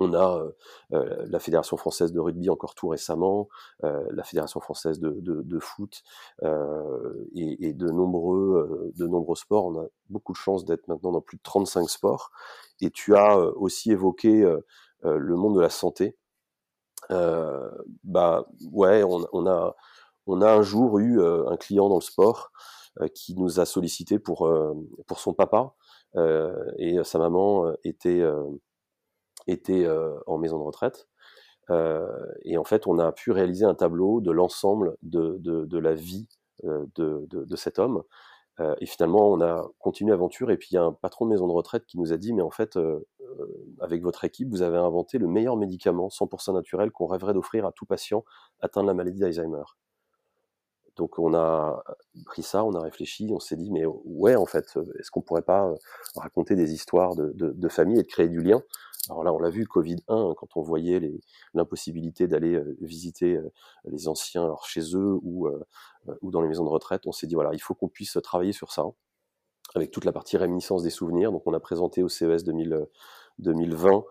On 0.00 0.14
a 0.14 0.44
euh, 0.92 1.26
la 1.28 1.40
Fédération 1.40 1.76
française 1.76 2.12
de 2.12 2.20
rugby 2.20 2.50
encore 2.50 2.76
tout 2.76 2.86
récemment, 2.86 3.48
euh, 3.82 4.06
la 4.12 4.22
Fédération 4.22 4.60
française 4.60 5.00
de, 5.00 5.10
de, 5.10 5.42
de 5.42 5.58
foot 5.58 6.04
et, 7.34 7.68
et, 7.68 7.72
de 7.74 7.90
nombreux 7.90 8.92
de 8.94 9.06
nombreux 9.08 9.34
sports. 9.34 9.66
On 9.66 9.80
a 9.80 9.86
beaucoup 10.08 10.32
de 10.32 10.38
chance 10.38 10.64
d'être 10.64 10.86
maintenant 10.86 11.10
dans 11.10 11.20
plus 11.20 11.36
de 11.36 11.42
35 11.42 11.90
sports. 11.90 12.30
Et 12.80 12.90
tu 12.90 13.16
as 13.16 13.36
aussi 13.56 13.90
évoqué 13.90 14.48
le 15.02 15.34
monde 15.34 15.56
de 15.56 15.60
la 15.60 15.70
santé. 15.70 16.16
Euh, 17.10 17.70
bah 18.04 18.46
ouais, 18.72 19.02
on, 19.02 19.26
on, 19.32 19.46
a 19.46 19.74
on 20.26 20.42
a 20.42 20.52
un 20.52 20.62
jour 20.62 20.98
eu 20.98 21.20
euh, 21.20 21.48
un 21.48 21.56
client 21.56 21.88
dans 21.88 21.96
le 21.96 22.02
sport 22.02 22.52
euh, 23.00 23.08
qui 23.08 23.34
nous 23.34 23.60
a 23.60 23.66
sollicité 23.66 24.18
pour 24.18 24.50
pour 25.06 25.20
son 25.20 25.34
papa 25.34 25.74
et 26.78 26.98
sa 27.04 27.18
maman 27.18 27.72
était 27.84 28.22
était 29.46 29.86
en 30.26 30.38
maison 30.38 30.58
de 30.58 30.64
retraite. 30.64 31.08
et 32.44 32.58
en 32.58 32.64
fait, 32.64 32.86
on 32.86 32.98
a 32.98 33.12
pu 33.12 33.30
réaliser 33.30 33.64
un 33.64 33.74
tableau 33.74 34.20
de 34.20 34.30
l'ensemble 34.32 34.96
de, 35.02 35.36
de, 35.38 35.66
de, 35.66 35.78
la 35.78 35.94
vie 35.94 36.28
de, 36.64 36.88
de, 36.96 37.44
de, 37.44 37.56
cet 37.56 37.78
homme 37.78 38.02
euh, 38.60 38.74
et 38.80 38.86
finalement, 38.86 39.30
on 39.30 39.40
a 39.40 39.68
continué 39.78 40.10
l'aventure. 40.10 40.50
Et 40.50 40.56
puis, 40.56 40.70
il 40.72 40.74
y 40.74 40.78
a 40.78 40.82
un 40.82 40.92
patron 40.92 41.26
de 41.26 41.30
maison 41.30 41.46
de 41.46 41.52
retraite 41.52 41.86
qui 41.86 41.98
nous 41.98 42.12
a 42.12 42.16
dit, 42.16 42.32
mais 42.32 42.42
en 42.42 42.50
fait, 42.50 42.76
euh, 42.76 43.06
euh, 43.20 43.76
avec 43.80 44.02
votre 44.02 44.24
équipe, 44.24 44.48
vous 44.50 44.62
avez 44.62 44.78
inventé 44.78 45.18
le 45.18 45.28
meilleur 45.28 45.56
médicament 45.56 46.08
100% 46.08 46.54
naturel 46.54 46.90
qu'on 46.90 47.06
rêverait 47.06 47.34
d'offrir 47.34 47.66
à 47.66 47.72
tout 47.72 47.86
patient 47.86 48.24
atteint 48.60 48.82
de 48.82 48.88
la 48.88 48.94
maladie 48.94 49.20
d'Alzheimer. 49.20 49.62
Donc, 50.96 51.20
on 51.20 51.32
a 51.32 51.84
pris 52.26 52.42
ça, 52.42 52.64
on 52.64 52.74
a 52.74 52.80
réfléchi, 52.80 53.28
on 53.30 53.38
s'est 53.38 53.54
dit, 53.54 53.70
mais 53.70 53.84
ouais, 53.86 54.34
en 54.34 54.46
fait, 54.46 54.76
est-ce 54.98 55.12
qu'on 55.12 55.22
pourrait 55.22 55.42
pas 55.42 55.72
raconter 56.16 56.56
des 56.56 56.72
histoires 56.72 57.14
de, 57.14 57.30
de, 57.36 57.52
de 57.52 57.68
famille 57.68 58.00
et 58.00 58.02
de 58.02 58.08
créer 58.08 58.28
du 58.28 58.42
lien 58.42 58.60
alors 59.10 59.24
là, 59.24 59.32
on 59.32 59.38
l'a 59.38 59.50
vu, 59.50 59.64
Covid-1, 59.64 60.02
hein, 60.08 60.34
quand 60.36 60.56
on 60.56 60.62
voyait 60.62 61.00
l'impossibilité 61.54 62.26
d'aller 62.26 62.62
visiter 62.80 63.40
les 63.84 64.08
anciens 64.08 64.54
chez 64.64 64.94
eux 64.94 65.18
ou, 65.22 65.48
ou 66.22 66.30
dans 66.30 66.40
les 66.40 66.48
maisons 66.48 66.64
de 66.64 66.70
retraite, 66.70 67.02
on 67.06 67.12
s'est 67.12 67.26
dit, 67.26 67.34
voilà, 67.34 67.50
il 67.52 67.60
faut 67.60 67.74
qu'on 67.74 67.88
puisse 67.88 68.18
travailler 68.22 68.52
sur 68.52 68.72
ça, 68.72 68.84
avec 69.74 69.90
toute 69.90 70.04
la 70.04 70.12
partie 70.12 70.36
réminiscence 70.36 70.82
des 70.82 70.90
souvenirs. 70.90 71.32
Donc 71.32 71.46
on 71.46 71.54
a 71.54 71.60
présenté 71.60 72.02
au 72.02 72.08
CES 72.08 72.44
2020 73.38 74.04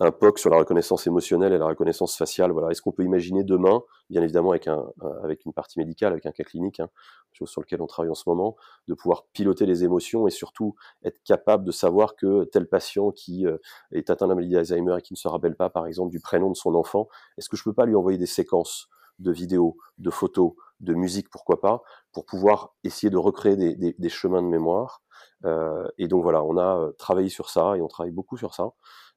un 0.00 0.10
POC 0.10 0.38
sur 0.38 0.50
la 0.50 0.56
reconnaissance 0.56 1.06
émotionnelle 1.06 1.52
et 1.52 1.58
la 1.58 1.66
reconnaissance 1.66 2.16
faciale. 2.16 2.50
Voilà, 2.50 2.70
est-ce 2.70 2.82
qu'on 2.82 2.92
peut 2.92 3.04
imaginer 3.04 3.44
demain, 3.44 3.82
bien 4.10 4.22
évidemment 4.22 4.50
avec 4.50 4.66
un, 4.66 4.84
avec 5.22 5.44
une 5.44 5.52
partie 5.52 5.78
médicale, 5.78 6.12
avec 6.12 6.26
un 6.26 6.32
cas 6.32 6.42
clinique, 6.42 6.80
hein, 6.80 6.88
sur 7.32 7.60
lequel 7.60 7.80
on 7.80 7.86
travaille 7.86 8.10
en 8.10 8.14
ce 8.14 8.28
moment, 8.28 8.56
de 8.88 8.94
pouvoir 8.94 9.26
piloter 9.32 9.66
les 9.66 9.84
émotions 9.84 10.26
et 10.26 10.30
surtout 10.30 10.74
être 11.04 11.22
capable 11.22 11.64
de 11.64 11.70
savoir 11.70 12.16
que 12.16 12.44
tel 12.44 12.68
patient 12.68 13.12
qui 13.12 13.46
euh, 13.46 13.58
est 13.92 14.10
atteint 14.10 14.26
de 14.26 14.30
la 14.30 14.34
maladie 14.34 14.54
d'Alzheimer 14.54 14.96
et 14.98 15.02
qui 15.02 15.12
ne 15.12 15.18
se 15.18 15.28
rappelle 15.28 15.56
pas, 15.56 15.70
par 15.70 15.86
exemple, 15.86 16.10
du 16.10 16.20
prénom 16.20 16.50
de 16.50 16.56
son 16.56 16.74
enfant, 16.74 17.08
est-ce 17.38 17.48
que 17.48 17.56
je 17.56 17.62
peux 17.62 17.74
pas 17.74 17.86
lui 17.86 17.94
envoyer 17.94 18.18
des 18.18 18.26
séquences 18.26 18.88
de 19.18 19.32
vidéos, 19.32 19.76
de 19.98 20.10
photos, 20.10 20.52
de 20.80 20.94
musique, 20.94 21.30
pourquoi 21.30 21.60
pas, 21.60 21.82
pour 22.12 22.24
pouvoir 22.26 22.74
essayer 22.84 23.10
de 23.10 23.16
recréer 23.16 23.56
des, 23.56 23.74
des, 23.76 23.94
des 23.98 24.08
chemins 24.08 24.42
de 24.42 24.48
mémoire. 24.48 25.02
Euh, 25.44 25.88
et 25.98 26.08
donc 26.08 26.22
voilà, 26.22 26.42
on 26.42 26.56
a 26.56 26.78
euh, 26.78 26.92
travaillé 26.92 27.28
sur 27.28 27.50
ça 27.50 27.76
et 27.76 27.80
on 27.80 27.88
travaille 27.88 28.12
beaucoup 28.12 28.36
sur 28.36 28.54
ça. 28.54 28.70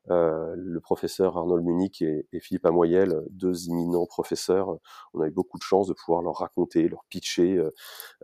Euh, 0.10 0.54
le 0.56 0.80
professeur 0.80 1.38
Arnold 1.38 1.66
Munich 1.66 2.02
et, 2.02 2.26
et, 2.32 2.40
Philippe 2.40 2.66
Amoyel, 2.66 3.24
deux 3.30 3.68
imminents 3.68 4.06
professeurs, 4.06 4.78
on 5.14 5.20
a 5.20 5.28
eu 5.28 5.32
beaucoup 5.32 5.58
de 5.58 5.64
chance 5.64 5.88
de 5.88 5.94
pouvoir 5.94 6.22
leur 6.22 6.36
raconter, 6.36 6.88
leur 6.88 7.04
pitcher, 7.10 7.58
euh, 7.58 7.74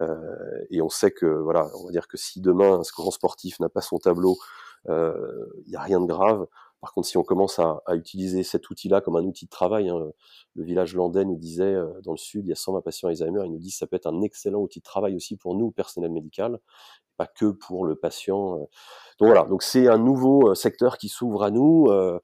euh, 0.01 0.65
et 0.69 0.81
on 0.81 0.88
sait 0.88 1.12
que 1.12 1.25
voilà, 1.25 1.69
on 1.75 1.88
va 1.88 1.91
dire 1.91 2.07
que 2.07 2.15
si 2.15 2.39
demain 2.39 2.79
un 2.79 2.81
grand 2.95 3.12
sportif 3.12 3.59
n'a 3.59 3.67
pas 3.67 3.81
son 3.81 3.97
tableau, 3.97 4.38
il 4.86 4.91
euh, 4.91 5.45
n'y 5.67 5.75
a 5.75 5.81
rien 5.81 5.99
de 5.99 6.05
grave. 6.05 6.47
Par 6.84 6.91
contre, 6.91 7.08
si 7.08 7.15
on 7.15 7.24
commence 7.24 7.60
à, 7.60 7.82
à 7.86 7.96
utiliser 7.96 8.43
cet 8.43 8.69
outil-là 8.69 9.00
comme 9.00 9.15
un 9.15 9.24
outil 9.24 9.46
de 9.46 9.50
travail, 9.50 9.88
hein, 9.88 10.12
le 10.54 10.63
village 10.65 10.93
landais 10.96 11.24
nous 11.24 11.38
disait 11.38 11.63
euh, 11.63 12.02
dans 12.04 12.12
le 12.12 12.17
sud, 12.17 12.46
il 12.46 12.50
y 12.50 12.52
a 12.52 12.56
120 12.56 12.82
patients 12.82 13.08
Alzheimer, 13.08 13.43
ils 13.46 13.54
nous 13.54 13.58
disent 13.58 13.76
que 13.76 13.78
ça 13.78 13.88
peut 13.88 13.96
être 13.96 14.08
un 14.08 14.22
excellent 14.22 14.60
outil 14.60 14.80
de 14.80 14.84
travail 14.84 15.15
aussi 15.15 15.38
pour 15.38 15.56
nous, 15.56 15.72
personnel 15.72 16.12
médical, 16.12 16.60
pas 17.15 17.26
que 17.26 17.46
pour 17.52 17.86
le 17.86 17.96
patient. 17.96 18.56
Euh. 18.56 18.65
Donc 19.17 19.30
voilà, 19.30 19.43
donc 19.43 19.63
c'est 19.63 19.88
un 19.88 19.98
nouveau 19.98 20.50
euh, 20.50 20.56
secteur 20.56 20.98
qui 20.98 21.08
s'ouvre 21.08 21.43
à 21.43 21.52
nous, 21.52 21.88
euh, 21.88 22.19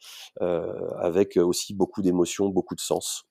avec 0.98 1.38
aussi 1.38 1.74
beaucoup 1.74 2.02
d'émotions, 2.02 2.50
beaucoup 2.50 2.76
de 2.76 2.82
sens. 2.82 3.24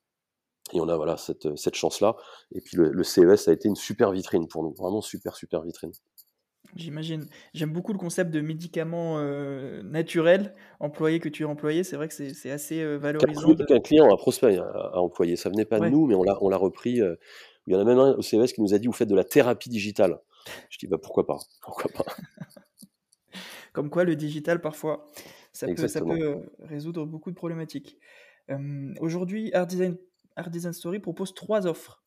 Et 0.72 0.80
on 0.80 0.88
a 0.88 0.96
voilà 0.96 1.18
cette, 1.18 1.54
cette 1.58 1.74
chance-là. 1.74 2.16
Et 2.52 2.62
puis 2.62 2.78
le, 2.78 2.90
le, 2.90 3.04
CES 3.04 3.48
a 3.48 3.52
été 3.52 3.68
une 3.68 3.76
super 3.76 4.12
vitrine 4.12 4.48
pour 4.48 4.62
nous, 4.62 4.72
vraiment 4.72 5.02
super 5.02 5.36
super 5.36 5.60
vitrine. 5.60 5.92
J'imagine. 6.76 7.26
J'aime 7.54 7.72
beaucoup 7.72 7.92
le 7.92 7.98
concept 7.98 8.30
de 8.30 8.40
médicaments 8.40 9.18
euh, 9.18 9.82
naturels 9.82 10.54
employés 10.80 11.18
que 11.18 11.28
tu 11.28 11.44
as 11.44 11.48
employé. 11.48 11.82
C'est 11.82 11.96
vrai 11.96 12.08
que 12.08 12.14
c'est 12.14 12.50
assez 12.50 12.80
euh, 12.80 12.96
valorisant. 12.98 13.54
De... 13.54 13.64
Qu'un 13.64 13.80
client, 13.80 14.12
un 14.12 14.16
prospect 14.16 14.58
a, 14.58 14.64
a, 14.64 14.98
employé. 14.98 15.36
Ça 15.36 15.48
venait 15.48 15.64
pas 15.64 15.78
ouais. 15.78 15.88
de 15.88 15.94
nous, 15.94 16.06
mais 16.06 16.14
on 16.14 16.48
l'a 16.48 16.56
repris. 16.56 17.00
Euh, 17.00 17.16
il 17.66 17.72
y 17.72 17.76
en 17.76 17.80
a 17.80 17.84
même 17.84 17.98
un 17.98 18.14
au 18.14 18.22
CES 18.22 18.52
qui 18.52 18.62
nous 18.62 18.74
a 18.74 18.78
dit 18.78 18.86
vous 18.86 18.92
faites 18.92 19.08
de 19.08 19.16
la 19.16 19.24
thérapie 19.24 19.68
digitale. 19.68 20.18
Je 20.70 20.78
dis 20.78 20.86
bah 20.86 20.98
pourquoi 21.02 21.26
pas, 21.26 21.38
pourquoi 21.62 21.90
pas. 21.92 22.04
Comme 23.72 23.90
quoi 23.90 24.04
le 24.04 24.16
digital 24.16 24.60
parfois 24.60 25.10
ça 25.52 25.66
peut, 25.66 25.88
ça 25.88 26.00
peut 26.00 26.40
résoudre 26.60 27.04
beaucoup 27.04 27.30
de 27.30 27.36
problématiques. 27.36 27.98
Aujourd'hui, 29.00 29.52
Art 29.52 29.66
Design, 29.66 29.96
Art 30.36 30.48
Design 30.48 30.72
Story 30.72 31.00
propose 31.00 31.34
trois 31.34 31.66
offres 31.66 32.02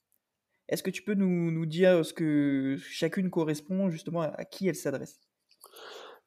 est-ce 0.71 0.83
que 0.83 0.89
tu 0.89 1.03
peux 1.03 1.13
nous, 1.13 1.51
nous, 1.51 1.65
dire 1.65 2.03
ce 2.05 2.13
que 2.13 2.77
chacune 2.79 3.29
correspond 3.29 3.89
justement 3.89 4.21
à, 4.21 4.45
qui 4.45 4.67
elle 4.67 4.75
s'adresse? 4.75 5.19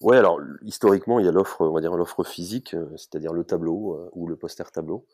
Ouais, 0.01 0.19
alors 0.19 0.39
historiquement, 0.63 1.19
il 1.19 1.25
y 1.25 1.29
a 1.29 1.33
l'offre, 1.33 1.63
on 1.63 1.73
va 1.73 1.81
dire 1.81 1.97
l'offre 1.97 2.25
physique, 2.25 2.75
euh, 2.75 2.89
c'est-à-dire 2.97 3.33
le 3.33 3.45
tableau 3.45 3.95
euh, 3.95 4.11
ou 4.13 4.27
le 4.27 4.37
poster 4.37 4.71
tableau, 4.71 5.07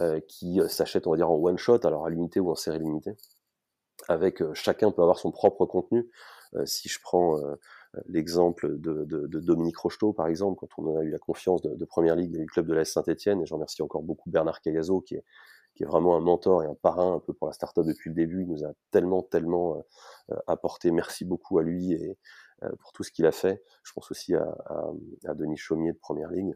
euh, 0.00 0.18
qui 0.26 0.60
s'achète, 0.68 1.06
on 1.06 1.12
va 1.12 1.16
dire, 1.16 1.30
en 1.30 1.36
one 1.36 1.58
shot, 1.58 1.86
alors 1.86 2.06
à 2.06 2.10
l'unité 2.10 2.40
ou 2.40 2.50
en 2.50 2.56
série 2.56 2.80
limitée. 2.80 3.16
Avec 4.08 4.42
chacun 4.54 4.90
peut 4.90 5.02
avoir 5.02 5.18
son 5.18 5.30
propre 5.30 5.64
contenu. 5.64 6.10
si 6.64 6.88
je 6.88 6.98
prends 7.00 7.38
l'exemple 8.06 8.80
de, 8.80 9.04
de, 9.04 9.40
Dominique 9.40 9.76
Rocheteau, 9.76 10.12
par 10.12 10.26
exemple, 10.26 10.58
quand 10.58 10.82
on 10.82 10.98
a 10.98 11.04
eu 11.04 11.10
la 11.10 11.20
confiance 11.20 11.62
de, 11.62 11.84
Première 11.84 12.16
Ligue 12.16 12.36
du 12.36 12.46
club 12.46 12.66
de 12.66 12.74
la 12.74 12.84
Saint-Etienne, 12.84 13.42
et 13.42 13.46
je 13.46 13.54
remercie 13.54 13.80
encore 13.80 14.02
beaucoup 14.02 14.28
Bernard 14.28 14.60
Cayazo, 14.60 15.02
qui 15.02 15.14
est 15.14 15.24
qui 15.74 15.82
est 15.82 15.86
vraiment 15.86 16.16
un 16.16 16.20
mentor 16.20 16.62
et 16.62 16.66
un 16.66 16.74
parrain 16.74 17.14
un 17.14 17.20
peu 17.20 17.32
pour 17.32 17.46
la 17.46 17.52
startup 17.52 17.84
depuis 17.84 18.10
le 18.10 18.14
début. 18.14 18.42
Il 18.42 18.48
nous 18.48 18.64
a 18.64 18.72
tellement, 18.90 19.22
tellement 19.22 19.84
euh, 20.30 20.36
apporté. 20.46 20.90
Merci 20.90 21.24
beaucoup 21.24 21.58
à 21.58 21.62
lui 21.62 21.92
et 21.92 22.18
euh, 22.62 22.70
pour 22.80 22.92
tout 22.92 23.02
ce 23.02 23.10
qu'il 23.10 23.26
a 23.26 23.32
fait. 23.32 23.62
Je 23.82 23.92
pense 23.92 24.10
aussi 24.10 24.34
à, 24.34 24.44
à, 24.66 24.90
à, 25.26 25.34
Denis 25.34 25.56
Chaumier 25.56 25.92
de 25.92 25.98
Première 25.98 26.30
Ligue. 26.30 26.54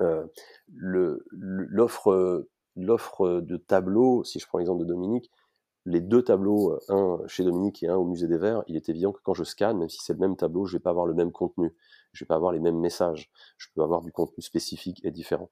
Euh, 0.00 0.26
l'offre 0.68 2.46
l'offre 2.76 3.40
de 3.40 3.56
tableaux, 3.56 4.22
si 4.22 4.38
je 4.38 4.46
prends 4.46 4.58
l'exemple 4.58 4.80
de 4.80 4.84
Dominique, 4.84 5.30
les 5.86 6.00
deux 6.00 6.22
tableaux, 6.22 6.78
un 6.88 7.20
chez 7.26 7.44
Dominique 7.44 7.82
et 7.82 7.88
un 7.88 7.94
au 7.94 8.04
Musée 8.04 8.26
des 8.26 8.36
Verts, 8.36 8.62
il 8.66 8.76
est 8.76 8.88
évident 8.88 9.12
que 9.12 9.20
quand 9.22 9.34
je 9.34 9.44
scanne, 9.44 9.78
même 9.78 9.88
si 9.88 9.98
c'est 10.02 10.12
le 10.12 10.18
même 10.18 10.36
tableau, 10.36 10.66
je 10.66 10.76
vais 10.76 10.82
pas 10.82 10.90
avoir 10.90 11.06
le 11.06 11.14
même 11.14 11.32
contenu, 11.32 11.72
je 12.12 12.24
vais 12.24 12.26
pas 12.26 12.34
avoir 12.34 12.52
les 12.52 12.58
mêmes 12.58 12.78
messages, 12.78 13.30
je 13.56 13.68
peux 13.74 13.82
avoir 13.82 14.02
du 14.02 14.12
contenu 14.12 14.42
spécifique 14.42 15.00
et 15.04 15.12
différent. 15.12 15.48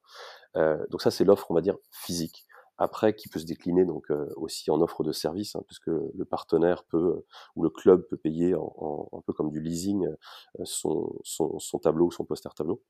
Euh, 0.57 0.85
donc 0.91 1.03
ça, 1.03 1.11
c'est 1.13 1.25
l'offre, 1.25 1.51
on 1.51 1.55
va 1.55 1.61
dire, 1.61 1.77
physique 1.93 2.45
après 2.79 3.15
qui 3.15 3.29
peut 3.29 3.39
se 3.39 3.47
décliner 3.47 3.85
donc 3.85 4.11
euh, 4.11 4.29
aussi 4.37 4.71
en 4.71 4.81
offre 4.81 5.05
de 5.05 5.13
service, 5.13 5.57
hein, 5.57 5.63
puisque 5.67 5.89
le 5.89 6.25
partenaire 6.25 6.85
peut 6.85 7.25
ou 7.57 7.63
le 7.63 7.71
club 7.71 8.07
peut 8.09 8.17
payer 8.17 8.55
un 8.55 9.21
peu 9.27 9.33
comme 9.33 9.51
du 9.51 9.61
leasing 9.61 10.07
euh, 10.07 10.65
son, 10.65 11.15
son, 11.25 11.79
tableau 11.79 12.07
ou 12.07 12.11
son 12.11 12.25
poster 12.25 12.51
tableau. 12.55 12.83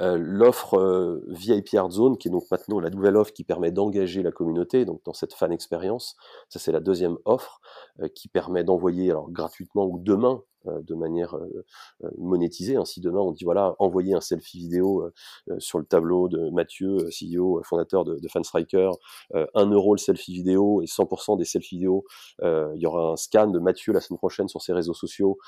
Euh, 0.00 0.18
l'offre 0.18 0.74
euh, 0.78 1.24
VIP 1.28 1.74
Art 1.74 1.90
Zone, 1.90 2.18
qui 2.18 2.28
est 2.28 2.30
donc 2.30 2.44
maintenant 2.50 2.80
la 2.80 2.90
nouvelle 2.90 3.16
offre 3.16 3.32
qui 3.32 3.44
permet 3.44 3.70
d'engager 3.70 4.22
la 4.22 4.30
communauté, 4.30 4.84
donc 4.84 5.02
dans 5.04 5.14
cette 5.14 5.32
fan 5.32 5.52
expérience, 5.52 6.16
ça 6.48 6.58
c'est 6.58 6.72
la 6.72 6.80
deuxième 6.80 7.16
offre 7.24 7.60
euh, 8.00 8.08
qui 8.08 8.28
permet 8.28 8.62
d'envoyer 8.64 9.10
alors 9.10 9.30
gratuitement 9.30 9.86
ou 9.86 9.98
demain 9.98 10.42
euh, 10.42 10.55
de 10.82 10.94
manière 10.94 11.36
euh, 11.36 11.64
euh, 12.04 12.10
monétisée. 12.18 12.76
Hein. 12.76 12.84
Si 12.84 13.00
demain 13.00 13.20
on 13.20 13.32
dit 13.32 13.44
voilà, 13.44 13.74
envoyer 13.78 14.14
un 14.14 14.20
selfie 14.20 14.58
vidéo 14.58 15.10
sur 15.58 15.78
le 15.78 15.84
tableau 15.84 16.28
de 16.28 16.50
Mathieu, 16.50 17.08
CEO, 17.10 17.62
fondateur 17.64 18.04
de, 18.04 18.18
de 18.18 18.28
Fanstriker, 18.28 18.90
1 19.32 19.70
euro 19.70 19.94
le 19.94 19.98
selfie 19.98 20.34
vidéo 20.34 20.82
et 20.82 20.86
100% 20.86 21.38
des 21.38 21.44
selfies 21.44 21.76
vidéo, 21.76 22.04
il 22.42 22.78
y 22.80 22.86
aura 22.86 23.12
un 23.12 23.16
scan 23.16 23.48
de 23.48 23.58
Mathieu 23.58 23.92
la 23.92 24.00
semaine 24.00 24.18
prochaine 24.18 24.48
sur 24.48 24.62
ses 24.62 24.72
réseaux 24.72 24.94
sociaux 24.94 25.38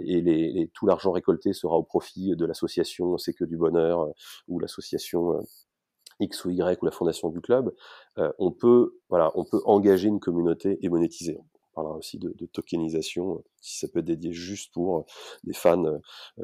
et 0.00 0.20
les, 0.20 0.52
les, 0.52 0.68
tout 0.68 0.86
l'argent 0.86 1.12
récolté 1.12 1.52
sera 1.52 1.76
au 1.76 1.82
profit 1.82 2.34
de 2.36 2.46
l'association 2.46 3.18
C'est 3.18 3.34
que 3.34 3.44
du 3.44 3.56
bonheur 3.56 4.08
ou 4.48 4.58
l'association 4.58 5.40
X 6.20 6.44
ou 6.44 6.50
Y 6.50 6.78
ou 6.82 6.84
la 6.84 6.90
fondation 6.90 7.28
du 7.28 7.40
club, 7.40 7.74
euh, 8.18 8.32
on 8.38 8.50
peut 8.50 8.96
voilà, 9.08 9.30
on 9.34 9.44
peut 9.44 9.60
engager 9.64 10.08
une 10.08 10.20
communauté 10.20 10.78
et 10.82 10.88
monétiser 10.88 11.38
parlera 11.78 11.96
aussi 11.96 12.18
de, 12.18 12.46
tokenisation, 12.46 13.44
si 13.60 13.78
ça 13.78 13.88
peut 13.88 14.00
être 14.00 14.04
dédié 14.04 14.32
juste 14.32 14.72
pour 14.72 15.06
des 15.44 15.52
fans 15.52 15.84
euh, 15.84 15.98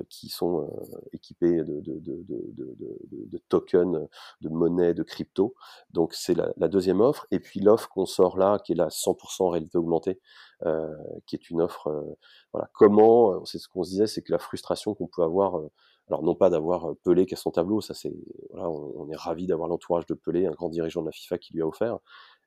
qui 0.08 0.28
sont 0.28 0.62
euh, 0.62 0.98
équipés 1.12 1.64
de, 1.64 1.80
de, 1.80 2.00
de, 2.00 3.38
tokens, 3.48 4.06
de 4.40 4.48
monnaie, 4.48 4.94
de 4.94 5.02
crypto. 5.02 5.54
Donc 5.90 6.14
c'est 6.14 6.34
la, 6.34 6.68
deuxième 6.68 7.00
offre. 7.00 7.26
Et 7.32 7.40
puis 7.40 7.58
l'offre 7.58 7.88
qu'on 7.88 8.06
sort 8.06 8.38
là, 8.38 8.60
qui 8.64 8.72
est 8.72 8.76
la 8.76 8.88
100% 8.88 9.50
réalité 9.50 9.76
augmentée, 9.76 10.20
euh, 10.64 10.94
qui 11.26 11.34
est 11.34 11.50
une 11.50 11.60
offre, 11.60 11.88
euh, 11.88 12.16
voilà, 12.52 12.70
comment, 12.72 13.44
c'est 13.44 13.58
ce 13.58 13.68
qu'on 13.68 13.82
se 13.82 13.90
disait, 13.90 14.06
c'est 14.06 14.22
que 14.22 14.30
la 14.30 14.38
frustration 14.38 14.94
qu'on 14.94 15.08
peut 15.08 15.22
avoir 15.22 15.60
alors 16.08 16.22
non 16.22 16.34
pas 16.34 16.50
d'avoir 16.50 16.94
Pelé 17.02 17.24
qui 17.24 17.32
a 17.32 17.38
son 17.38 17.50
tableau, 17.50 17.80
ça 17.80 17.94
c'est 17.94 18.12
voilà, 18.50 18.68
on, 18.68 18.92
on 18.94 19.08
est 19.08 19.16
ravi 19.16 19.46
d'avoir 19.46 19.68
l'entourage 19.68 20.04
de 20.04 20.12
Pelé, 20.12 20.46
un 20.46 20.50
grand 20.50 20.68
dirigeant 20.68 21.00
de 21.00 21.06
la 21.06 21.12
FIFA 21.12 21.38
qui 21.38 21.54
lui 21.54 21.62
a 21.62 21.66
offert, 21.66 21.98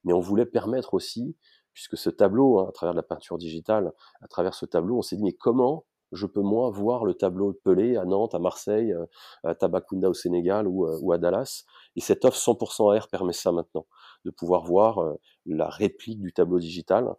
mais 0.03 0.13
on 0.13 0.19
voulait 0.19 0.45
permettre 0.45 0.93
aussi 0.93 1.35
puisque 1.77 1.95
ce 1.95 2.09
tableau, 2.09 2.57
hein, 2.57 2.65
à 2.69 2.71
travers 2.71 2.95
la 2.95 3.03
peinture 3.03 3.37
digitale, 3.37 3.93
à 4.23 4.27
travers 4.27 4.55
ce 4.55 4.65
tableau, 4.65 4.97
on 4.97 5.03
s'est 5.03 5.15
dit, 5.15 5.23
mais 5.23 5.33
comment 5.33 5.85
je 6.11 6.25
peux 6.25 6.41
moi 6.41 6.71
voir 6.71 7.05
le 7.05 7.13
tableau 7.13 7.53
de 7.53 7.57
Pelé 7.63 7.97
à 7.97 8.05
Nantes, 8.05 8.33
à 8.33 8.39
Marseille, 8.39 8.93
euh, 8.93 9.05
à 9.43 9.53
Tabakunda 9.53 10.09
au 10.09 10.15
Sénégal 10.15 10.67
ou, 10.67 10.87
euh, 10.87 10.97
ou 11.03 11.11
à 11.11 11.19
Dallas? 11.19 11.65
Et 11.95 12.01
cette 12.01 12.25
offre 12.25 12.39
100% 12.39 12.97
AR 12.97 13.09
permet 13.09 13.31
ça 13.31 13.51
maintenant, 13.51 13.85
de 14.25 14.31
pouvoir 14.31 14.63
voir 14.63 14.97
euh, 14.97 15.13
la 15.45 15.69
réplique 15.69 16.19
du 16.19 16.33
tableau 16.33 16.57
digital, 16.57 17.13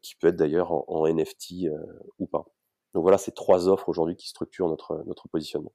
qui 0.00 0.14
peut 0.14 0.28
être 0.28 0.36
d'ailleurs 0.36 0.72
en, 0.72 1.06
NFT 1.06 1.66
ou 2.18 2.26
pas. 2.26 2.46
Donc 2.94 3.02
voilà 3.02 3.18
ces 3.18 3.32
trois 3.32 3.68
offres 3.68 3.90
aujourd'hui 3.90 4.16
qui 4.16 4.28
structurent 4.28 4.68
notre, 4.68 5.04
notre 5.06 5.28
positionnement. 5.28 5.72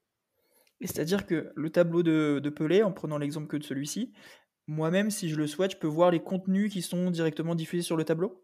C'est-à-dire 0.81 1.27
que 1.27 1.53
le 1.55 1.69
tableau 1.69 2.01
de 2.01 2.49
Pelé, 2.49 2.81
en 2.81 2.91
prenant 2.91 3.19
l'exemple 3.19 3.47
que 3.47 3.57
de 3.57 3.63
celui-ci, 3.63 4.11
moi-même, 4.67 5.11
si 5.11 5.29
je 5.29 5.35
le 5.35 5.47
souhaite, 5.47 5.71
je 5.71 5.77
peux 5.77 5.87
voir 5.87 6.11
les 6.11 6.21
contenus 6.21 6.71
qui 6.71 6.81
sont 6.81 7.11
directement 7.11 7.55
diffusés 7.55 7.83
sur 7.83 7.97
le 7.97 8.05
tableau? 8.05 8.43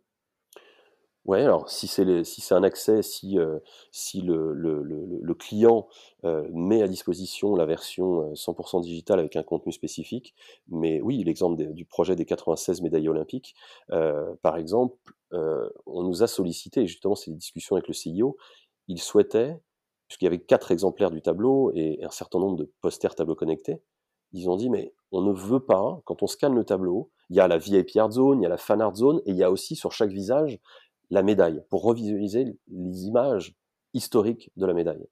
Ouais, 1.25 1.41
alors 1.43 1.69
si 1.69 1.87
c'est 1.87 2.23
si 2.23 2.53
un 2.53 2.63
accès, 2.63 3.03
si 3.03 3.37
euh, 3.37 3.59
si 3.91 4.21
le, 4.21 4.53
le, 4.53 4.81
le, 4.81 5.33
client 5.35 5.87
euh, 6.23 6.47
met 6.51 6.81
à 6.81 6.87
disposition 6.87 7.55
la 7.55 7.65
version 7.65 8.33
100% 8.33 8.81
digitale 8.81 9.19
avec 9.19 9.35
un 9.35 9.43
contenu 9.43 9.71
spécifique, 9.71 10.33
mais 10.69 11.01
oui, 11.01 11.23
l'exemple 11.23 11.61
du 11.73 11.85
projet 11.85 12.15
des 12.15 12.25
96 12.25 12.81
médailles 12.81 13.09
olympiques, 13.09 13.53
euh, 13.91 14.33
par 14.41 14.57
exemple, 14.57 14.95
euh, 15.33 15.69
on 15.85 16.03
nous 16.03 16.23
a 16.23 16.27
sollicité, 16.27 16.81
et 16.81 16.87
justement 16.87 17.15
c'est 17.15 17.31
des 17.31 17.37
discussions 17.37 17.75
avec 17.75 17.87
le 17.87 17.93
CIO, 17.93 18.37
il 18.87 18.99
souhaitait, 18.99 19.59
puisqu'il 20.07 20.25
y 20.25 20.27
avait 20.27 20.39
quatre 20.39 20.71
exemplaires 20.71 21.11
du 21.11 21.21
tableau 21.21 21.71
et 21.75 21.99
un 22.03 22.11
certain 22.11 22.39
nombre 22.39 22.55
de 22.57 22.71
posters 22.81 23.13
tableaux 23.13 23.35
connectés, 23.35 23.83
ils 24.31 24.49
ont 24.49 24.55
dit 24.55 24.69
mais 24.69 24.93
on 25.11 25.21
ne 25.21 25.33
veut 25.33 25.59
pas, 25.59 26.01
quand 26.05 26.23
on 26.23 26.27
scanne 26.27 26.55
le 26.55 26.63
tableau, 26.63 27.11
il 27.29 27.37
y 27.37 27.39
a 27.39 27.47
la 27.47 27.57
VIP 27.57 27.97
Art 27.97 28.11
Zone, 28.11 28.41
il 28.41 28.43
y 28.43 28.45
a 28.45 28.49
la 28.49 28.57
Fan 28.57 28.81
Art 28.81 28.95
Zone, 28.95 29.21
et 29.25 29.31
il 29.31 29.37
y 29.37 29.43
a 29.43 29.51
aussi 29.51 29.75
sur 29.75 29.91
chaque 29.91 30.11
visage 30.11 30.59
la 31.09 31.23
médaille, 31.23 31.63
pour 31.69 31.83
revisualiser 31.83 32.45
les 32.67 33.05
images 33.05 33.55
historiques 33.93 34.51
de 34.55 34.65
la 34.65 34.73
médaille. 34.73 35.07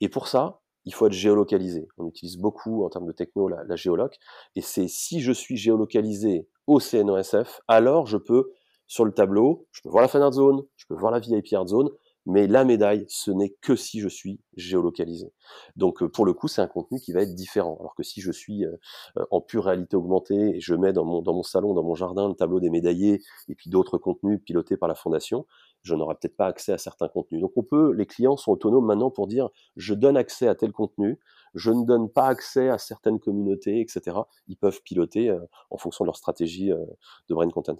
Et 0.00 0.08
pour 0.08 0.28
ça, 0.28 0.60
il 0.84 0.94
faut 0.94 1.06
être 1.06 1.12
géolocalisé. 1.12 1.86
On 1.98 2.08
utilise 2.08 2.38
beaucoup 2.38 2.84
en 2.84 2.88
termes 2.88 3.06
de 3.06 3.12
techno 3.12 3.48
la, 3.48 3.76
géoloc. 3.76 4.16
Et 4.56 4.62
c'est 4.62 4.88
si 4.88 5.20
je 5.20 5.32
suis 5.32 5.56
géolocalisé 5.56 6.48
au 6.66 6.80
CNOSF, 6.80 7.60
alors 7.68 8.06
je 8.06 8.16
peux, 8.16 8.50
sur 8.86 9.04
le 9.04 9.12
tableau, 9.12 9.66
je 9.70 9.82
peux 9.82 9.90
voir 9.90 10.02
la 10.02 10.08
fan 10.08 10.22
art 10.22 10.32
zone, 10.32 10.62
je 10.76 10.86
peux 10.88 10.94
voir 10.94 11.12
la 11.12 11.20
VIP 11.20 11.52
art 11.52 11.68
zone, 11.68 11.90
mais 12.26 12.46
la 12.46 12.64
médaille, 12.64 13.04
ce 13.08 13.30
n'est 13.30 13.50
que 13.60 13.74
si 13.74 14.00
je 14.00 14.08
suis 14.08 14.40
géolocalisé. 14.56 15.32
Donc 15.76 16.02
euh, 16.02 16.08
pour 16.08 16.24
le 16.24 16.32
coup, 16.32 16.48
c'est 16.48 16.60
un 16.60 16.68
contenu 16.68 17.00
qui 17.00 17.12
va 17.12 17.22
être 17.22 17.34
différent. 17.34 17.76
Alors 17.80 17.94
que 17.94 18.02
si 18.02 18.20
je 18.20 18.30
suis 18.30 18.64
euh, 18.64 18.76
euh, 19.18 19.24
en 19.30 19.40
pure 19.40 19.64
réalité 19.64 19.96
augmentée 19.96 20.56
et 20.56 20.60
je 20.60 20.74
mets 20.74 20.92
dans 20.92 21.04
mon, 21.04 21.22
dans 21.22 21.34
mon 21.34 21.42
salon, 21.42 21.74
dans 21.74 21.82
mon 21.82 21.94
jardin, 21.94 22.28
le 22.28 22.34
tableau 22.34 22.60
des 22.60 22.70
médaillés 22.70 23.20
et 23.48 23.54
puis 23.54 23.70
d'autres 23.70 23.98
contenus 23.98 24.40
pilotés 24.44 24.76
par 24.76 24.88
la 24.88 24.94
fondation, 24.94 25.46
je 25.82 25.94
n'aurai 25.94 26.14
peut-être 26.14 26.36
pas 26.36 26.46
accès 26.46 26.72
à 26.72 26.78
certains 26.78 27.08
contenus. 27.08 27.40
Donc 27.40 27.52
on 27.56 27.62
peut, 27.62 27.92
les 27.92 28.06
clients 28.06 28.36
sont 28.36 28.52
autonomes 28.52 28.86
maintenant 28.86 29.10
pour 29.10 29.26
dire 29.26 29.48
je 29.76 29.94
donne 29.94 30.16
accès 30.16 30.46
à 30.46 30.54
tel 30.54 30.72
contenu, 30.72 31.18
je 31.54 31.72
ne 31.72 31.84
donne 31.84 32.08
pas 32.08 32.26
accès 32.26 32.68
à 32.68 32.78
certaines 32.78 33.18
communautés, 33.18 33.80
etc. 33.80 34.16
Ils 34.46 34.56
peuvent 34.56 34.80
piloter 34.82 35.36
en 35.70 35.76
fonction 35.76 36.04
de 36.04 36.08
leur 36.08 36.16
stratégie 36.16 36.70
de 36.70 37.34
brain 37.34 37.50
content. 37.50 37.76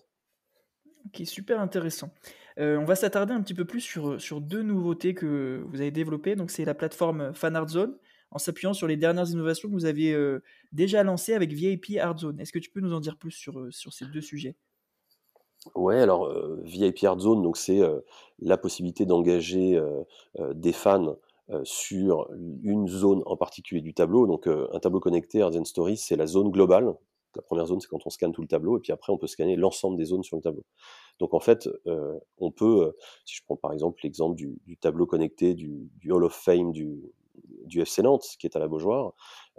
Ok, 1.06 1.22
super 1.26 1.60
intéressant. 1.60 2.10
Euh, 2.58 2.76
on 2.76 2.84
va 2.84 2.94
s'attarder 2.94 3.32
un 3.32 3.42
petit 3.42 3.54
peu 3.54 3.64
plus 3.64 3.80
sur, 3.80 4.20
sur 4.20 4.40
deux 4.40 4.62
nouveautés 4.62 5.14
que 5.14 5.64
vous 5.66 5.80
avez 5.80 5.90
développées. 5.90 6.36
Donc, 6.36 6.50
c'est 6.50 6.64
la 6.64 6.74
plateforme 6.74 7.32
FanArtZone, 7.34 7.96
en 8.30 8.38
s'appuyant 8.38 8.72
sur 8.72 8.86
les 8.86 8.96
dernières 8.96 9.28
innovations 9.30 9.68
que 9.68 9.74
vous 9.74 9.84
avez 9.84 10.12
euh, 10.12 10.42
déjà 10.72 11.02
lancées 11.02 11.34
avec 11.34 11.52
VIP 11.52 11.98
ArtZone. 11.98 12.38
Est-ce 12.40 12.52
que 12.52 12.58
tu 12.58 12.70
peux 12.70 12.80
nous 12.80 12.94
en 12.94 13.00
dire 13.00 13.16
plus 13.16 13.32
sur, 13.32 13.58
euh, 13.58 13.70
sur 13.70 13.92
ces 13.92 14.06
deux 14.06 14.20
sujets? 14.20 14.56
Ouais, 15.76 16.00
alors 16.00 16.28
VIP 16.64 17.04
ArtZone, 17.04 17.40
donc 17.40 17.56
c'est 17.56 17.80
la 18.40 18.58
possibilité 18.58 19.06
d'engager 19.06 19.80
des 20.54 20.72
fans 20.72 21.16
sur 21.62 22.28
une 22.64 22.88
zone 22.88 23.22
en 23.26 23.36
particulier 23.36 23.80
du 23.80 23.94
tableau. 23.94 24.26
Donc, 24.26 24.48
un 24.48 24.80
tableau 24.80 24.98
connecté 24.98 25.40
Art 25.40 25.52
Story, 25.64 25.96
c'est 25.96 26.16
la 26.16 26.26
zone 26.26 26.50
globale. 26.50 26.96
La 27.37 27.42
première 27.42 27.66
zone, 27.66 27.81
c'est 27.81 27.88
quand 27.88 28.07
on 28.07 28.11
scanne 28.11 28.33
tout 28.33 28.42
le 28.42 28.49
tableau, 28.49 28.79
et 28.79 28.81
puis 28.81 28.92
après, 28.92 29.12
on 29.12 29.18
peut 29.18 29.27
scanner 29.27 29.57
l'ensemble 29.57 29.97
des 29.97 30.05
zones 30.07 30.23
sur 30.23 30.37
le 30.37 30.42
tableau. 30.42 30.64
Donc 31.18 31.35
en 31.35 31.40
fait, 31.40 31.68
euh, 31.87 32.18
on 32.38 32.51
peut, 32.51 32.87
euh, 32.87 32.97
si 33.25 33.37
je 33.37 33.42
prends 33.45 33.57
par 33.57 33.73
exemple 33.73 34.01
l'exemple 34.03 34.35
du, 34.35 34.59
tableau 34.81 35.07
connecté 35.07 35.55
du, 35.55 35.90
Hall 36.11 36.25
of 36.25 36.35
Fame 36.35 36.73
du, 36.73 37.01
du 37.64 37.81
FC 37.81 38.03
Nantes, 38.03 38.27
qui 38.38 38.47
est 38.47 38.57
à 38.57 38.59
la 38.59 38.68
Beaujoire, 38.68 39.12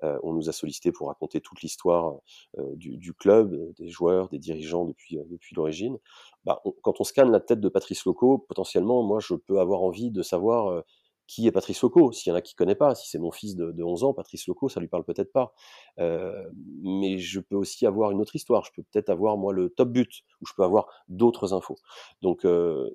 euh, 0.03 0.19
on 0.23 0.33
nous 0.33 0.49
a 0.49 0.51
sollicité 0.51 0.91
pour 0.91 1.07
raconter 1.07 1.39
toute 1.41 1.61
l'histoire 1.61 2.19
du, 2.75 3.13
club, 3.13 3.73
des 3.75 3.87
joueurs, 3.87 4.29
des 4.29 4.39
dirigeants 4.39 4.85
depuis, 4.85 5.17
depuis 5.29 5.55
l'origine. 5.55 5.97
Bah, 6.43 6.61
quand 6.81 6.99
on 6.99 7.03
scanne 7.03 7.31
la 7.31 7.39
tête 7.39 7.61
de 7.61 7.69
Patrice 7.69 8.05
Loco, 8.05 8.39
potentiellement, 8.39 9.01
moi, 9.03 9.19
je 9.19 9.35
peux 9.35 9.59
avoir 9.59 9.81
envie 9.83 10.11
de 10.11 10.21
savoir 10.21 10.83
qui 11.27 11.47
est 11.47 11.51
Patrice 11.51 11.81
Loco 11.81 12.11
S'il 12.11 12.29
y 12.29 12.33
en 12.33 12.35
a 12.35 12.41
qui 12.41 12.53
ne 12.55 12.57
connaissent 12.57 12.77
pas, 12.77 12.95
si 12.95 13.09
c'est 13.09 13.19
mon 13.19 13.31
fils 13.31 13.55
de, 13.55 13.83
11 13.83 14.03
ans, 14.03 14.13
Patrice 14.13 14.47
Loco, 14.47 14.69
ça 14.69 14.79
lui 14.79 14.87
parle 14.87 15.03
peut-être 15.03 15.31
pas. 15.31 15.53
Euh, 15.99 16.49
mais 16.81 17.17
je 17.17 17.39
peux 17.39 17.55
aussi 17.55 17.85
avoir 17.85 18.11
une 18.11 18.21
autre 18.21 18.35
histoire. 18.35 18.63
Je 18.65 18.71
peux 18.75 18.83
peut-être 18.83 19.09
avoir 19.09 19.37
moi 19.37 19.53
le 19.53 19.69
top 19.69 19.89
but, 19.89 20.23
ou 20.41 20.45
je 20.45 20.53
peux 20.55 20.63
avoir 20.63 20.87
d'autres 21.07 21.53
infos. 21.53 21.77
Donc, 22.21 22.45
euh, 22.45 22.89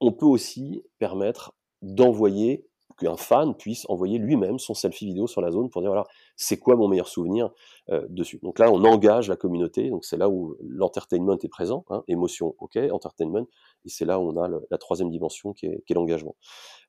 on 0.00 0.12
peut 0.12 0.26
aussi 0.26 0.82
permettre 0.98 1.54
d'envoyer 1.82 2.66
qu'un 2.98 3.16
fan 3.16 3.54
puisse 3.54 3.86
envoyer 3.88 4.18
lui-même 4.18 4.58
son 4.58 4.74
selfie 4.74 5.06
vidéo 5.06 5.26
sur 5.26 5.40
la 5.40 5.50
zone 5.50 5.68
pour 5.68 5.82
dire 5.82 5.90
voilà 5.90 6.06
c'est 6.36 6.58
quoi 6.58 6.76
mon 6.76 6.88
meilleur 6.88 7.08
souvenir 7.08 7.50
euh, 7.90 8.06
dessus. 8.08 8.38
Donc 8.42 8.58
là 8.58 8.70
on 8.70 8.84
engage 8.84 9.28
la 9.28 9.36
communauté, 9.36 9.90
donc 9.90 10.04
c'est 10.04 10.16
là 10.16 10.28
où 10.28 10.56
l'entertainment 10.60 11.38
est 11.42 11.48
présent, 11.48 11.84
hein, 11.90 12.04
émotion 12.08 12.54
ok, 12.58 12.78
entertainment, 12.92 13.46
et 13.84 13.88
c'est 13.88 14.04
là 14.04 14.20
où 14.20 14.30
on 14.30 14.42
a 14.42 14.48
la 14.48 14.78
troisième 14.78 15.10
dimension 15.10 15.52
qui 15.52 15.66
est, 15.66 15.82
l'engagement. 15.90 16.36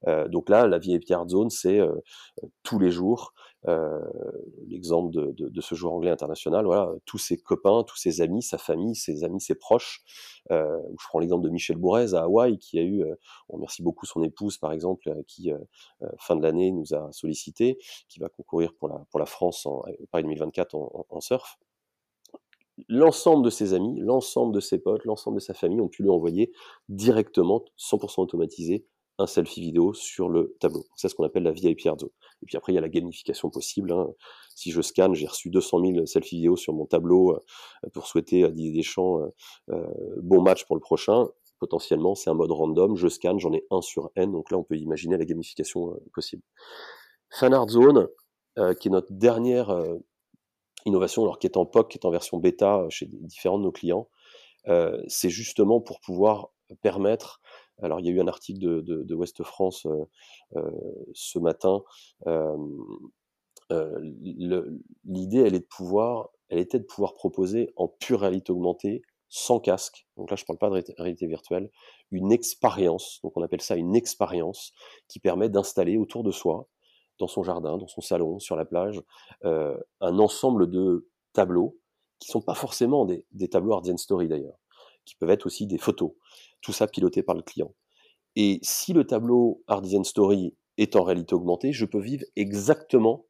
Euh, 0.08 0.28
donc 0.28 0.50
là 0.50 0.68
la 0.68 0.78
VIP 0.78 1.12
Art 1.12 1.28
Zone 1.28 1.50
c'est 1.50 1.80
euh, 1.80 1.96
tous 2.64 2.80
les 2.80 2.92
jours 2.92 3.34
l'exemple 4.68 5.12
de, 5.12 5.62
ce 5.62 5.76
joueur 5.76 5.94
anglais 5.94 6.12
international, 6.12 6.66
voilà 6.66 6.92
tous 7.06 7.18
ses 7.18 7.38
copains, 7.38 7.84
tous 7.84 7.98
ses 7.98 8.22
amis, 8.22 8.44
sa 8.44 8.58
famille, 8.58 8.96
ses 8.96 9.24
amis, 9.24 9.42
ses 9.42 9.56
proches. 9.56 10.04
je 10.50 11.08
prends 11.08 11.20
l'exemple 11.20 11.44
de 11.44 11.50
Michel 11.50 11.78
Bourrez 11.78 12.14
à 12.14 12.24
Hawaï 12.24 12.58
qui 12.58 12.78
a 12.80 12.84
eu, 12.84 13.04
on 13.50 13.56
remercie 13.56 13.82
beaucoup 13.82 14.06
son 14.06 14.24
épouse 14.24 14.58
par 14.58 14.72
exemple 14.72 15.14
qui 15.28 15.52
euh, 16.04 16.08
fin 16.20 16.36
de 16.36 16.44
l'année 16.44 16.72
nous 16.72 16.94
a 16.94 17.12
sollicité, 17.12 17.78
qui 18.10 18.20
va 18.20 18.30
concourir 18.30 18.74
pour 18.74 18.88
la, 18.88 19.06
pour 19.10 19.20
la 19.20 19.26
France 19.26 19.66
en 19.66 19.84
Paris 20.12 20.24
2024 20.24 20.76
en, 20.76 21.22
surf 21.22 21.58
l'ensemble 22.90 23.46
de 23.46 23.50
ses 23.50 23.74
amis, 23.74 23.98
l'ensemble 24.02 24.54
de 24.54 24.60
ses 24.60 24.80
potes, 24.80 25.06
l'ensemble 25.06 25.36
de 25.36 25.42
sa 25.42 25.54
famille 25.54 25.80
ont 25.80 25.88
pu 25.88 26.04
lui 26.04 26.10
envoyer 26.10 26.52
directement, 26.90 27.64
100% 27.78 28.22
automatisé, 28.22 28.86
un 29.18 29.28
selfie 29.28 29.62
vidéo 29.62 29.94
sur 29.94 30.30
le 30.30 30.56
tableau. 30.60 30.86
C'est 30.96 31.08
ce 31.08 31.16
qu'on 31.16 31.24
appelle 31.24 31.44
la 31.44 31.52
VIP 31.52 31.86
Art 31.86 31.98
Et 32.42 32.46
puis 32.46 32.58
après, 32.58 32.74
il 32.74 32.76
y 32.76 32.78
a 32.78 32.82
la 32.82 32.90
gamification 32.90 33.50
possible. 33.50 33.92
Hein. 33.92 34.08
Si 34.56 34.72
je 34.72 34.82
scanne, 34.82 35.14
j'ai 35.14 35.28
reçu 35.28 35.50
200 35.50 35.80
000 35.94 36.06
selfie 36.06 36.36
vidéos 36.36 36.58
sur 36.58 36.74
mon 36.74 36.86
tableau 36.86 37.32
euh, 37.32 37.90
pour 37.94 38.08
souhaiter 38.08 38.44
à 38.44 38.50
Didier 38.50 38.72
Deschamps 38.72 39.22
euh, 39.70 39.86
bon 40.22 40.42
match 40.42 40.66
pour 40.66 40.76
le 40.76 40.82
prochain 40.82 41.28
potentiellement, 41.60 42.16
c'est 42.16 42.30
un 42.30 42.34
mode 42.34 42.52
random, 42.52 42.96
je 42.96 43.08
scanne, 43.08 43.40
j'en 43.40 43.54
ai 43.54 43.66
un 43.72 43.82
sur 43.82 44.12
n, 44.16 44.32
donc 44.32 44.52
là 44.52 44.58
on 44.58 44.64
peut 44.64 44.78
imaginer 44.78 45.18
la 45.18 45.26
gamification 45.26 45.92
euh, 45.92 46.04
possible. 46.14 46.44
Fanart 47.32 47.70
Zone, 47.70 48.08
euh, 48.58 48.74
qui 48.74 48.88
est 48.88 48.92
notre 48.92 49.12
dernière 49.12 49.70
euh, 49.70 49.98
innovation, 50.86 51.24
alors 51.24 51.40
qui 51.40 51.48
est 51.48 51.58
en 51.58 51.66
POC, 51.66 51.92
qui 51.92 51.98
est 51.98 52.06
en 52.06 52.12
version 52.12 52.38
bêta 52.38 52.86
chez 52.90 53.08
différents 53.08 53.58
de 53.58 53.64
nos 53.64 53.72
clients, 53.72 54.08
c'est 55.08 55.30
justement 55.30 55.80
pour 55.80 56.00
pouvoir 56.00 56.50
permettre, 56.82 57.40
alors 57.82 58.00
il 58.00 58.06
y 58.06 58.10
a 58.10 58.12
eu 58.12 58.22
un 58.22 58.28
article 58.28 58.84
de, 58.84 59.16
West 59.16 59.44
France 59.44 59.88
ce 61.14 61.40
matin, 61.40 61.84
l'idée 65.04 65.40
elle 65.40 65.62
elle 66.50 66.60
était 66.60 66.80
de 66.80 66.86
pouvoir 66.86 67.16
proposer 67.16 67.74
en 67.76 67.88
pure 67.88 68.20
réalité 68.22 68.52
augmentée 68.52 69.02
sans 69.30 69.60
casque, 69.60 70.08
donc 70.16 70.30
là 70.30 70.38
je 70.38 70.44
ne 70.44 70.46
parle 70.56 70.60
pas 70.60 70.82
de 70.82 70.94
réalité 70.98 71.28
virtuelle, 71.28 71.70
une 72.12 72.32
expérience, 72.32 73.20
donc 73.24 73.36
on 73.36 73.42
appelle 73.42 73.62
ça 73.62 73.76
une 73.76 73.96
expérience 73.96 74.72
qui 75.08 75.20
permet 75.20 75.50
d'installer 75.50 75.98
autour 75.98 76.24
de 76.24 76.32
soi, 76.32 76.70
dans 77.20 77.28
son 77.28 77.44
jardin, 77.44 77.78
dans 77.78 77.88
son 77.88 78.02
salon, 78.02 78.40
sur 78.40 78.56
la 78.56 78.66
plage, 78.66 79.02
euh, 79.44 79.78
un 80.02 80.20
ensemble 80.20 80.70
de 80.70 81.10
tableaux 81.34 81.78
qui 82.20 82.30
sont 82.30 82.42
pas 82.42 82.56
forcément 82.56 83.06
des, 83.06 83.50
tableaux 83.50 83.74
Art 83.74 83.86
Story 83.98 84.28
d'ailleurs, 84.28 84.58
qui 85.06 85.16
peuvent 85.16 85.30
être 85.30 85.46
aussi 85.46 85.68
des 85.68 85.78
photos, 85.78 86.12
tout 86.62 86.74
ça 86.74 86.88
piloté 86.88 87.24
par 87.24 87.36
le 87.36 87.42
client. 87.42 87.74
Et 88.36 88.60
si 88.62 88.94
le 88.94 89.06
tableau 89.06 89.64
Art 89.68 89.86
Story 90.04 90.56
est 90.78 90.96
en 90.96 91.04
réalité 91.04 91.36
augmentée, 91.36 91.72
je 91.72 91.86
peux 91.86 92.00
vivre 92.00 92.26
exactement 92.36 93.26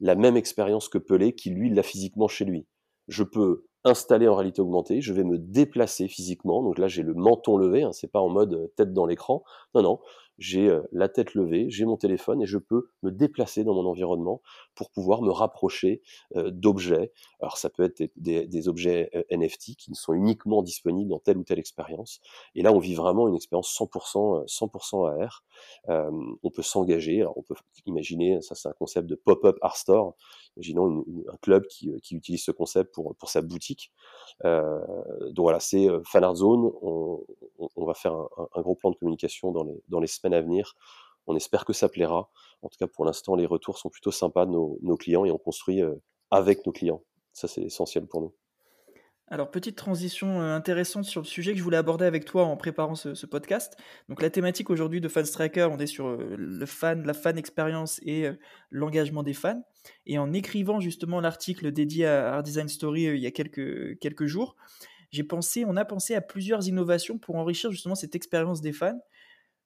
la 0.00 0.14
même 0.14 0.36
expérience 0.36 0.88
que 0.88 0.98
Pelé 0.98 1.34
qui 1.34 1.50
lui 1.50 1.70
l'a 1.70 1.82
physiquement 1.82 2.28
chez 2.28 2.44
lui. 2.44 2.66
Je 3.08 3.22
peux 3.22 3.66
installé 3.84 4.26
en 4.26 4.34
réalité 4.34 4.60
augmentée, 4.60 5.00
je 5.00 5.12
vais 5.12 5.22
me 5.24 5.38
déplacer 5.38 6.08
physiquement. 6.08 6.62
Donc 6.62 6.78
là, 6.78 6.88
j'ai 6.88 7.02
le 7.02 7.14
menton 7.14 7.56
levé, 7.56 7.82
hein, 7.82 7.92
c'est 7.92 8.10
pas 8.10 8.20
en 8.20 8.28
mode 8.28 8.54
euh, 8.54 8.66
tête 8.76 8.92
dans 8.92 9.06
l'écran. 9.06 9.44
Non, 9.74 9.82
non, 9.82 10.00
j'ai 10.38 10.68
euh, 10.68 10.82
la 10.92 11.08
tête 11.08 11.34
levée, 11.34 11.70
j'ai 11.70 11.84
mon 11.84 11.96
téléphone 11.96 12.42
et 12.42 12.46
je 12.46 12.58
peux 12.58 12.90
me 13.02 13.10
déplacer 13.10 13.64
dans 13.64 13.74
mon 13.74 13.86
environnement 13.86 14.42
pour 14.74 14.90
pouvoir 14.90 15.22
me 15.22 15.30
rapprocher 15.30 16.02
euh, 16.36 16.50
d'objets. 16.50 17.12
Alors 17.40 17.56
ça 17.56 17.70
peut 17.70 17.82
être 17.82 18.02
des, 18.16 18.68
objets 18.68 19.10
NFT 19.30 19.76
qui 19.76 19.90
ne 19.90 19.94
sont 19.94 20.12
uniquement 20.12 20.62
disponibles 20.62 21.10
dans 21.10 21.18
telle 21.18 21.38
ou 21.38 21.44
telle 21.44 21.58
expérience. 21.58 22.20
Et 22.54 22.62
là, 22.62 22.72
on 22.72 22.78
vit 22.78 22.94
vraiment 22.94 23.28
une 23.28 23.36
expérience 23.36 23.72
100%, 23.78 24.46
100% 24.46 25.22
AR. 25.22 25.44
on 25.88 26.50
peut 26.50 26.62
s'engager. 26.62 27.24
On 27.24 27.42
peut 27.42 27.54
imaginer, 27.84 28.40
ça 28.42 28.54
c'est 28.54 28.68
un 28.68 28.72
concept 28.72 29.08
de 29.08 29.14
pop-up 29.14 29.56
art 29.60 29.76
store. 29.76 30.14
Imaginons 30.56 31.04
un 31.30 31.36
club 31.36 31.66
qui, 31.66 31.92
utilise 32.10 32.42
ce 32.42 32.50
concept 32.50 32.94
pour, 32.94 33.30
sa 33.30 33.42
boutique. 33.42 33.92
Euh, 34.44 34.80
donc 35.30 35.44
voilà, 35.44 35.60
c'est 35.60 35.86
Fanart 36.04 36.36
Zone. 36.36 36.72
On, 36.82 37.84
va 37.84 37.94
faire 37.94 38.14
un, 38.14 38.28
un, 38.54 38.62
gros 38.62 38.74
plan 38.74 38.90
de 38.90 38.96
communication 38.96 39.52
dans 39.52 39.62
les, 39.62 39.80
dans 39.88 40.00
les 40.00 40.06
semaines 40.06 40.25
à 40.34 40.40
venir. 40.40 40.74
On 41.26 41.36
espère 41.36 41.64
que 41.64 41.72
ça 41.72 41.88
plaira. 41.88 42.30
En 42.62 42.68
tout 42.68 42.76
cas, 42.78 42.86
pour 42.86 43.04
l'instant, 43.04 43.34
les 43.34 43.46
retours 43.46 43.78
sont 43.78 43.90
plutôt 43.90 44.12
sympas 44.12 44.46
de 44.46 44.52
nos, 44.52 44.96
clients 44.96 45.24
et 45.24 45.30
on 45.30 45.38
construit 45.38 45.82
avec 46.30 46.64
nos 46.66 46.72
clients. 46.72 47.02
Ça, 47.32 47.48
c'est 47.48 47.62
essentiel 47.62 48.06
pour 48.06 48.20
nous. 48.20 48.34
Alors, 49.28 49.50
petite 49.50 49.76
transition 49.76 50.40
euh, 50.40 50.54
intéressante 50.54 51.04
sur 51.04 51.20
le 51.20 51.26
sujet 51.26 51.50
que 51.50 51.58
je 51.58 51.64
voulais 51.64 51.76
aborder 51.76 52.04
avec 52.04 52.24
toi 52.24 52.44
en 52.44 52.56
préparant 52.56 52.94
ce, 52.94 53.26
podcast. 53.26 53.76
Donc, 54.08 54.22
la 54.22 54.30
thématique 54.30 54.70
aujourd'hui 54.70 55.00
de 55.00 55.08
Fan 55.08 55.24
Striker, 55.24 55.68
on 55.72 55.78
est 55.78 55.88
sur 55.88 56.06
euh, 56.06 56.36
le 56.38 56.64
fan, 56.64 57.04
la 57.04 57.12
fan 57.12 57.36
expérience 57.36 57.98
et 58.04 58.26
euh, 58.26 58.34
l'engagement 58.70 59.24
des 59.24 59.32
fans. 59.34 59.60
Et 60.06 60.16
en 60.18 60.32
écrivant 60.32 60.78
justement 60.78 61.20
l'article 61.20 61.72
dédié 61.72 62.06
à 62.06 62.34
Art 62.34 62.44
Design 62.44 62.68
Story 62.68 63.02
il 63.02 63.18
y 63.18 63.26
a 63.26 63.32
quelques, 63.32 63.98
quelques 63.98 64.26
jours, 64.26 64.54
j'ai 65.10 65.24
pensé, 65.24 65.64
on 65.66 65.76
a 65.76 65.84
pensé 65.84 66.14
à 66.14 66.20
plusieurs 66.20 66.68
innovations 66.68 67.18
pour 67.18 67.34
enrichir 67.34 67.72
justement 67.72 67.94
cette 67.96 68.14
expérience 68.14 68.60
des 68.60 68.72
fans. 68.72 69.00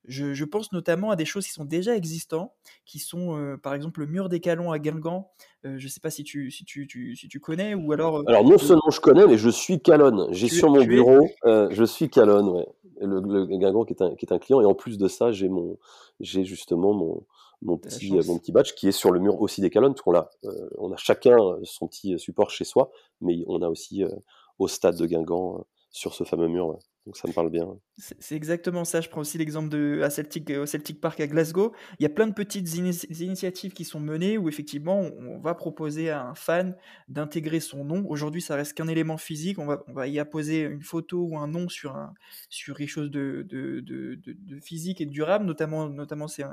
Je, 0.05 0.45
pense 0.45 0.73
notamment 0.73 1.11
à 1.11 1.17
des 1.17 1.25
choses 1.25 1.47
qui 1.47 1.53
sont 1.53 1.65
déjà 1.65 1.95
existantes, 1.95 2.53
qui 2.87 2.99
sont 2.99 3.37
euh, 3.37 3.57
par 3.57 3.75
exemple 3.75 4.01
le 4.01 4.07
mur 4.07 4.29
des 4.29 4.41
Calons 4.41 4.73
à 4.73 4.79
Guingamp. 4.79 5.31
Euh, 5.65 5.79
je 5.79 5.85
ne 5.85 5.91
sais 5.91 6.01
pas 6.01 6.11
si 6.11 6.25
tu, 6.25 6.51
si, 6.51 6.65
tu, 6.65 6.87
si 7.17 7.29
tu 7.29 7.41
connais 7.41 7.75
ou 7.75 7.93
alors. 7.93 8.17
Euh, 8.17 8.25
alors 8.27 8.45
non 8.45 8.59
seulement 8.59 8.91
je 8.91 9.01
connais, 9.01 9.27
mais 9.27 9.37
je 9.37 9.51
suis 9.51 9.81
Calonne. 9.81 10.29
J'ai 10.31 10.49
sur 10.49 10.71
mon 10.71 10.85
bureau, 10.85 11.29
je 11.45 11.85
suis 11.85 12.09
Calonne, 12.09 12.49
ouais. 12.49 12.67
Le, 13.03 13.21
le, 13.21 13.47
Guingamp 13.47 13.85
qui 13.87 13.95
est, 13.95 14.03
un, 14.03 14.15
qui 14.15 14.27
est 14.27 14.33
un 14.33 14.39
client 14.39 14.61
et 14.61 14.67
en 14.67 14.75
plus 14.75 14.99
de 14.99 15.09
ça, 15.09 15.33
j'ai 15.33 15.49
mon, 15.49 15.79
j'ai 16.21 16.45
justement 16.45 16.93
mon, 16.93 17.25
mon 17.63 17.79
petit, 17.79 18.13
mon 18.13 18.39
petit 18.39 18.53
badge 18.53 18.75
qui 18.75 18.89
est 18.89 18.93
sur 18.93 19.11
le 19.11 19.21
mur 19.21 19.41
aussi 19.41 19.63
des 19.63 19.71
Calonnes, 19.71 19.95
parce 19.95 20.03
qu'on 20.03 20.15
a, 20.15 20.29
on 20.77 20.93
a 20.93 20.97
chacun 20.97 21.37
son 21.63 21.89
petit 21.89 22.19
support 22.19 22.51
chez 22.51 22.65
soi, 22.65 22.91
mais 23.23 23.43
on 23.47 23.63
a 23.63 23.69
aussi 23.69 24.05
au 24.59 24.69
stade 24.69 24.97
de 24.97 25.07
Guingamp 25.07 25.65
sur 25.91 26.15
ce 26.15 26.25
fameux 26.25 26.49
mur. 26.49 26.79
Donc 27.11 27.17
ça 27.17 27.27
me 27.27 27.33
parle 27.33 27.51
bien. 27.51 27.67
C'est 27.97 28.37
exactement 28.37 28.85
ça. 28.85 29.01
Je 29.01 29.09
prends 29.09 29.23
aussi 29.23 29.37
l'exemple 29.37 29.69
de 29.69 30.01
Celtic, 30.11 30.49
au 30.51 30.65
Celtic 30.65 31.01
Park 31.01 31.19
à 31.19 31.27
Glasgow. 31.27 31.75
Il 31.99 32.05
y 32.05 32.07
a 32.07 32.09
plein 32.09 32.29
de 32.29 32.33
petites 32.33 32.73
initiatives 32.73 33.73
qui 33.73 33.85
sont 33.85 33.99
menées 33.99 34.39
où 34.39 34.49
effectivement 34.49 35.01
on, 35.01 35.41
va 35.41 35.57
proposer 35.57 36.09
à 36.09 36.25
un 36.25 36.37
fan 36.37 36.77
d'intégrer 37.09 37.59
son 37.59 37.85
nom. 37.85 38.07
Aujourd'hui, 38.09 38.41
ça 38.41 38.55
reste 38.55 38.75
qu'un 38.75 38.87
élément 38.87 39.17
physique. 39.17 39.59
On 39.59 39.67
va, 39.67 40.07
y 40.07 40.21
apposer 40.21 40.61
une 40.61 40.83
photo 40.83 41.27
ou 41.29 41.37
un 41.37 41.49
nom 41.49 41.69
sur, 41.69 41.99
sur 42.49 42.77
quelque 42.77 42.89
chose 42.89 43.11
de, 43.11 43.45
de, 43.49 43.81
de, 43.81 44.15
de 44.25 44.61
physique 44.61 45.01
et 45.01 45.07
durable, 45.07 45.45
notamment, 45.45 45.89
notamment 45.89 46.29
c'est 46.29 46.45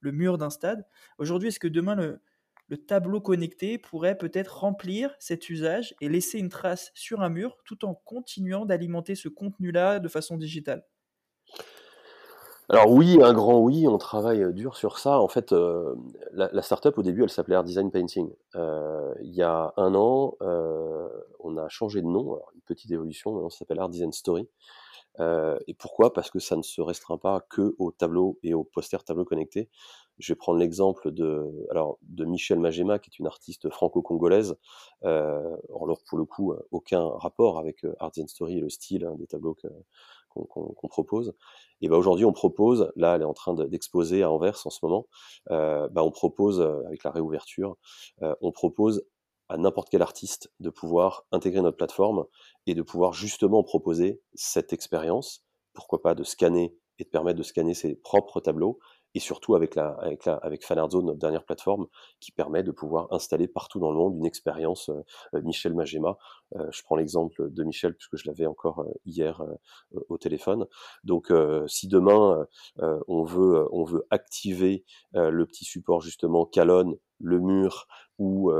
le 0.00 0.12
mur 0.12 0.38
d'un 0.38 0.48
stade. 0.48 0.86
Aujourd'hui, 1.18 1.48
est-ce 1.48 1.60
que 1.60 1.68
demain 1.68 1.94
le, 1.94 2.22
le 2.68 2.76
tableau 2.76 3.20
connecté 3.20 3.78
pourrait 3.78 4.18
peut-être 4.18 4.58
remplir 4.58 5.14
cet 5.18 5.48
usage 5.48 5.94
et 6.00 6.08
laisser 6.08 6.38
une 6.38 6.48
trace 6.48 6.90
sur 6.94 7.20
un 7.20 7.28
mur 7.28 7.56
tout 7.64 7.84
en 7.84 7.94
continuant 7.94 8.66
d'alimenter 8.66 9.14
ce 9.14 9.28
contenu-là 9.28 9.98
de 9.98 10.08
façon 10.08 10.36
digitale 10.36 10.84
alors 12.68 12.90
oui, 12.90 13.22
un 13.22 13.32
grand 13.32 13.60
oui, 13.60 13.86
on 13.86 13.96
travaille 13.96 14.42
euh, 14.42 14.52
dur 14.52 14.76
sur 14.76 14.98
ça. 14.98 15.20
En 15.20 15.28
fait, 15.28 15.52
euh, 15.52 15.94
la, 16.32 16.62
startup 16.62 16.98
au 16.98 17.02
début, 17.02 17.22
elle 17.22 17.30
s'appelait 17.30 17.54
Art 17.54 17.62
Design 17.62 17.92
Painting. 17.92 18.28
Euh, 18.56 19.14
il 19.20 19.32
y 19.32 19.42
a 19.42 19.72
un 19.76 19.94
an, 19.94 20.34
on 20.40 21.56
a 21.56 21.68
changé 21.68 22.02
de 22.02 22.06
nom, 22.06 22.40
une 22.54 22.60
petite 22.62 22.90
évolution, 22.90 23.48
ça 23.50 23.58
s'appelle 23.58 23.78
Art 23.78 23.88
Design 23.88 24.12
Story. 24.12 24.48
et 25.20 25.74
pourquoi? 25.78 26.12
Parce 26.12 26.30
que 26.30 26.40
ça 26.40 26.56
ne 26.56 26.62
se 26.62 26.80
restreint 26.80 27.18
pas 27.18 27.40
que 27.48 27.76
au 27.78 27.92
tableau 27.92 28.38
et 28.42 28.52
au 28.52 28.64
poster 28.64 29.02
tableau 29.04 29.24
connecté. 29.24 29.70
Je 30.18 30.32
vais 30.32 30.36
prendre 30.36 30.58
l'exemple 30.58 31.10
de, 31.10 31.66
alors, 31.70 31.98
de 32.02 32.24
Michel 32.24 32.58
Magema, 32.58 32.98
qui 32.98 33.10
est 33.10 33.18
une 33.18 33.26
artiste 33.26 33.68
franco-congolaise. 33.70 34.56
Euh, 35.04 35.56
alors, 35.68 36.00
pour 36.08 36.18
le 36.18 36.24
coup, 36.24 36.54
aucun 36.70 37.06
rapport 37.06 37.58
avec 37.58 37.84
euh, 37.84 37.94
Art 38.00 38.12
and 38.18 38.26
Story 38.26 38.58
et 38.58 38.60
le 38.60 38.70
style 38.70 39.04
hein, 39.04 39.14
des 39.18 39.26
tableaux 39.26 39.56
qu'on 40.34 40.88
propose. 40.88 41.34
Et 41.80 41.88
ben 41.88 41.96
aujourd'hui, 41.96 42.24
on 42.24 42.32
propose, 42.32 42.90
là, 42.96 43.16
elle 43.16 43.22
est 43.22 43.26
en 43.26 43.34
train 43.34 43.54
d'exposer 43.54 44.22
à 44.22 44.30
Anvers 44.30 44.60
en 44.64 44.70
ce 44.70 44.78
moment, 44.82 45.06
euh, 45.50 45.88
bah, 45.88 46.02
on 46.02 46.10
propose, 46.10 46.60
euh, 46.60 46.82
avec 46.86 47.04
la 47.04 47.10
réouverture, 47.10 47.76
euh, 48.22 48.34
on 48.40 48.50
propose 48.50 49.04
à 49.48 49.58
n'importe 49.58 49.90
quel 49.90 50.02
artiste 50.02 50.50
de 50.58 50.70
pouvoir 50.70 51.24
intégrer 51.32 51.60
notre 51.60 51.76
plateforme 51.76 52.24
et 52.66 52.74
de 52.74 52.82
pouvoir 52.82 53.12
justement 53.12 53.62
proposer 53.62 54.20
cette 54.34 54.72
expérience, 54.72 55.44
pourquoi 55.72 56.02
pas 56.02 56.14
de 56.14 56.24
scanner 56.24 56.74
et 56.98 57.04
de 57.04 57.08
permettre 57.10 57.38
de 57.38 57.44
scanner 57.44 57.74
ses 57.74 57.94
propres 57.94 58.40
tableaux 58.40 58.78
et 59.16 59.18
surtout 59.18 59.54
avec, 59.54 59.74
la, 59.76 59.92
avec, 59.94 60.26
la, 60.26 60.34
avec 60.34 60.62
FanArtZone, 60.62 61.06
notre 61.06 61.18
dernière 61.18 61.42
plateforme, 61.42 61.86
qui 62.20 62.32
permet 62.32 62.62
de 62.62 62.70
pouvoir 62.70 63.10
installer 63.14 63.48
partout 63.48 63.80
dans 63.80 63.90
le 63.90 63.96
monde 63.96 64.14
une 64.14 64.26
expérience 64.26 64.90
euh, 64.90 65.40
Michel 65.42 65.72
Magema. 65.72 66.18
Euh, 66.54 66.70
je 66.70 66.82
prends 66.82 66.96
l'exemple 66.96 67.50
de 67.50 67.64
Michel 67.64 67.94
puisque 67.94 68.16
je 68.18 68.26
l'avais 68.26 68.44
encore 68.44 68.80
euh, 68.80 68.92
hier 69.06 69.42
au 70.10 70.18
téléphone. 70.18 70.66
Donc, 71.02 71.32
si 71.66 71.88
demain 71.88 72.46
on 73.08 73.24
veut 73.24 73.66
on 73.72 73.84
veut 73.84 74.06
activer 74.10 74.84
le 75.12 75.46
petit 75.46 75.64
support 75.64 76.02
justement 76.02 76.44
Calonne, 76.44 76.96
le 77.18 77.40
mur 77.40 77.86
ou 78.18 78.52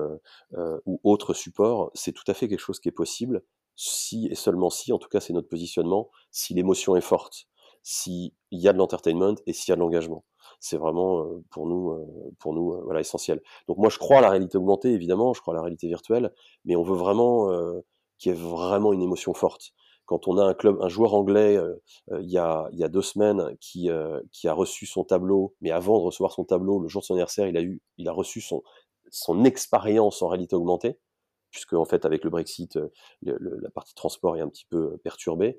ou 0.86 1.00
autre 1.04 1.34
support, 1.34 1.90
c'est 1.94 2.12
tout 2.12 2.24
à 2.28 2.34
fait 2.34 2.48
quelque 2.48 2.60
chose 2.60 2.80
qui 2.80 2.88
est 2.88 2.92
possible 2.92 3.42
si 3.74 4.28
et 4.30 4.34
seulement 4.34 4.70
si, 4.70 4.92
en 4.92 4.98
tout 4.98 5.08
cas 5.08 5.20
c'est 5.20 5.32
notre 5.32 5.48
positionnement, 5.48 6.10
si 6.30 6.54
l'émotion 6.54 6.96
est 6.96 7.02
forte, 7.02 7.46
s'il 7.82 8.32
y 8.50 8.68
a 8.68 8.72
de 8.72 8.78
l'entertainment 8.78 9.36
et 9.46 9.52
s'il 9.52 9.70
y 9.70 9.72
a 9.72 9.76
de 9.76 9.80
l'engagement 9.80 10.24
c'est 10.60 10.76
vraiment 10.76 11.20
euh, 11.20 11.42
pour 11.50 11.66
nous, 11.66 11.90
euh, 11.90 12.34
pour 12.38 12.54
nous 12.54 12.72
euh, 12.72 12.82
voilà, 12.84 13.00
essentiel. 13.00 13.40
Donc 13.68 13.78
moi, 13.78 13.88
je 13.88 13.98
crois 13.98 14.18
à 14.18 14.20
la 14.20 14.30
réalité 14.30 14.58
augmentée, 14.58 14.90
évidemment, 14.90 15.34
je 15.34 15.40
crois 15.40 15.54
à 15.54 15.56
la 15.56 15.62
réalité 15.62 15.86
virtuelle, 15.88 16.32
mais 16.64 16.76
on 16.76 16.82
veut 16.82 16.96
vraiment 16.96 17.50
qu'il 18.18 18.32
y 18.32 18.34
ait 18.34 18.38
vraiment 18.38 18.92
une 18.92 19.02
émotion 19.02 19.34
forte. 19.34 19.72
Quand 20.06 20.28
on 20.28 20.38
a 20.38 20.44
un 20.44 20.54
club, 20.54 20.78
un 20.80 20.88
joueur 20.88 21.14
anglais, 21.14 21.58
il, 22.12 22.30
y 22.30 22.38
a, 22.38 22.68
il 22.72 22.78
y 22.78 22.84
a 22.84 22.88
deux 22.88 23.02
semaines, 23.02 23.56
qui, 23.60 23.90
qui 24.32 24.48
a 24.48 24.52
reçu 24.52 24.86
son 24.86 25.04
tableau, 25.04 25.54
mais 25.60 25.70
avant 25.70 25.98
de 25.98 26.04
recevoir 26.04 26.32
son 26.32 26.44
tableau, 26.44 26.80
le 26.80 26.88
jour 26.88 27.02
de 27.02 27.06
son 27.06 27.14
anniversaire, 27.14 27.48
il 27.48 27.56
a 27.56 27.62
eu, 27.62 27.82
il 27.98 28.08
a 28.08 28.12
reçu 28.12 28.40
son, 28.40 28.62
son 29.10 29.44
expérience 29.44 30.22
en 30.22 30.28
réalité 30.28 30.54
augmentée, 30.54 30.98
puisque 31.50 31.72
en 31.72 31.84
fait 31.84 32.04
avec 32.04 32.24
le 32.24 32.30
Brexit, 32.30 32.78
la 33.22 33.70
partie 33.70 33.94
transport 33.94 34.36
est 34.36 34.40
un 34.40 34.48
petit 34.48 34.66
peu 34.68 34.96
perturbée. 34.98 35.58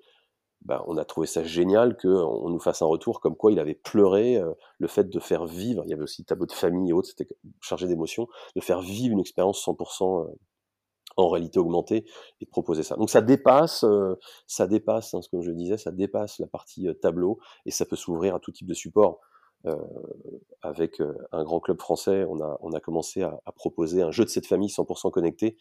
Bah, 0.66 0.84
on 0.88 0.98
a 0.98 1.06
trouvé 1.06 1.28
ça 1.28 1.44
génial 1.44 1.96
qu'on 1.98 2.50
nous 2.50 2.60
fasse 2.60 2.82
un 2.82 2.88
retour 2.88 3.22
comme 3.22 3.36
quoi 3.36 3.52
il 3.52 3.60
avait 3.60 3.76
pleuré 3.76 4.38
euh, 4.38 4.52
le 4.80 4.88
fait 4.88 5.10
de 5.10 5.20
faire 5.20 5.46
vivre, 5.46 5.84
il 5.86 5.90
y 5.90 5.94
avait 5.94 6.04
aussi 6.04 6.26
tableau 6.26 6.46
de 6.46 6.52
famille 6.52 6.90
et 6.90 6.94
autres, 6.94 7.10
c'était 7.10 7.28
chargé 7.62 7.88
d'émotions, 7.88 8.28
de 8.56 8.62
faire 8.62 8.82
vivre 8.82 9.14
une 9.14 9.20
expérience 9.20 9.66
100% 9.66 10.26
euh, 10.26 10.36
en 11.16 11.30
réalité 11.30 11.60
augmentée 11.60 12.06
et 12.42 12.46
de 12.46 12.50
proposer 12.50 12.84
ça. 12.84 12.96
Donc 12.96 13.10
ça 13.10 13.22
dépasse, 13.22 13.84
euh, 13.86 14.16
ça 14.46 14.68
dépasse, 14.68 15.14
hein, 15.14 15.22
comme 15.32 15.42
je 15.42 15.52
disais, 15.52 15.78
ça 15.78 15.92
dépasse 15.92 16.40
la 16.40 16.48
partie 16.48 16.88
tableau 17.02 17.40
et 17.66 17.72
ça 17.72 17.86
peut 17.86 17.96
s'ouvrir 17.96 18.36
à 18.36 18.40
tout 18.40 18.52
type 18.52 18.68
de 18.68 18.74
support. 18.74 19.22
Avec 20.62 21.02
un 21.32 21.44
grand 21.44 21.60
club 21.60 21.80
français, 21.80 22.26
on 22.30 22.74
a, 22.74 22.80
commencé 22.80 23.22
à, 23.22 23.40
proposer 23.56 24.02
un 24.02 24.12
jeu 24.12 24.24
de 24.24 24.30
cette 24.30 24.48
famille 24.48 24.70
100% 24.70 25.12
connecté 25.12 25.58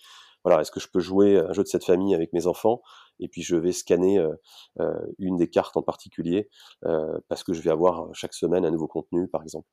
voilà, 0.46 0.60
est-ce 0.60 0.70
que 0.70 0.78
je 0.78 0.86
peux 0.86 1.00
jouer 1.00 1.38
un 1.38 1.52
jeu 1.52 1.64
de 1.64 1.68
cette 1.68 1.84
famille 1.84 2.14
avec 2.14 2.32
mes 2.32 2.46
enfants? 2.46 2.80
Et 3.18 3.26
puis 3.26 3.42
je 3.42 3.56
vais 3.56 3.72
scanner 3.72 4.20
euh, 4.20 4.32
euh, 4.78 4.94
une 5.18 5.36
des 5.36 5.48
cartes 5.48 5.76
en 5.76 5.82
particulier 5.82 6.48
euh, 6.84 7.18
parce 7.28 7.42
que 7.42 7.52
je 7.52 7.60
vais 7.62 7.70
avoir 7.70 8.14
chaque 8.14 8.32
semaine 8.32 8.64
un 8.64 8.70
nouveau 8.70 8.86
contenu, 8.86 9.26
par 9.26 9.42
exemple. 9.42 9.66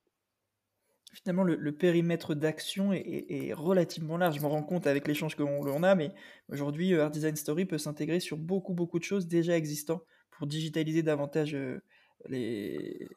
Finalement, 1.13 1.43
le, 1.43 1.71
périmètre 1.71 2.33
d'action 2.33 2.91
est, 2.91 3.53
relativement 3.53 4.17
large. 4.17 4.37
Je 4.37 4.41
me 4.41 4.47
rends 4.47 4.63
compte 4.63 4.87
avec 4.87 5.07
l'échange 5.07 5.35
que 5.35 5.43
l'on 5.43 5.83
a, 5.83 5.93
mais 5.93 6.11
aujourd'hui, 6.49 6.95
Art 6.95 7.11
Design 7.11 7.35
Story 7.35 7.65
peut 7.65 7.77
s'intégrer 7.77 8.19
sur 8.19 8.37
beaucoup, 8.37 8.73
beaucoup 8.73 8.97
de 8.97 9.03
choses 9.03 9.27
déjà 9.27 9.55
existantes 9.55 10.03
pour 10.31 10.47
digitaliser 10.47 11.03
davantage 11.03 11.55
les, 12.29 13.07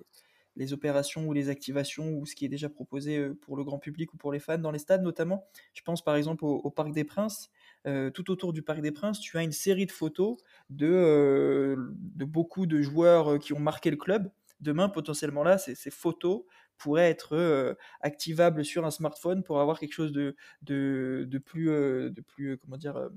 les 0.56 0.72
opérations 0.72 1.26
ou 1.26 1.32
les 1.32 1.48
activations 1.48 2.14
ou 2.14 2.26
ce 2.26 2.34
qui 2.34 2.44
est 2.44 2.48
déjà 2.48 2.68
proposé 2.68 3.18
euh, 3.18 3.34
pour 3.34 3.56
le 3.56 3.64
grand 3.64 3.78
public 3.78 4.12
ou 4.14 4.16
pour 4.16 4.32
les 4.32 4.40
fans 4.40 4.58
dans 4.58 4.70
les 4.70 4.78
stades 4.78 5.02
notamment. 5.02 5.46
Je 5.74 5.82
pense 5.82 6.02
par 6.02 6.16
exemple 6.16 6.44
au, 6.44 6.70
Parc 6.70 6.92
des 6.92 7.04
Princes. 7.04 7.50
Euh, 7.86 8.10
tout 8.10 8.30
autour 8.30 8.52
du 8.52 8.62
Parc 8.62 8.80
des 8.80 8.90
Princes, 8.90 9.20
tu 9.20 9.38
as 9.38 9.42
une 9.42 9.52
série 9.52 9.86
de 9.86 9.92
photos 9.92 10.38
de, 10.70 10.90
euh, 10.90 11.76
de 11.92 12.24
beaucoup 12.24 12.66
de 12.66 12.80
joueurs 12.82 13.38
qui 13.38 13.52
ont 13.52 13.60
marqué 13.60 13.90
le 13.90 13.96
club. 13.96 14.30
Demain, 14.60 14.88
potentiellement 14.88 15.44
là, 15.44 15.58
ces, 15.58 15.90
photos 15.90 16.44
pourraient 16.78 17.10
être 17.10 17.76
activables 18.00 18.64
sur 18.64 18.86
un 18.86 18.90
smartphone 18.90 19.42
pour 19.42 19.60
avoir 19.60 19.78
quelque 19.78 19.92
chose 19.92 20.12
de, 20.12 20.34
de, 20.62 21.26
de 21.28 21.38
plus, 21.38 21.66
de 21.66 22.22
plus 22.26 22.56
comment 22.56 22.78
dire, 22.78 23.10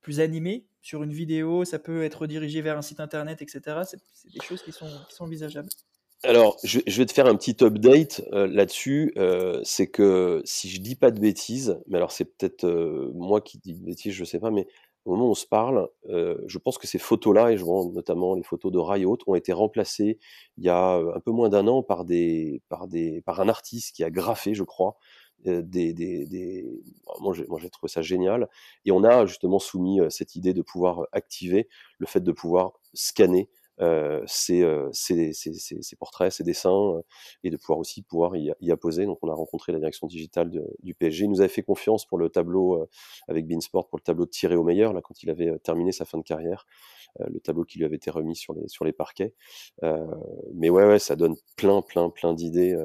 plus 0.00 0.18
animé 0.18 0.66
sur 0.82 1.04
une 1.04 1.12
vidéo. 1.12 1.64
Ça 1.64 1.78
peut 1.78 2.02
être 2.02 2.26
dirigé 2.26 2.60
vers 2.60 2.76
un 2.76 2.82
site 2.82 2.98
internet, 2.98 3.40
etc. 3.40 3.82
C'est 3.84 4.32
des 4.32 4.40
choses 4.44 4.62
qui 4.62 4.72
sont 4.72 4.90
envisageables. 5.20 5.68
Alors, 6.22 6.58
je, 6.64 6.80
vais 6.86 7.06
te 7.06 7.12
faire 7.14 7.26
un 7.26 7.34
petit 7.34 7.56
update 7.64 8.22
euh, 8.32 8.46
là-dessus. 8.46 9.12
Euh, 9.16 9.60
c'est 9.64 9.86
que 9.86 10.42
si 10.44 10.68
je 10.68 10.80
dis 10.80 10.94
pas 10.94 11.10
de 11.10 11.18
bêtises, 11.18 11.80
mais 11.86 11.96
alors 11.96 12.12
c'est 12.12 12.26
peut-être 12.26 12.64
euh, 12.64 13.10
moi 13.14 13.40
qui 13.40 13.56
dis 13.58 13.74
de 13.74 13.82
bêtises, 13.82 14.12
je 14.12 14.24
sais 14.24 14.38
pas, 14.38 14.50
mais 14.50 14.66
au 15.06 15.12
moment 15.12 15.28
où 15.28 15.30
on 15.30 15.34
se 15.34 15.46
parle, 15.46 15.88
je 16.04 16.58
pense 16.58 16.76
que 16.76 16.86
ces 16.86 16.98
photos-là, 16.98 17.52
et 17.52 17.56
je 17.56 17.64
vois 17.64 17.86
notamment 17.86 18.34
les 18.34 18.42
photos 18.42 18.70
de 18.70 18.78
Riot, 18.78 19.16
ont 19.26 19.34
été 19.34 19.50
remplacées 19.50 20.18
il 20.58 20.64
y 20.64 20.68
a 20.68 20.96
un 20.96 21.20
peu 21.20 21.30
moins 21.30 21.48
d'un 21.48 21.66
an 21.68 21.82
par 21.82 22.04
des, 22.04 22.60
par 22.68 22.86
des, 22.86 23.22
par 23.22 23.40
un 23.40 23.48
artiste 23.48 23.96
qui 23.96 24.04
a 24.04 24.10
graffé, 24.10 24.52
je 24.54 24.62
crois, 24.62 24.96
des, 25.42 25.62
des, 25.62 26.26
des... 26.26 26.66
moi 27.20 27.32
j'ai 27.34 27.70
trouvé 27.70 27.88
ça 27.90 28.02
génial 28.02 28.50
et 28.84 28.92
on 28.92 29.02
a 29.02 29.24
justement 29.24 29.58
soumis 29.58 30.00
cette 30.10 30.36
idée 30.36 30.52
de 30.52 30.60
pouvoir 30.60 31.06
activer 31.12 31.66
le 31.98 32.06
fait 32.06 32.20
de 32.20 32.32
pouvoir 32.32 32.72
scanner 32.92 33.48
euh, 33.80 34.22
ces, 34.26 34.62
portraits, 35.98 36.32
ces 36.32 36.44
dessins, 36.44 36.70
euh, 36.70 37.02
et 37.44 37.50
de 37.50 37.56
pouvoir 37.56 37.78
aussi 37.78 38.02
pouvoir 38.02 38.36
y, 38.36 38.52
y, 38.60 38.70
apposer. 38.70 39.06
Donc 39.06 39.18
on 39.22 39.30
a 39.30 39.34
rencontré 39.34 39.72
la 39.72 39.78
direction 39.78 40.06
digitale 40.06 40.50
du 40.82 40.94
PSG. 40.94 41.24
Il 41.24 41.30
nous 41.30 41.40
avait 41.40 41.48
fait 41.48 41.62
confiance 41.62 42.04
pour 42.04 42.18
le 42.18 42.28
tableau 42.28 42.82
euh, 42.82 42.88
avec 43.28 43.46
Beansport, 43.46 43.88
pour 43.88 43.98
le 43.98 44.02
tableau 44.02 44.26
de 44.26 44.30
Thierry 44.30 44.56
au 44.56 44.64
meilleur, 44.64 44.92
là 44.92 45.00
quand 45.00 45.22
il 45.22 45.30
avait 45.30 45.58
terminé 45.60 45.92
sa 45.92 46.04
fin 46.04 46.18
de 46.18 46.22
carrière, 46.22 46.66
le 47.18 47.40
tableau 47.40 47.64
qui 47.64 47.78
lui 47.78 47.84
avait 47.84 47.96
été 47.96 48.10
remis 48.10 48.36
sur 48.36 48.54
les, 48.54 48.68
sur 48.68 48.84
les 48.84 48.92
parquets. 48.92 49.34
mais 50.54 50.70
ouais, 50.70 50.86
ouais, 50.86 50.98
ça 50.98 51.16
donne 51.16 51.36
plein, 51.56 51.82
plein, 51.82 52.08
plein 52.10 52.34
d'idées 52.34 52.76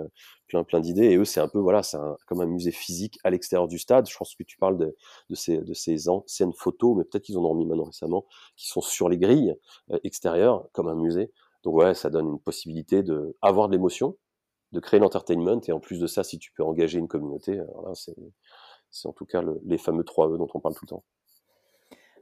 plein 0.48 0.64
plein 0.64 0.80
d'idées 0.80 1.06
et 1.06 1.18
eux 1.18 1.26
c'est 1.26 1.40
un 1.40 1.48
peu 1.48 1.60
voilà 1.60 1.84
c'est 1.84 1.98
comme 2.28 2.42
un 2.42 2.46
musée 2.46 2.72
physique 2.72 3.20
à 3.24 3.30
l'extérieur 3.30 3.68
du 3.68 3.80
stade. 3.80 4.10
Je 4.10 4.18
pense 4.18 4.36
que 4.36 4.44
tu 4.44 4.58
parles 4.58 4.78
de, 4.78 4.96
de 5.30 5.36
ces 5.36 5.58
de 5.58 5.74
ces 5.74 6.10
anciennes 6.10 6.54
photos 6.54 6.96
mais 6.98 7.04
peut-être 7.04 7.24
qu'ils 7.24 7.38
ont 7.38 7.48
remis 7.48 7.66
maintenant 7.66 7.86
récemment 7.86 8.26
qui 8.56 8.68
sont 8.68 8.82
sur 8.82 9.10
les 9.10 9.18
grilles 9.18 9.56
euh, 9.92 10.00
extérieures 10.04 10.68
comme 10.72 10.88
un 10.88 10.96
musée. 10.96 11.32
Donc 11.64 11.76
ouais, 11.76 11.94
ça 11.94 12.10
donne 12.10 12.28
une 12.28 12.40
possibilité 12.40 13.02
de 13.02 13.36
avoir 13.42 13.68
de 13.68 13.74
l'émotion, 13.74 14.18
de 14.72 14.80
créer 14.80 15.00
l'entertainment, 15.00 15.62
et 15.68 15.72
en 15.72 15.80
plus 15.80 16.00
de 16.00 16.06
ça, 16.06 16.24
si 16.24 16.38
tu 16.38 16.52
peux 16.52 16.64
engager 16.64 17.00
une 17.00 17.08
communauté, 17.08 17.60
c'est, 17.96 18.16
c'est 18.92 19.08
en 19.08 19.14
tout 19.14 19.26
cas 19.26 19.44
les 19.66 19.80
fameux 19.80 20.04
3 20.04 20.30
E 20.30 20.38
dont 20.38 20.48
on 20.54 20.60
parle 20.60 20.76
tout 20.76 20.86
le 20.86 20.90
temps. 20.90 21.04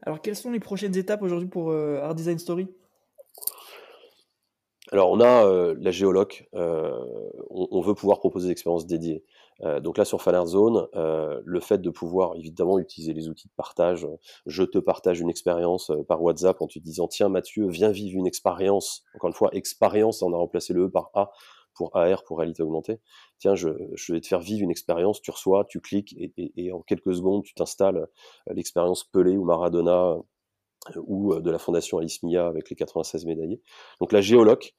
Alors, 0.05 0.21
quelles 0.21 0.35
sont 0.35 0.51
les 0.51 0.59
prochaines 0.59 0.95
étapes 0.97 1.21
aujourd'hui 1.21 1.47
pour 1.47 1.71
euh, 1.71 2.01
Art 2.01 2.15
Design 2.15 2.37
Story? 2.37 2.67
Alors, 4.93 5.09
on 5.09 5.19
a 5.19 5.45
euh, 5.45 5.75
la 5.79 5.89
géoloc, 5.89 6.47
euh, 6.53 6.91
on, 7.49 7.81
veut 7.81 7.95
pouvoir 7.95 8.19
proposer 8.19 8.47
des 8.47 8.51
expériences 8.51 8.85
dédiées. 8.85 9.23
donc 9.81 9.97
là, 9.97 10.05
sur 10.05 10.21
Fanart 10.21 10.45
Zone, 10.47 10.87
le 10.93 11.59
fait 11.59 11.79
de 11.79 11.89
pouvoir 11.89 12.35
évidemment 12.35 12.77
utiliser 12.77 13.13
les 13.13 13.27
outils 13.27 13.47
de 13.47 13.53
partage, 13.55 14.07
je 14.45 14.63
te 14.63 14.77
partage 14.77 15.19
une 15.19 15.29
expérience 15.29 15.91
par 16.07 16.21
WhatsApp 16.21 16.61
en 16.61 16.67
te 16.67 16.77
disant 16.79 17.07
tiens 17.07 17.29
Mathieu, 17.29 17.67
viens 17.67 17.89
vivre 17.89 18.19
une 18.19 18.27
expérience. 18.27 19.03
Encore 19.15 19.29
une 19.29 19.35
fois, 19.35 19.49
expérience, 19.53 20.21
on 20.21 20.31
a 20.31 20.37
remplacé 20.37 20.73
le 20.73 20.85
E 20.85 20.89
par 20.89 21.09
A 21.15 21.31
pour 21.73 21.95
AR, 21.95 22.23
pour 22.23 22.37
réalité 22.37 22.63
augmentée. 22.63 22.99
Tiens, 23.39 23.55
je, 23.55 23.69
vais 24.09 24.21
te 24.21 24.27
faire 24.27 24.39
vivre 24.39 24.63
une 24.63 24.71
expérience, 24.71 25.21
tu 25.21 25.31
reçois, 25.31 25.65
tu 25.65 25.81
cliques 25.81 26.15
et, 26.17 26.71
en 26.71 26.81
quelques 26.81 27.13
secondes, 27.13 27.43
tu 27.43 27.53
t'installes 27.53 27.97
euh, 27.97 28.53
l'expérience 28.53 29.03
Pelé 29.03 29.37
ou 29.37 29.43
Maradona 29.43 30.11
euh, 30.11 30.21
ou 31.05 31.33
euh, 31.33 31.41
de 31.41 31.51
la 31.51 31.59
fondation 31.59 31.97
Alice 31.97 32.23
Mia 32.23 32.47
avec 32.47 32.69
les 32.69 32.75
96 32.75 33.25
médaillés. 33.25 33.61
Donc 33.99 34.11
la 34.11 34.21
géoloc, 34.21 34.73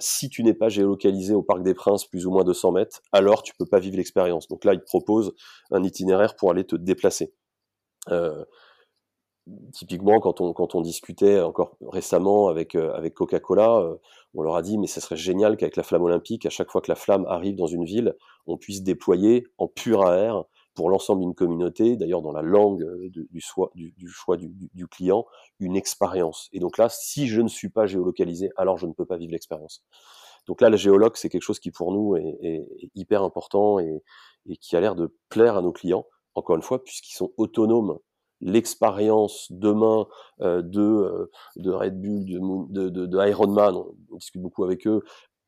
si 0.00 0.28
tu 0.28 0.42
n'es 0.42 0.54
pas 0.54 0.68
géolocalisé 0.68 1.32
au 1.32 1.42
Parc 1.42 1.62
des 1.62 1.74
Princes 1.74 2.06
plus 2.06 2.26
ou 2.26 2.32
moins 2.32 2.42
200 2.42 2.72
mètres, 2.72 3.02
alors 3.12 3.42
tu 3.42 3.54
peux 3.56 3.66
pas 3.66 3.78
vivre 3.78 3.96
l'expérience. 3.96 4.48
Donc 4.48 4.64
là, 4.64 4.74
il 4.74 4.80
te 4.80 4.84
propose 4.84 5.32
un 5.70 5.82
itinéraire 5.84 6.34
pour 6.34 6.50
aller 6.50 6.64
te 6.64 6.74
déplacer 6.74 7.32
typiquement, 9.72 10.20
quand 10.20 10.40
on, 10.40 10.52
quand 10.52 10.74
on 10.74 10.80
discutait 10.80 11.40
encore 11.40 11.76
récemment 11.82 12.48
avec, 12.48 12.74
euh, 12.74 12.92
avec 12.94 13.14
Coca-Cola, 13.14 13.78
euh, 13.78 13.96
on 14.34 14.42
leur 14.42 14.56
a 14.56 14.62
dit, 14.62 14.78
mais 14.78 14.86
ce 14.86 15.00
serait 15.00 15.16
génial 15.16 15.56
qu'avec 15.56 15.76
la 15.76 15.82
flamme 15.82 16.02
olympique, 16.02 16.46
à 16.46 16.50
chaque 16.50 16.70
fois 16.70 16.80
que 16.80 16.90
la 16.90 16.94
flamme 16.94 17.26
arrive 17.26 17.56
dans 17.56 17.66
une 17.66 17.84
ville, 17.84 18.14
on 18.46 18.56
puisse 18.56 18.82
déployer 18.82 19.46
en 19.58 19.68
pur 19.68 20.02
AR 20.02 20.46
pour 20.74 20.90
l'ensemble 20.90 21.22
d'une 21.22 21.34
communauté, 21.34 21.96
d'ailleurs 21.96 22.22
dans 22.22 22.32
la 22.32 22.42
langue 22.42 22.82
euh, 22.82 23.10
du, 23.10 23.40
choix 23.40 23.70
du, 23.74 24.88
client, 24.88 25.26
une 25.60 25.76
expérience. 25.76 26.48
Et 26.52 26.60
donc 26.60 26.78
là, 26.78 26.88
si 26.88 27.28
je 27.28 27.40
ne 27.40 27.48
suis 27.48 27.68
pas 27.68 27.86
géolocalisé, 27.86 28.50
alors 28.56 28.78
je 28.78 28.86
ne 28.86 28.92
peux 28.92 29.06
pas 29.06 29.16
vivre 29.16 29.32
l'expérience. 29.32 29.84
Donc 30.46 30.60
là, 30.60 30.68
la 30.68 30.76
géologue, 30.76 31.16
c'est 31.16 31.28
quelque 31.28 31.42
chose 31.42 31.58
qui 31.58 31.70
pour 31.70 31.92
nous 31.92 32.16
est, 32.16 32.68
hyper 32.94 33.22
important 33.22 33.78
et, 33.78 34.02
et 34.46 34.56
qui 34.56 34.76
a 34.76 34.80
l'air 34.80 34.94
de 34.94 35.16
plaire 35.28 35.56
à 35.56 35.62
nos 35.62 35.72
clients, 35.72 36.06
encore 36.34 36.56
une 36.56 36.62
fois, 36.62 36.84
puisqu'ils 36.84 37.14
sont 37.14 37.32
autonomes 37.36 37.98
l'expérience 38.44 39.46
demain 39.50 40.06
euh, 40.40 40.62
de, 40.62 40.80
euh, 40.80 41.30
de 41.56 41.70
Red 41.70 42.00
Bull, 42.00 42.24
de, 42.24 42.88
de, 42.88 43.06
de, 43.06 43.28
Ironman, 43.28 43.74
on, 44.10 44.16
discute 44.16 44.42
beaucoup 44.42 44.64
avec 44.64 44.86
eux, 44.86 45.02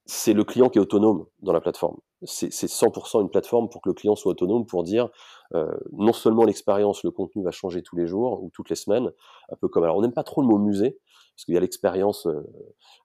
c'est 0.07 0.33
le 0.33 0.45
client 0.45 0.69
qui 0.69 0.79
est 0.79 0.81
autonome 0.81 1.27
dans 1.41 1.53
la 1.53 1.61
plateforme. 1.61 1.99
C'est 2.23 2.49
100% 2.49 3.21
une 3.21 3.29
plateforme 3.29 3.69
pour 3.69 3.83
que 3.83 3.91
le 3.91 3.95
client 3.95 4.17
soit 4.17 4.33
autonome, 4.33 4.65
pour 4.65 4.85
dire 4.85 5.11
euh, 5.55 5.71
non 5.93 6.13
seulement 6.13 6.45
l'expérience, 6.45 7.05
le 7.05 7.11
contenu 7.11 7.43
va 7.43 7.51
changer 7.51 7.83
tous 7.83 7.97
les 7.97 8.07
jours 8.07 8.43
ou 8.43 8.51
toutes 8.55 8.71
les 8.71 8.77
semaines, 8.77 9.13
un 9.51 9.57
peu 9.57 9.69
comme 9.69 9.85
alors 9.85 9.97
on 9.97 10.03
n'aime 10.03 10.15
pas 10.15 10.25
trop 10.25 10.41
le 10.41 10.49
mot 10.49 10.59
musée, 10.59 10.99
parce 11.37 11.45
qu'il 11.45 11.55
y 11.55 11.59
a 11.59 11.61
l'expérience 11.61 12.27
euh, 12.27 12.43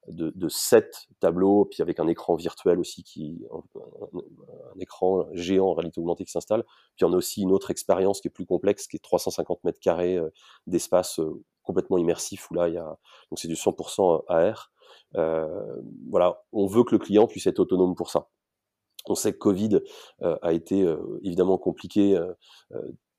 de, 0.08 0.32
de 0.34 0.47
sept 0.47 1.08
tableaux, 1.20 1.66
puis 1.66 1.82
avec 1.82 1.99
un 1.99 2.08
écran 2.08 2.36
virtuel 2.36 2.80
aussi, 2.80 3.04
qui 3.04 3.43
un, 3.52 4.80
écran 4.80 5.26
géant 5.34 5.68
en 5.68 5.74
réalité 5.74 5.99
augmentée 5.99 6.24
qui 6.24 6.32
s'installe. 6.32 6.64
Puis 6.95 7.04
on 7.04 7.12
a 7.12 7.18
aussi 7.18 7.41
une 7.41 7.52
autre 7.52 7.72
expérience 7.72 8.22
qui 8.22 8.30
est 8.30 8.32
plus 8.32 8.45
complexe, 8.45 8.88
qui 8.88 8.95
est 8.95 9.04
350 9.04 9.66
mètres 9.66 9.80
carrés 9.82 10.16
euh, 10.16 10.30
d'espace 10.66 11.20
euh, 11.20 11.43
complètement 11.64 11.97
immersif, 11.97 12.49
où 12.52 12.54
là 12.54 12.70
il 12.70 12.76
y 12.76 12.78
a 12.78 12.97
donc 13.30 13.38
c'est 13.38 13.49
du 13.49 13.56
100% 13.56 14.24
AR. 14.30 14.72
Voilà, 15.14 16.44
on 16.52 16.68
veut 16.68 16.84
que 16.84 16.96
le 16.96 17.00
client 17.00 17.28
puisse 17.28 17.48
être 17.48 17.60
autonome 17.60 17.96
pour 17.96 18.10
ça. 18.10 18.28
On 19.08 19.16
sait 19.16 19.34
que 19.34 19.39
Covid 19.39 19.80
a 20.22 20.54
été 20.54 20.86
évidemment 21.24 21.58
compliqué 21.58 22.20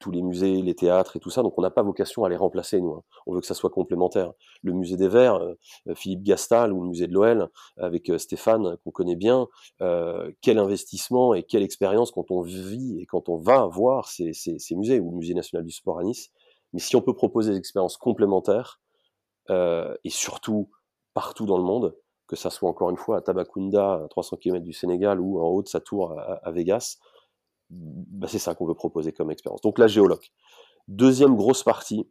tous 0.03 0.11
les 0.11 0.21
musées, 0.21 0.61
les 0.61 0.75
théâtres 0.75 1.17
et 1.17 1.21
tout 1.21 1.31
ça. 1.31 1.43
Donc 1.43 1.55
on 1.57 1.63
n'a 1.63 1.71
pas 1.71 1.83
vocation 1.83 2.25
à 2.25 2.29
les 2.29 2.37
remplacer, 2.37 2.81
nous. 2.81 2.93
Hein. 2.93 3.03
On 3.27 3.35
veut 3.35 3.41
que 3.41 3.47
ça 3.47 3.55
soit 3.55 3.71
complémentaire. 3.71 4.33
Le 4.63 4.73
musée 4.73 4.97
des 4.97 5.09
Verts, 5.09 5.37
euh, 5.37 5.55
euh, 5.89 5.95
Philippe 5.95 6.25
Gastal 6.25 6.73
ou 6.73 6.83
le 6.83 6.89
musée 6.89 7.07
de 7.07 7.15
l'OL, 7.15 7.49
avec 7.79 8.11
euh, 8.11 8.19
Stéphane, 8.19 8.77
qu'on 8.85 8.91
connaît 8.91 9.17
bien, 9.17 9.47
quel 10.41 10.59
investissement 10.59 11.35
et 11.35 11.45
quelle 11.45 11.63
expérience 11.63 12.11
quand 12.11 12.31
on 12.31 12.43
vit 12.43 12.99
et 13.01 13.07
quand 13.07 13.29
on 13.29 13.37
va 13.37 13.67
voir 13.67 14.09
ces, 14.09 14.33
musées, 14.73 14.99
ou 14.99 15.13
le 15.13 15.17
musée 15.19 15.35
national 15.35 15.65
du 15.65 15.73
sport 15.73 16.01
à 16.01 16.03
Nice. 16.03 16.31
Mais 16.73 16.81
si 16.81 16.97
on 16.97 17.01
peut 17.01 17.15
proposer 17.15 17.53
des 17.53 17.59
expériences 17.59 17.97
complémentaires, 17.97 18.81
et 19.49 20.11
surtout 20.11 20.71
partout 21.15 21.47
dans 21.47 21.59
le 21.59 21.65
monde, 21.65 21.97
que 22.27 22.37
ça 22.37 22.51
soit 22.51 22.69
encore 22.71 22.91
une 22.91 22.97
fois 22.97 23.19
à 23.19 23.21
Tabakunda, 23.21 24.05
à 24.05 24.09
300 24.09 24.37
km 24.39 24.65
du 24.65 24.73
Sénégal, 24.73 25.21
ou 25.21 25.41
en 25.41 25.49
haut 25.49 25.63
de 25.63 25.69
sa 25.69 25.81
tour 25.81 26.19
à 26.19 26.51
Vegas, 26.51 26.99
bah, 27.71 28.29
c'est 28.29 28.39
ça 28.39 28.55
qu'on 28.55 28.67
veut 28.67 28.75
proposer 28.75 29.13
comme 29.13 29.31
expérience. 29.31 29.61
Donc 29.61 29.79
la 29.79 29.87
géoloc. 29.87 30.33
Deuxième 30.89 31.37
grosse 31.37 31.63
partie, 31.63 32.09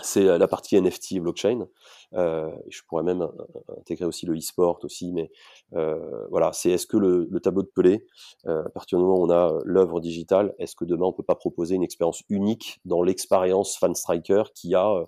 c'est 0.00 0.26
euh, 0.26 0.38
la 0.38 0.48
partie 0.48 0.80
NFT 0.80 1.20
blockchain. 1.20 1.66
Euh, 2.14 2.50
je 2.68 2.82
pourrais 2.86 3.02
même 3.02 3.22
euh, 3.22 3.78
intégrer 3.78 4.04
aussi 4.04 4.26
le 4.26 4.36
e-sport 4.36 4.78
aussi, 4.82 5.12
mais 5.12 5.30
euh, 5.74 6.26
voilà, 6.30 6.52
c'est 6.52 6.70
est-ce 6.70 6.86
que 6.86 6.96
le, 6.96 7.28
tableau 7.40 7.62
de 7.62 7.68
Pelé, 7.68 8.06
euh, 8.46 8.64
à 8.64 8.70
partir 8.70 8.98
du 8.98 9.04
moment 9.04 9.20
où 9.20 9.26
on 9.26 9.30
a 9.30 9.58
l'œuvre 9.64 10.00
digitale, 10.00 10.54
est-ce 10.58 10.76
que 10.76 10.84
demain 10.84 11.06
on 11.06 11.12
peut 11.12 11.22
pas 11.22 11.34
proposer 11.34 11.74
une 11.74 11.82
expérience 11.82 12.22
unique 12.28 12.80
dans 12.84 13.02
l'expérience 13.02 13.76
fan 13.76 13.94
striker 13.94 14.44
qui 14.54 14.74
a 14.74 15.06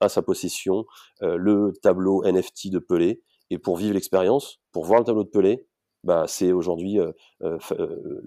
à 0.00 0.08
sa 0.08 0.22
possession 0.22 0.84
le 1.20 1.72
tableau 1.82 2.24
NFT 2.24 2.70
de 2.70 2.78
Pelé? 2.78 3.22
Et 3.50 3.58
pour 3.58 3.76
vivre 3.76 3.94
l'expérience, 3.94 4.60
pour 4.72 4.84
voir 4.84 5.00
le 5.00 5.04
tableau 5.04 5.24
de 5.24 5.28
Pelé, 5.28 5.66
bah, 6.04 6.24
c'est 6.26 6.52
aujourd'hui 6.52 6.98
euh, 6.98 7.12
euh, 7.42 7.58
euh 7.78 8.20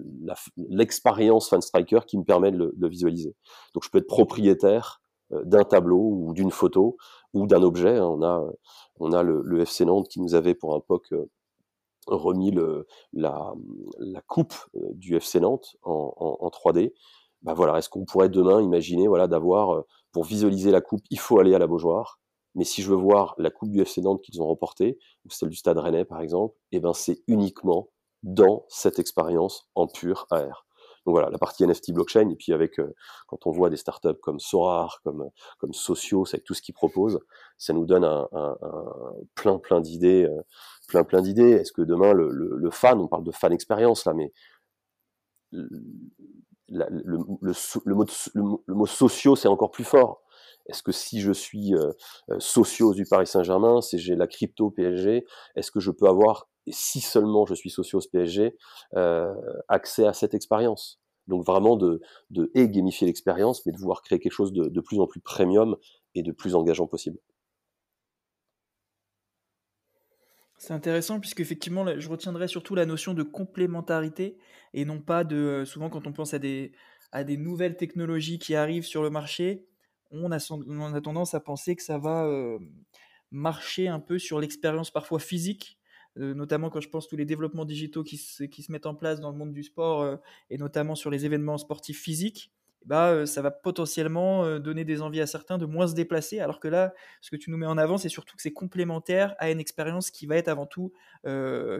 l'expérience 0.56 1.48
fan 1.48 1.60
striker 1.60 2.00
qui 2.06 2.16
me 2.16 2.24
permet 2.24 2.50
de 2.50 2.72
le, 2.76 2.88
visualiser. 2.88 3.34
Donc 3.74 3.84
je 3.84 3.90
peux 3.90 3.98
être 3.98 4.06
propriétaire 4.06 5.02
euh, 5.02 5.05
d'un 5.30 5.64
tableau 5.64 5.98
ou 5.98 6.32
d'une 6.34 6.50
photo 6.50 6.96
ou 7.32 7.46
d'un 7.46 7.62
objet. 7.62 7.96
Hein. 7.96 8.06
On 8.06 8.22
a 8.22 8.44
on 8.98 9.12
a 9.12 9.22
le, 9.22 9.42
le, 9.44 9.60
FC 9.60 9.84
Nantes 9.84 10.08
qui 10.08 10.20
nous 10.20 10.34
avait 10.34 10.54
pour 10.54 10.74
un 10.74 10.80
POC 10.80 11.14
remis 12.06 12.50
le, 12.50 12.86
la, 13.12 13.52
la 13.98 14.20
coupe 14.22 14.54
du 14.92 15.16
FC 15.16 15.40
Nantes 15.40 15.76
en, 15.82 16.14
en, 16.16 16.46
en 16.46 16.48
3D. 16.48 16.92
Bah 17.42 17.54
voilà, 17.54 17.78
est-ce 17.78 17.88
qu'on 17.88 18.04
pourrait 18.04 18.28
demain 18.28 18.62
imaginer 18.62 19.08
voilà 19.08 19.26
d'avoir 19.26 19.84
pour 20.12 20.24
visualiser 20.24 20.70
la 20.70 20.80
coupe, 20.80 21.02
il 21.10 21.18
faut 21.18 21.38
aller 21.40 21.54
à 21.54 21.58
la 21.58 21.66
Beaujoire 21.66 22.18
mais 22.56 22.64
si 22.64 22.82
je 22.82 22.90
veux 22.90 22.96
voir 22.96 23.34
la 23.38 23.50
Coupe 23.50 23.70
du 23.70 23.80
FC 23.80 24.00
Nantes 24.00 24.22
qu'ils 24.22 24.42
ont 24.42 24.46
remportée, 24.46 24.98
ou 25.24 25.30
celle 25.30 25.50
du 25.50 25.56
Stade 25.56 25.78
Rennais 25.78 26.04
par 26.04 26.20
exemple, 26.20 26.56
eh 26.72 26.80
ben 26.80 26.94
c'est 26.94 27.22
uniquement 27.28 27.90
dans 28.22 28.64
cette 28.68 28.98
expérience 28.98 29.68
en 29.74 29.86
pur 29.86 30.26
AR. 30.30 30.65
Donc 31.06 31.14
voilà, 31.14 31.30
la 31.30 31.38
partie 31.38 31.64
NFT 31.64 31.92
blockchain, 31.92 32.28
et 32.30 32.34
puis 32.34 32.52
avec, 32.52 32.80
euh, 32.80 32.92
quand 33.28 33.46
on 33.46 33.52
voit 33.52 33.70
des 33.70 33.76
startups 33.76 34.18
comme 34.20 34.40
Sorar, 34.40 35.00
comme, 35.04 35.30
comme 35.58 35.72
Socios, 35.72 36.26
avec 36.34 36.42
tout 36.44 36.52
ce 36.52 36.60
qu'ils 36.60 36.74
proposent, 36.74 37.20
ça 37.58 37.72
nous 37.72 37.86
donne 37.86 38.04
un, 38.04 38.28
un, 38.32 38.56
un 38.60 39.12
plein, 39.36 39.58
plein 39.58 39.80
d'idées, 39.80 40.24
euh, 40.24 40.42
plein, 40.88 41.04
plein 41.04 41.22
d'idées. 41.22 41.52
Est-ce 41.52 41.70
que 41.72 41.82
demain, 41.82 42.12
le, 42.12 42.28
le, 42.30 42.56
le, 42.56 42.70
fan, 42.70 42.98
on 42.98 43.06
parle 43.06 43.22
de 43.22 43.30
fan 43.30 43.52
expérience 43.52 44.04
là, 44.04 44.14
mais 44.14 44.32
le, 45.52 45.68
le, 46.68 47.18
mot, 47.18 47.38
le, 48.34 48.74
mot 48.74 48.86
sociaux, 48.86 49.36
c'est 49.36 49.48
encore 49.48 49.70
plus 49.70 49.84
fort. 49.84 50.22
Est-ce 50.68 50.82
que 50.82 50.92
si 50.92 51.20
je 51.20 51.32
suis 51.32 51.74
euh, 51.74 51.92
euh 52.30 52.38
socios 52.38 52.94
du 52.94 53.04
Paris 53.04 53.26
Saint-Germain, 53.26 53.80
si 53.80 53.98
j'ai 53.98 54.16
la 54.16 54.26
crypto 54.26 54.70
PSG, 54.70 55.24
est-ce 55.54 55.70
que 55.70 55.80
je 55.80 55.90
peux 55.90 56.08
avoir, 56.08 56.48
si 56.68 57.00
seulement 57.00 57.46
je 57.46 57.54
suis 57.54 57.70
socios 57.70 58.00
PSG, 58.12 58.56
euh, 58.96 59.34
accès 59.68 60.06
à 60.06 60.12
cette 60.12 60.34
expérience? 60.34 61.00
Donc 61.26 61.44
vraiment 61.44 61.76
de, 61.76 62.00
gamifier 62.54 63.06
l'expérience, 63.06 63.64
mais 63.66 63.72
de 63.72 63.78
vouloir 63.78 64.02
créer 64.02 64.18
quelque 64.18 64.32
chose 64.32 64.52
de, 64.52 64.80
plus 64.80 65.00
en 65.00 65.06
plus 65.06 65.20
premium 65.20 65.76
et 66.14 66.22
de 66.22 66.32
plus 66.32 66.54
engageant 66.54 66.86
possible. 66.86 67.18
C'est 70.58 70.72
intéressant 70.72 71.20
puisque 71.20 71.40
effectivement, 71.40 71.84
je 71.98 72.08
retiendrai 72.08 72.48
surtout 72.48 72.74
la 72.74 72.86
notion 72.86 73.12
de 73.12 73.22
complémentarité 73.22 74.38
et 74.72 74.84
non 74.84 75.00
pas 75.00 75.22
de 75.22 75.36
euh, 75.36 75.64
souvent 75.66 75.90
quand 75.90 76.06
on 76.06 76.12
pense 76.12 76.32
à 76.32 76.38
des 76.38 77.36
nouvelles 77.36 77.76
technologies 77.76 78.38
qui 78.38 78.54
arrivent 78.54 78.86
sur 78.86 79.02
le 79.02 79.10
marché, 79.10 79.66
on 80.10 80.30
a, 80.32 81.00
tendance 81.00 81.34
à 81.34 81.40
penser 81.40 81.76
que 81.76 81.82
ça 81.82 81.98
va 81.98 82.24
euh, 82.26 82.58
marcher 83.30 83.88
un 83.88 84.00
peu 84.00 84.18
sur 84.18 84.40
l'expérience 84.40 84.90
parfois 84.90 85.18
physique, 85.18 85.78
euh, 86.18 86.34
notamment 86.34 86.70
quand 86.70 86.80
je 86.80 86.88
pense 86.88 87.08
tous 87.08 87.16
les 87.16 87.24
développements 87.24 87.64
digitaux 87.64 88.04
qui 88.04 88.16
se, 88.16 88.44
qui 88.44 88.62
se 88.62 88.72
mettent 88.72 88.86
en 88.86 88.94
place 88.94 89.20
dans 89.20 89.30
le 89.30 89.36
monde 89.36 89.52
du 89.52 89.62
sport 89.62 90.02
euh, 90.02 90.16
et 90.50 90.58
notamment 90.58 90.94
sur 90.94 91.10
les 91.10 91.24
événements 91.24 91.58
sportifs 91.58 92.00
physiques. 92.00 92.52
Bah, 92.84 93.26
ça 93.26 93.42
va 93.42 93.50
potentiellement 93.50 94.60
donner 94.60 94.84
des 94.84 95.02
envies 95.02 95.20
à 95.20 95.26
certains 95.26 95.58
de 95.58 95.66
moins 95.66 95.88
se 95.88 95.94
déplacer, 95.96 96.38
alors 96.38 96.60
que 96.60 96.68
là, 96.68 96.94
ce 97.20 97.32
que 97.32 97.36
tu 97.36 97.50
nous 97.50 97.56
mets 97.56 97.66
en 97.66 97.78
avant, 97.78 97.98
c'est 97.98 98.08
surtout 98.08 98.36
que 98.36 98.42
c'est 98.42 98.52
complémentaire 98.52 99.34
à 99.40 99.50
une 99.50 99.58
expérience 99.58 100.12
qui 100.12 100.24
va 100.26 100.36
être 100.36 100.46
avant 100.46 100.66
tout 100.66 100.92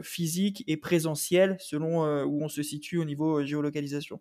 physique 0.03 0.65
et 0.67 0.75
présentielle 0.75 1.55
selon 1.61 2.25
où 2.25 2.43
on 2.43 2.49
se 2.49 2.61
situe 2.61 2.97
au 2.97 3.05
niveau 3.05 3.41
géolocalisation. 3.45 4.19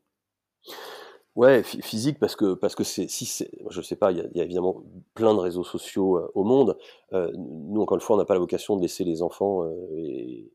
Ouais, 1.37 1.63
physique 1.63 2.19
parce 2.19 2.35
que 2.35 2.55
parce 2.55 2.75
que 2.75 2.83
c'est 2.83 3.09
si 3.09 3.27
c'est 3.27 3.51
je 3.69 3.83
sais 3.83 3.95
pas, 3.95 4.11
il 4.11 4.31
y 4.35 4.41
a, 4.41 4.45
évidemment 4.45 4.83
plein 5.15 5.35
de 5.35 5.39
réseaux 5.39 5.65
sociaux 5.65 6.31
au 6.35 6.45
monde. 6.45 6.79
nous 7.13 7.81
encore 7.83 7.97
une 7.97 8.01
fois, 8.01 8.17
on 8.17 8.19
n'a 8.19 8.25
pas 8.25 8.35
la 8.35 8.41
vocation 8.41 8.75
de 8.77 8.81
laisser 8.83 9.05
les 9.05 9.23
enfants 9.23 9.69
et, 9.95 10.51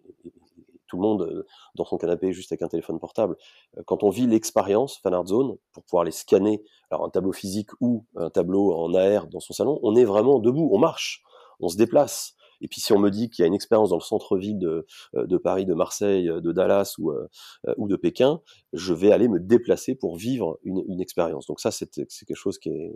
tout 0.92 0.98
le 0.98 1.04
monde 1.04 1.46
dans 1.76 1.86
son 1.86 1.98
canapé 1.98 2.34
juste 2.34 2.52
avec 2.52 2.64
un 2.64 2.68
téléphone 2.68 3.00
portable. 3.00 3.38
Quand 3.86 4.04
on 4.04 4.10
vit 4.10 4.28
l'expérience 4.28 4.98
Fanart 4.98 5.28
Zone 5.28 5.56
pour 5.72 5.84
pouvoir 5.84 6.04
les 6.04 6.12
scanner, 6.12 6.62
alors 6.90 7.06
un 7.06 7.10
tableau 7.10 7.32
physique 7.32 7.70
ou 7.80 8.04
un 8.18 8.30
tableau 8.30 8.74
en 8.74 8.94
AR 8.94 9.28
dans 9.28 9.40
son 9.40 9.54
salon, 9.54 9.80
on 9.84 9.96
est 9.96 10.04
vraiment 10.04 10.40
debout, 10.40 10.70
on 10.74 10.80
marche, 10.80 11.24
on 11.62 11.70
se 11.70 11.78
déplace. 11.78 12.36
Et 12.62 12.68
puis 12.68 12.80
si 12.80 12.94
on 12.94 13.00
me 13.00 13.10
dit 13.10 13.30
qu'il 13.30 13.44
y 13.44 13.46
a 13.46 13.48
une 13.48 13.54
expérience 13.54 13.90
dans 13.90 13.98
le 13.98 14.02
centre-ville 14.02 14.60
de, 14.60 14.86
de, 15.14 15.38
Paris, 15.38 15.66
de 15.66 15.74
Marseille, 15.74 16.26
de 16.26 16.52
Dallas 16.52 16.96
ou, 17.00 17.12
ou 17.78 17.88
de 17.88 17.96
Pékin, 17.96 18.42
je 18.74 18.94
vais 18.94 19.12
aller 19.12 19.28
me 19.28 19.40
déplacer 19.40 19.96
pour 19.96 20.16
vivre 20.16 20.60
une, 20.64 20.84
une 20.88 21.02
expérience. 21.02 21.48
Donc 21.48 21.60
ça, 21.60 21.72
c'est 21.72 21.90
quelque 21.90 22.36
chose 22.36 22.60
qui 22.60 22.70
est, 22.70 22.94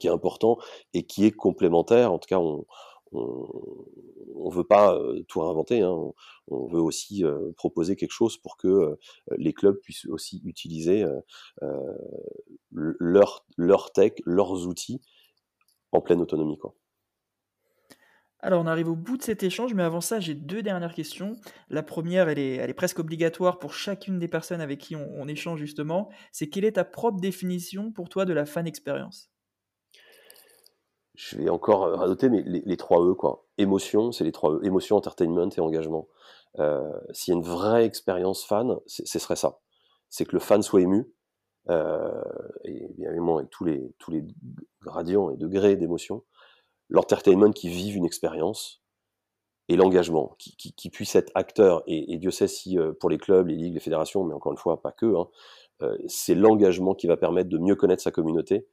qui 0.00 0.08
est 0.08 0.10
important 0.10 0.58
et 0.94 1.04
qui 1.04 1.24
est 1.24 1.32
complémentaire. 1.32 2.12
En 2.12 2.18
tout 2.18 2.28
cas, 2.28 2.38
on, 2.38 2.66
on 3.12 4.50
ne 4.50 4.54
veut 4.54 4.64
pas 4.64 4.98
tout 5.28 5.40
réinventer, 5.40 5.82
hein. 5.82 6.12
on, 6.48 6.66
veut 6.66 6.80
aussi 6.80 7.24
proposer 7.56 7.96
quelque 7.96 8.12
chose 8.12 8.36
pour 8.36 8.56
que 8.56 8.98
les 9.36 9.52
clubs 9.52 9.78
puissent 9.80 10.06
aussi 10.06 10.42
utiliser 10.44 11.04
leur, 12.70 13.46
leur 13.56 13.92
tech, 13.92 14.12
leurs 14.24 14.66
outils 14.66 15.00
en 15.92 16.00
pleine 16.00 16.20
autonomie. 16.20 16.58
Quoi. 16.58 16.74
Alors, 18.40 18.62
on 18.62 18.66
arrive 18.66 18.88
au 18.88 18.96
bout 18.96 19.16
de 19.16 19.22
cet 19.22 19.42
échange, 19.42 19.72
mais 19.74 19.82
avant 19.82 20.02
ça, 20.02 20.20
j'ai 20.20 20.34
deux 20.34 20.62
dernières 20.62 20.94
questions. 20.94 21.36
La 21.70 21.82
première, 21.82 22.28
elle 22.28 22.38
est, 22.38 22.74
presque 22.74 22.98
obligatoire 22.98 23.58
pour 23.58 23.72
chacune 23.72 24.18
des 24.18 24.28
personnes 24.28 24.60
avec 24.60 24.78
qui 24.78 24.94
on, 24.94 25.26
échange 25.26 25.58
justement. 25.58 26.10
C'est 26.32 26.48
quelle 26.48 26.64
est 26.64 26.72
ta 26.72 26.84
propre 26.84 27.18
définition 27.18 27.90
pour 27.90 28.08
toi 28.08 28.24
de 28.24 28.32
la 28.32 28.44
fan 28.44 28.66
expérience? 28.66 29.30
Je 31.14 31.38
vais 31.38 31.48
encore 31.48 31.84
euh, 31.84 31.96
rajouter 31.96 32.28
mais 32.28 32.42
les, 32.42 32.76
trois 32.76 33.00
E, 33.00 33.14
quoi. 33.14 33.46
Émotion, 33.56 34.12
c'est 34.12 34.24
les 34.24 34.32
trois 34.32 34.52
E. 34.52 34.60
Émotion, 34.64 34.96
entertainment 34.96 35.48
et 35.56 35.60
engagement. 35.60 36.06
Euh, 36.58 36.92
S'il 37.12 37.32
y 37.32 37.34
a 37.34 37.38
une 37.38 37.44
vraie 37.44 37.86
expérience 37.86 38.44
fan, 38.44 38.76
ce 38.86 39.18
serait 39.18 39.36
ça. 39.36 39.60
C'est 40.10 40.26
que 40.26 40.32
le 40.32 40.40
fan 40.40 40.62
soit 40.62 40.82
ému, 40.82 41.10
euh, 41.70 42.22
et 42.64 42.86
bien 42.96 43.08
évidemment 43.08 43.38
avec 43.38 43.50
tous 43.50 43.64
les 43.64 44.24
gradients 44.82 45.30
et 45.30 45.36
degrés 45.36 45.76
d'émotion. 45.76 46.22
L'entertainment 46.88 47.52
qui 47.52 47.68
vive 47.68 47.96
une 47.96 48.04
expérience, 48.04 48.82
et 49.68 49.74
l'engagement, 49.76 50.36
qui, 50.38 50.56
qui, 50.56 50.72
qui, 50.72 50.90
puisse 50.90 51.16
être 51.16 51.32
acteur. 51.34 51.82
Et, 51.88 52.12
et 52.12 52.18
Dieu 52.18 52.30
sait 52.30 52.46
si 52.46 52.78
euh, 52.78 52.92
pour 52.92 53.10
les 53.10 53.18
clubs, 53.18 53.48
les 53.48 53.56
ligues, 53.56 53.74
les 53.74 53.80
fédérations, 53.80 54.22
mais 54.22 54.32
encore 54.32 54.52
une 54.52 54.58
fois, 54.58 54.80
pas 54.80 54.92
que, 54.92 55.06
hein, 55.16 55.26
euh, 55.82 55.98
c'est 56.06 56.36
l'engagement 56.36 56.94
qui 56.94 57.08
va 57.08 57.16
permettre 57.16 57.48
de 57.48 57.58
mieux 57.58 57.74
connaître 57.74 58.02
sa 58.02 58.12
communauté 58.12 58.68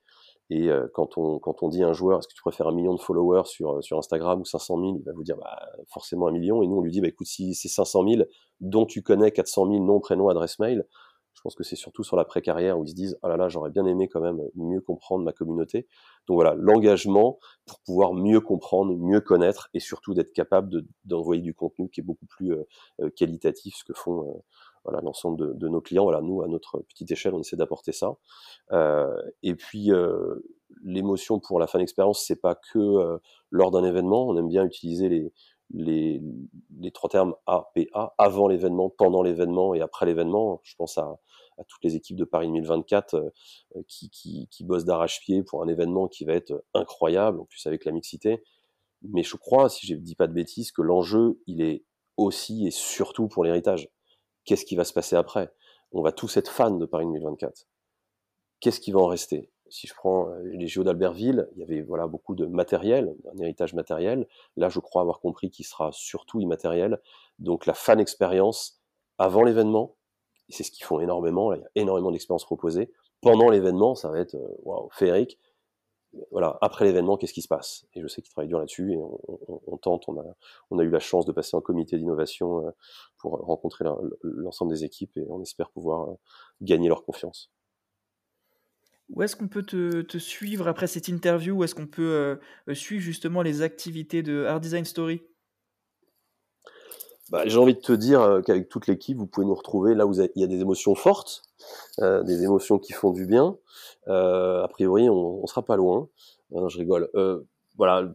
et 0.50 0.70
euh, 0.70 0.88
quand, 0.94 1.18
on, 1.18 1.40
quand 1.40 1.64
on 1.64 1.70
dit 1.70 1.84
à 1.84 1.88
un 1.88 1.94
joueur, 1.94 2.20
est-ce 2.20 2.28
que 2.28 2.34
tu 2.34 2.42
préfères 2.42 2.68
un 2.68 2.74
million 2.74 2.94
de 2.94 3.00
followers 3.02 3.46
sur, 3.46 3.84
sur 3.84 3.98
Instagram 3.98 4.42
ou 4.42 4.46
500 4.46 4.78
000 4.78 4.98
Il 5.00 5.04
va 5.04 5.14
vous 5.14 5.24
dire 5.24 5.38
bah, 5.38 5.70
forcément 5.88 6.28
un 6.28 6.32
million. 6.32 6.62
Et 6.62 6.68
nous, 6.68 6.78
on 6.78 6.82
lui 6.82 6.92
dit, 6.92 7.02
bah, 7.02 7.08
écoute, 7.08 7.28
si 7.28 7.56
c'est 7.56 7.70
500 7.70 8.08
000 8.08 8.24
dont 8.60 8.86
tu 8.86 9.02
connais 9.02 9.32
400 9.32 9.72
000 9.72 9.84
noms, 9.84 10.00
prénoms, 10.00 10.30
adresse 10.30 10.60
mail, 10.60 10.86
pense 11.44 11.56
que 11.56 11.64
c'est 11.64 11.76
surtout 11.76 12.04
sur 12.04 12.16
la 12.16 12.26
pré-carrière 12.26 12.80
où 12.80 12.86
ils 12.86 12.90
se 12.90 12.96
disent, 12.96 13.20
ah 13.22 13.28
là 13.30 13.38
là, 13.38 13.50
j'aurais 13.50 13.70
bien 13.70 13.86
aimé 13.86 14.08
quand 14.08 14.22
même 14.22 14.42
mieux 14.56 14.82
comprendre 14.82 15.24
ma 15.24 15.34
communauté. 15.34 15.88
Donc 16.28 16.36
voilà, 16.36 16.56
l'engagement 16.56 17.38
pour 17.66 17.80
pouvoir 17.82 18.14
mieux 18.14 18.40
comprendre, 18.40 18.96
mieux 18.96 19.22
connaître 19.22 19.70
et 19.74 19.80
surtout 19.80 20.14
d'être 20.14 20.34
capable 20.34 20.84
d'envoyer 21.06 21.42
du 21.42 21.54
contenu 21.54 21.90
qui 21.90 22.02
est 22.02 22.04
beaucoup 22.04 22.26
plus 22.26 22.54
euh, 22.54 22.64
euh, 23.02 23.10
qualitatif, 23.10 23.76
ce 23.76 23.84
que 23.84 23.94
font 23.94 24.42
voilà 24.84 25.02
l'ensemble 25.02 25.58
de, 25.58 25.68
nos 25.68 25.82
clients. 25.82 26.04
Voilà, 26.04 26.22
nous 26.22 26.42
à 26.42 26.48
notre 26.48 26.80
petite 26.80 27.12
échelle, 27.12 27.34
on 27.34 27.40
essaie 27.40 27.56
d'apporter 27.56 27.92
ça. 27.92 28.16
Euh, 28.72 29.16
et 29.42 29.56
puis 29.56 29.92
euh, 29.92 30.36
l'émotion 30.84 31.40
pour 31.40 31.60
la 31.60 31.68
fan 31.68 31.82
expérience, 31.82 32.24
c'est 32.26 32.42
pas 32.42 32.56
que 32.56 32.80
euh, 32.80 33.18
lors 33.50 33.72
d'un 33.72 33.84
événement. 33.84 34.28
On 34.28 34.38
aime 34.38 34.50
bien 34.50 34.66
utiliser 34.66 35.10
les 35.10 35.32
les, 35.72 36.22
trois 36.94 37.10
termes 37.10 37.36
APA, 37.46 38.14
avant 38.18 38.48
l'événement, 38.48 38.90
pendant 38.90 39.22
l'événement 39.22 39.74
et 39.74 39.82
après 39.82 40.06
l'événement. 40.06 40.62
Je 40.64 40.76
pense 40.76 40.98
à, 40.98 41.18
toutes 41.68 41.84
les 41.84 41.96
équipes 41.96 42.18
de 42.18 42.26
Paris 42.26 42.48
2024 42.48 43.16
euh, 43.16 43.84
qui, 43.88 44.10
qui, 44.10 44.48
qui 44.50 44.64
bossent 44.64 44.86
d'arrache-pied 44.86 45.44
pour 45.44 45.62
un 45.62 45.68
événement 45.68 46.08
qui 46.08 46.26
va 46.26 46.34
être 46.34 46.64
incroyable, 46.74 47.40
en 47.40 47.46
plus 47.46 47.66
avec 47.68 47.86
la 47.86 47.92
mixité. 47.92 48.44
Mais 49.04 49.24
je 49.24 49.36
crois, 49.36 49.70
si 49.70 49.86
je 49.86 49.96
ne 49.96 50.00
dis 50.00 50.16
pas 50.16 50.28
de 50.28 50.34
bêtises, 50.34 50.72
que 50.72 50.82
l'enjeu, 50.82 51.42
il 51.48 51.62
est 51.62 51.84
aussi 52.18 52.68
et 52.68 52.72
surtout 52.72 53.28
pour 53.28 53.44
l'héritage 53.44 53.90
qu'est-ce 54.46 54.66
qui 54.66 54.76
va 54.76 54.84
se 54.84 54.94
passer 54.94 55.16
après? 55.16 55.52
On 55.92 56.02
va 56.02 56.12
tous 56.12 56.38
être 56.38 56.52
fans 56.52 56.72
de 56.72 56.86
Paris 56.86 57.06
2024. 57.06 57.68
Qu'est-ce 58.60 58.80
qui 58.80 58.92
va 58.92 59.00
en 59.00 59.08
rester? 59.08 59.53
Si 59.74 59.88
je 59.88 59.96
prends 59.96 60.30
euh, 60.30 60.44
les 60.44 60.68
JO 60.68 60.84
d'Albertville, 60.84 61.50
il 61.56 61.60
y 61.60 61.64
avait 61.64 61.82
voilà 61.82 62.06
beaucoup 62.06 62.36
de 62.36 62.46
matériel, 62.46 63.16
un 63.34 63.40
héritage 63.40 63.74
matériel. 63.74 64.28
Là, 64.56 64.70
je 64.70 64.80
crois 64.80 65.02
avoir 65.02 65.20
compris 65.20 65.50
qu'il 65.50 65.66
sera 65.66 65.92
surtout 65.92 66.40
immatériel. 66.40 67.02
Donc 67.40 67.66
la 67.66 67.74
fan 67.74 68.00
expérience 68.00 68.84
avant 69.18 69.42
l'événement, 69.42 69.96
c'est 70.48 70.62
ce 70.62 70.70
qu'ils 70.70 70.86
font 70.86 71.00
énormément. 71.00 71.54
il 71.54 71.62
y 71.62 71.64
a 71.64 71.70
énormément 71.74 72.12
d'expériences 72.12 72.46
proposées. 72.46 72.92
Pendant 73.22 73.50
l'événement, 73.50 73.96
ça 73.96 74.12
va 74.12 74.20
être 74.20 74.36
euh, 74.36 74.48
waouh, 74.62 74.90
féerique 74.92 75.40
voilà, 76.30 76.60
après 76.62 76.86
l'événement, 76.86 77.18
qu'est-ce 77.18 77.34
qui 77.34 77.42
se 77.42 77.48
passe? 77.48 77.88
Et 77.96 78.02
je 78.02 78.06
sais 78.06 78.22
qu'ils 78.22 78.32
travaillent 78.32 78.50
dur 78.50 78.60
là-dessus 78.60 78.94
et 78.94 78.98
on, 78.98 79.78
tente, 79.78 80.08
on 80.08 80.78
a, 80.78 80.84
eu 80.84 80.90
la 80.92 81.00
chance 81.00 81.26
de 81.26 81.32
passer 81.32 81.58
un 81.58 81.62
comité 81.62 81.98
d'innovation 81.98 82.68
euh, 82.68 82.70
pour 83.18 83.32
rencontrer 83.40 83.86
l'ensemble 84.22 84.72
des 84.72 84.84
équipes 84.84 85.18
et 85.18 85.26
on 85.28 85.42
espère 85.42 85.72
pouvoir 85.72 86.16
gagner 86.62 86.90
leur 86.90 87.04
confiance. 87.04 87.52
Où 89.14 89.22
est-ce 89.22 89.36
qu'on 89.36 89.48
peut 89.48 89.64
te, 89.64 90.18
suivre 90.18 90.68
après 90.68 90.88
cette 90.88 91.08
interview? 91.08 91.56
Où 91.56 91.64
est-ce 91.64 91.76
qu'on 91.76 91.88
peut 91.88 92.38
euh, 92.68 92.74
suivre 92.74 93.02
justement 93.02 93.42
les 93.42 93.62
activités 93.62 94.24
de 94.24 94.46
Art 94.46 94.60
Design 94.60 94.86
Story? 94.86 95.22
Bah, 97.30 97.44
J'ai 97.46 97.58
envie 97.58 97.76
de 97.76 97.80
te 97.80 97.94
dire 97.94 98.42
qu'avec 98.46 98.70
toute 98.70 98.88
l'équipe, 98.88 99.18
vous 99.18 99.28
pouvez 99.28 99.46
nous 99.46 99.56
retrouver 99.56 99.96
là 99.96 100.06
où 100.06 100.14
il 100.14 100.42
y 100.42 100.44
a 100.44 100.48
des 100.48 100.60
émotions 100.62 100.96
fortes, 100.96 101.44
des 102.00 102.44
émotions 102.44 102.80
qui 102.80 102.94
font 102.94 103.12
du 103.12 103.26
bien. 103.26 103.56
Euh, 104.08 104.64
a 104.64 104.68
priori, 104.68 105.10
on, 105.10 105.44
on 105.44 105.48
sera 105.48 105.64
pas 105.64 105.78
loin. 105.78 106.10
Non, 106.52 106.70
je 106.70 106.78
rigole. 106.78 107.10
Euh, 107.16 107.42
voilà, 107.78 108.14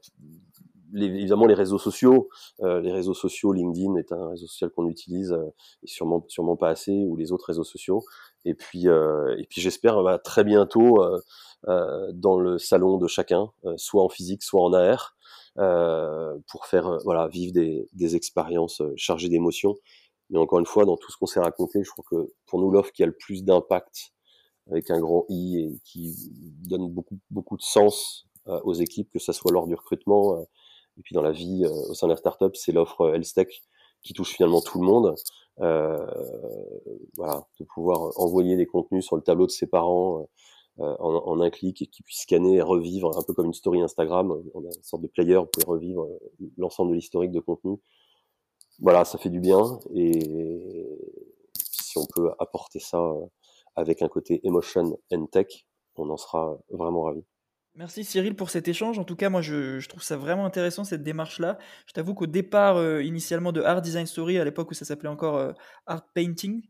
évidemment 0.95 1.47
les 1.47 1.55
réseaux 1.55 1.79
sociaux, 1.79 2.29
euh, 2.63 2.81
les 2.81 2.93
réseaux 2.93 3.15
sociaux, 3.15 3.53
LinkedIn 3.53 3.97
est 3.97 4.13
un 4.13 4.31
réseau 4.31 4.47
social 4.47 4.71
qu'on 4.71 4.89
utilise 4.89 5.33
euh, 5.33 5.53
et 5.83 5.87
sûrement 5.87 6.25
sûrement 6.29 6.57
pas 6.57 6.69
assez, 6.69 7.05
ou 7.05 7.17
les 7.17 7.33
autres 7.33 7.47
réseaux 7.47 7.65
sociaux. 7.65 8.05
Et 8.45 8.55
puis 8.55 8.89
euh, 8.89 9.37
et 9.39 9.45
puis 9.45 9.61
j'espère 9.61 10.03
bah, 10.03 10.19
très 10.19 10.45
bientôt 10.45 11.05
dans 11.67 12.39
le 12.39 12.59
salon 12.59 12.99
de 12.99 13.09
chacun, 13.09 13.51
soit 13.77 14.03
en 14.03 14.09
physique, 14.09 14.43
soit 14.43 14.63
en 14.63 14.73
AR, 14.73 15.17
pour 16.47 16.67
faire 16.67 16.99
voilà 17.05 17.29
vivre 17.29 17.53
des, 17.53 17.89
des 17.93 18.17
expériences 18.17 18.83
chargées 18.97 19.29
d'émotions. 19.29 19.77
Mais 20.31 20.39
encore 20.39 20.59
une 20.59 20.67
fois, 20.67 20.85
dans 20.85 20.97
tout 20.97 21.11
ce 21.11 21.17
qu'on 21.17 21.27
s'est 21.27 21.41
raconté, 21.41 21.83
je 21.83 21.91
crois 21.91 22.05
que 22.11 22.33
pour 22.47 22.61
nous 22.61 22.71
l'offre 22.71 22.93
qui 22.93 23.03
a 23.03 23.07
le 23.07 23.17
plus 23.17 23.45
d'impact 23.45 24.13
avec 24.71 24.91
un 24.91 25.01
grand 25.01 25.25
I 25.29 25.59
et 25.59 25.81
qui 25.85 26.31
donne 26.69 26.89
beaucoup 26.91 27.19
beaucoup 27.31 27.57
de 27.57 27.63
sens 27.63 28.27
euh, 28.49 28.61
aux 28.65 28.75
équipes, 28.75 29.11
que 29.11 29.19
ce 29.19 29.33
soit 29.33 29.53
lors 29.53 29.67
du 29.67 29.75
recrutement 29.75 30.39
euh, 30.39 30.43
et 30.99 31.03
puis 31.03 31.15
dans 31.15 31.23
la 31.23 31.33
vie 31.33 31.65
euh, 31.65 31.91
au 31.91 31.95
sein 31.95 32.07
de 32.07 32.13
la 32.13 32.17
startup, 32.17 32.57
c'est 32.57 32.73
l'offre 32.73 33.15
Health 33.15 33.35
qui 34.03 34.13
touche 34.13 34.35
finalement 34.35 34.61
tout 34.61 34.81
le 34.81 34.87
monde. 34.87 35.15
Voilà, 35.59 37.47
de 37.59 37.65
pouvoir 37.65 38.13
envoyer 38.17 38.57
des 38.57 38.67
contenus 38.67 39.05
sur 39.05 39.17
le 39.17 39.23
tableau 39.23 39.47
de 39.47 39.51
ses 39.51 39.67
parents 39.67 40.29
en, 40.79 40.85
en, 41.01 41.41
un 41.41 41.51
clic 41.51 41.83
et 41.83 41.87
qui 41.87 42.03
puisse 42.03 42.23
scanner 42.23 42.57
et 42.57 42.63
revivre 42.63 43.17
un 43.19 43.23
peu 43.23 43.35
comme 43.35 43.47
une 43.47 43.55
story 43.55 43.81
Instagram. 43.83 44.43
On 44.55 44.61
a 44.61 44.67
une 44.67 44.83
sorte 44.83 45.03
de 45.03 45.09
player, 45.09 45.37
vous 45.37 45.47
pouvez 45.47 45.67
revivre 45.67 46.09
l'ensemble 46.57 46.91
de 46.91 46.97
l'historique 46.97 47.33
de 47.33 47.41
contenu. 47.41 47.79
Voilà, 48.81 49.05
ça 49.05 49.19
fait 49.19 49.31
du 49.31 49.41
bien 49.41 49.81
et 49.95 50.87
si 51.59 51.99
on 51.99 52.07
peut 52.07 52.31
apporter 52.39 52.79
ça 52.79 53.13
avec 53.75 54.03
un 54.03 54.09
côté 54.09 54.41
emotion 54.45 54.99
and 55.13 55.27
tech, 55.27 55.67
on 55.97 56.11
en 56.11 56.17
sera 56.17 56.59
vraiment 56.71 57.03
ravi. 57.03 57.25
Merci 57.79 58.03
Cyril 58.03 58.35
pour 58.35 58.51
cet 58.51 58.67
échange. 58.67 58.99
En 58.99 59.05
tout 59.05 59.15
cas, 59.15 59.31
moi, 59.31 59.41
je, 59.41 59.87
trouve 59.87 60.03
ça 60.03 60.17
vraiment 60.17 60.45
intéressant 60.45 60.83
cette 60.83 61.05
démarche-là. 61.05 61.59
Je 61.87 61.93
t'avoue 61.93 62.13
qu'au 62.13 62.27
départ, 62.27 62.77
euh, 62.77 63.05
initialement 63.05 63.53
de 63.53 63.63
Art 63.63 63.83
Design 63.83 64.05
Story, 64.07 64.37
à 64.37 64.45
l'époque 64.45 64.73
où 64.73 64.75
ça 64.75 64.85
s'appelait 64.85 65.09
encore 65.09 65.37
euh, 65.37 65.53
Art 65.87 66.05
Painting, 66.13 66.63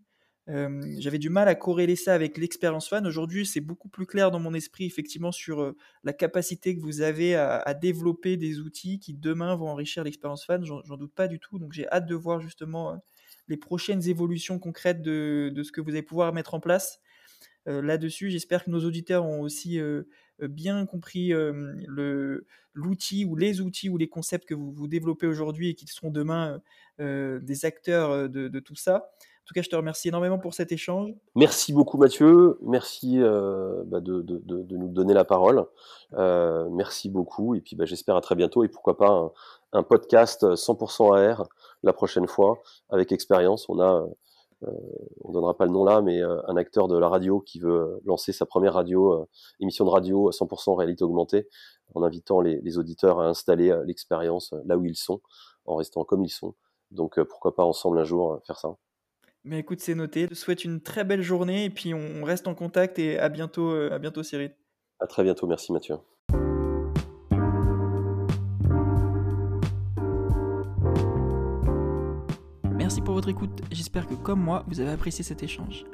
euh, 0.50 0.82
j'avais 0.98 1.18
du 1.18 1.30
mal 1.30 1.48
à 1.48 1.54
corréler 1.54 1.96
ça 1.96 2.12
avec 2.12 2.36
l'expérience 2.36 2.90
fan. 2.90 3.06
Aujourd'hui, 3.06 3.46
c'est 3.46 3.62
beaucoup 3.62 3.88
plus 3.88 4.04
clair 4.04 4.30
dans 4.30 4.38
mon 4.38 4.52
esprit, 4.52 4.84
effectivement, 4.84 5.32
sur 5.32 5.74
la 6.04 6.12
capacité 6.12 6.76
que 6.76 6.82
vous 6.82 7.00
avez 7.00 7.34
à, 7.36 7.72
développer 7.72 8.36
des 8.36 8.60
outils 8.60 8.98
qui 8.98 9.14
demain 9.14 9.56
vont 9.56 9.68
enrichir 9.68 10.04
l'expérience 10.04 10.44
fan. 10.44 10.62
J'en 10.64 10.96
doute 10.96 11.14
pas 11.14 11.28
du 11.28 11.38
tout. 11.38 11.58
Donc, 11.58 11.72
j'ai 11.72 11.88
hâte 11.88 12.06
de 12.06 12.14
voir 12.14 12.40
justement 12.40 13.02
les 13.48 13.56
prochaines 13.56 14.06
évolutions 14.08 14.58
concrètes 14.58 15.00
de, 15.00 15.62
ce 15.62 15.72
que 15.72 15.80
vous 15.80 15.90
allez 15.90 16.02
pouvoir 16.02 16.34
mettre 16.34 16.54
en 16.54 16.60
place 16.60 17.00
là-dessus. 17.66 18.30
J'espère 18.30 18.64
que 18.64 18.70
nos 18.70 18.84
auditeurs 18.84 19.26
ont 19.26 19.40
aussi 19.40 19.78
bien 20.42 20.86
compris 20.86 21.32
l'outil 22.74 23.24
ou 23.24 23.36
les 23.36 23.60
outils 23.60 23.88
ou 23.88 23.96
les 23.96 24.08
concepts 24.08 24.46
que 24.46 24.54
vous, 24.54 24.72
vous 24.72 24.88
développez 24.88 25.26
aujourd'hui 25.26 25.70
et 25.70 25.74
qui 25.74 25.86
seront 25.86 26.10
demain 26.10 26.60
des 26.98 27.64
acteurs 27.64 28.28
de, 28.28 28.60
tout 28.60 28.74
ça. 28.74 29.10
En 29.48 29.48
tout 29.48 29.54
cas, 29.54 29.62
je 29.62 29.70
te 29.70 29.76
remercie 29.76 30.08
énormément 30.08 30.38
pour 30.38 30.52
cet 30.52 30.72
échange. 30.72 31.14
Merci 31.34 31.72
beaucoup 31.72 31.96
Mathieu, 31.96 32.58
merci 32.60 33.18
euh, 33.18 33.82
bah, 33.86 34.00
de, 34.02 34.22
nous 34.76 34.88
donner 34.88 35.14
la 35.14 35.24
parole. 35.24 35.64
Euh, 36.12 36.68
merci 36.70 37.08
beaucoup 37.08 37.54
et 37.54 37.62
puis 37.62 37.74
bah, 37.74 37.86
j'espère 37.86 38.14
à 38.14 38.20
très 38.20 38.34
bientôt 38.34 38.62
et 38.62 38.68
pourquoi 38.68 38.98
pas 38.98 39.08
un, 39.08 39.32
un, 39.72 39.82
podcast 39.82 40.44
100% 40.44 41.16
AR 41.16 41.48
la 41.82 41.94
prochaine 41.94 42.26
fois 42.26 42.58
avec 42.90 43.10
expérience. 43.10 43.70
On 43.70 43.80
a 43.80 44.02
euh, 44.02 44.06
on 45.20 45.32
donnera 45.32 45.56
pas 45.56 45.66
le 45.66 45.70
nom 45.70 45.84
là, 45.84 46.02
mais 46.02 46.22
euh, 46.22 46.40
un 46.48 46.56
acteur 46.56 46.88
de 46.88 46.98
la 46.98 47.08
radio 47.08 47.40
qui 47.40 47.60
veut 47.60 48.00
lancer 48.04 48.32
sa 48.32 48.46
première 48.46 48.74
radio, 48.74 49.12
euh, 49.12 49.28
émission 49.60 49.84
de 49.84 49.90
radio 49.90 50.28
à 50.28 50.32
100% 50.32 50.76
réalité 50.76 51.04
augmentée, 51.04 51.46
en 51.94 52.02
invitant 52.02 52.40
les, 52.40 52.78
auditeurs 52.78 53.20
à 53.20 53.26
installer 53.26 53.74
l'expérience 53.84 54.52
là 54.66 54.76
où 54.76 54.84
ils 54.84 54.96
sont, 54.96 55.20
en 55.64 55.76
restant 55.76 56.04
comme 56.04 56.24
ils 56.24 56.30
sont. 56.30 56.54
Donc 56.90 57.20
pourquoi 57.22 57.54
pas 57.54 57.64
ensemble 57.64 57.98
un 57.98 58.04
jour 58.04 58.40
faire 58.46 58.58
ça. 58.58 58.76
Mais 59.44 59.60
écoute, 59.60 59.80
c'est 59.80 59.94
noté. 59.94 60.22
Je 60.22 60.26
te 60.28 60.34
souhaite 60.34 60.64
une 60.64 60.80
très 60.80 61.04
belle 61.04 61.22
journée 61.22 61.64
et 61.64 61.70
puis 61.70 61.94
on 61.94 62.24
reste 62.24 62.46
en 62.46 62.54
contact 62.54 62.98
et 62.98 63.18
à 63.18 63.28
bientôt, 63.28 63.70
à 63.70 63.98
bientôt 63.98 64.22
Cyril. 64.22 64.54
À 65.00 65.06
très 65.06 65.22
bientôt, 65.22 65.46
merci 65.46 65.72
Mathieu. 65.72 65.96
Votre 73.18 73.30
écoute, 73.30 73.62
j'espère 73.72 74.06
que 74.06 74.14
comme 74.14 74.40
moi, 74.40 74.64
vous 74.68 74.78
avez 74.78 74.92
apprécié 74.92 75.24
cet 75.24 75.42
échange. 75.42 75.84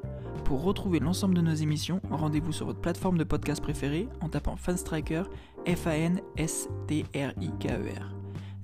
Pour 0.45 0.63
retrouver 0.63 1.01
l'ensemble 1.01 1.35
de 1.35 1.41
nos 1.41 1.55
émissions, 1.55 2.03
rendez-vous 2.11 2.53
sur 2.53 2.67
votre 2.67 2.83
plateforme 2.83 3.17
de 3.17 3.25
podcast 3.25 3.63
préférée 3.63 4.11
en 4.21 4.29
tapant 4.29 4.57
Fanstriker, 4.57 5.23
F-A-N-S-T-R-I-K-E-R. 5.67 6.25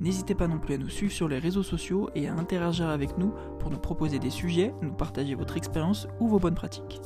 N'hésitez 0.01 0.35
pas 0.35 0.47
non 0.47 0.59
plus 0.59 0.75
à 0.75 0.77
nous 0.77 0.91
suivre 0.91 1.11
sur 1.11 1.27
les 1.27 1.39
réseaux 1.39 1.63
sociaux 1.63 2.11
et 2.15 2.29
à 2.29 2.35
interagir 2.35 2.91
avec 2.91 3.17
nous 3.17 3.33
pour 3.61 3.71
nous 3.71 3.79
proposer 3.79 4.19
des 4.19 4.29
sujets, 4.29 4.75
nous 4.83 4.93
partager 4.93 5.35
votre 5.35 5.57
expérience 5.57 6.07
ou 6.21 6.29
vos 6.29 6.39
bonnes 6.39 6.55
pratiques. 6.55 7.01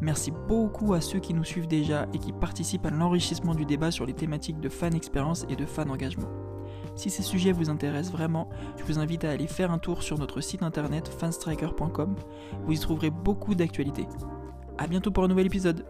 Merci 0.00 0.32
beaucoup 0.48 0.92
à 0.92 1.00
ceux 1.00 1.20
qui 1.20 1.34
nous 1.34 1.44
suivent 1.44 1.68
déjà 1.68 2.08
et 2.14 2.18
qui 2.18 2.32
participent 2.32 2.86
à 2.86 2.90
l'enrichissement 2.90 3.54
du 3.54 3.64
débat 3.64 3.92
sur 3.92 4.06
les 4.06 4.14
thématiques 4.14 4.58
de 4.58 4.68
fan 4.68 4.92
expérience 4.92 5.46
et 5.48 5.54
de 5.54 5.66
fan 5.66 5.88
engagement. 5.88 6.45
Si 6.96 7.10
ces 7.10 7.22
sujets 7.22 7.52
vous 7.52 7.70
intéressent 7.70 8.12
vraiment, 8.12 8.48
je 8.76 8.84
vous 8.84 8.98
invite 8.98 9.24
à 9.24 9.30
aller 9.30 9.46
faire 9.46 9.70
un 9.70 9.78
tour 9.78 10.02
sur 10.02 10.18
notre 10.18 10.40
site 10.40 10.62
internet 10.62 11.08
fanstriker.com 11.08 12.16
vous 12.64 12.72
y 12.72 12.78
trouverez 12.78 13.10
beaucoup 13.10 13.54
d'actualités. 13.54 14.06
A 14.78 14.86
bientôt 14.86 15.10
pour 15.10 15.24
un 15.24 15.28
nouvel 15.28 15.46
épisode. 15.46 15.84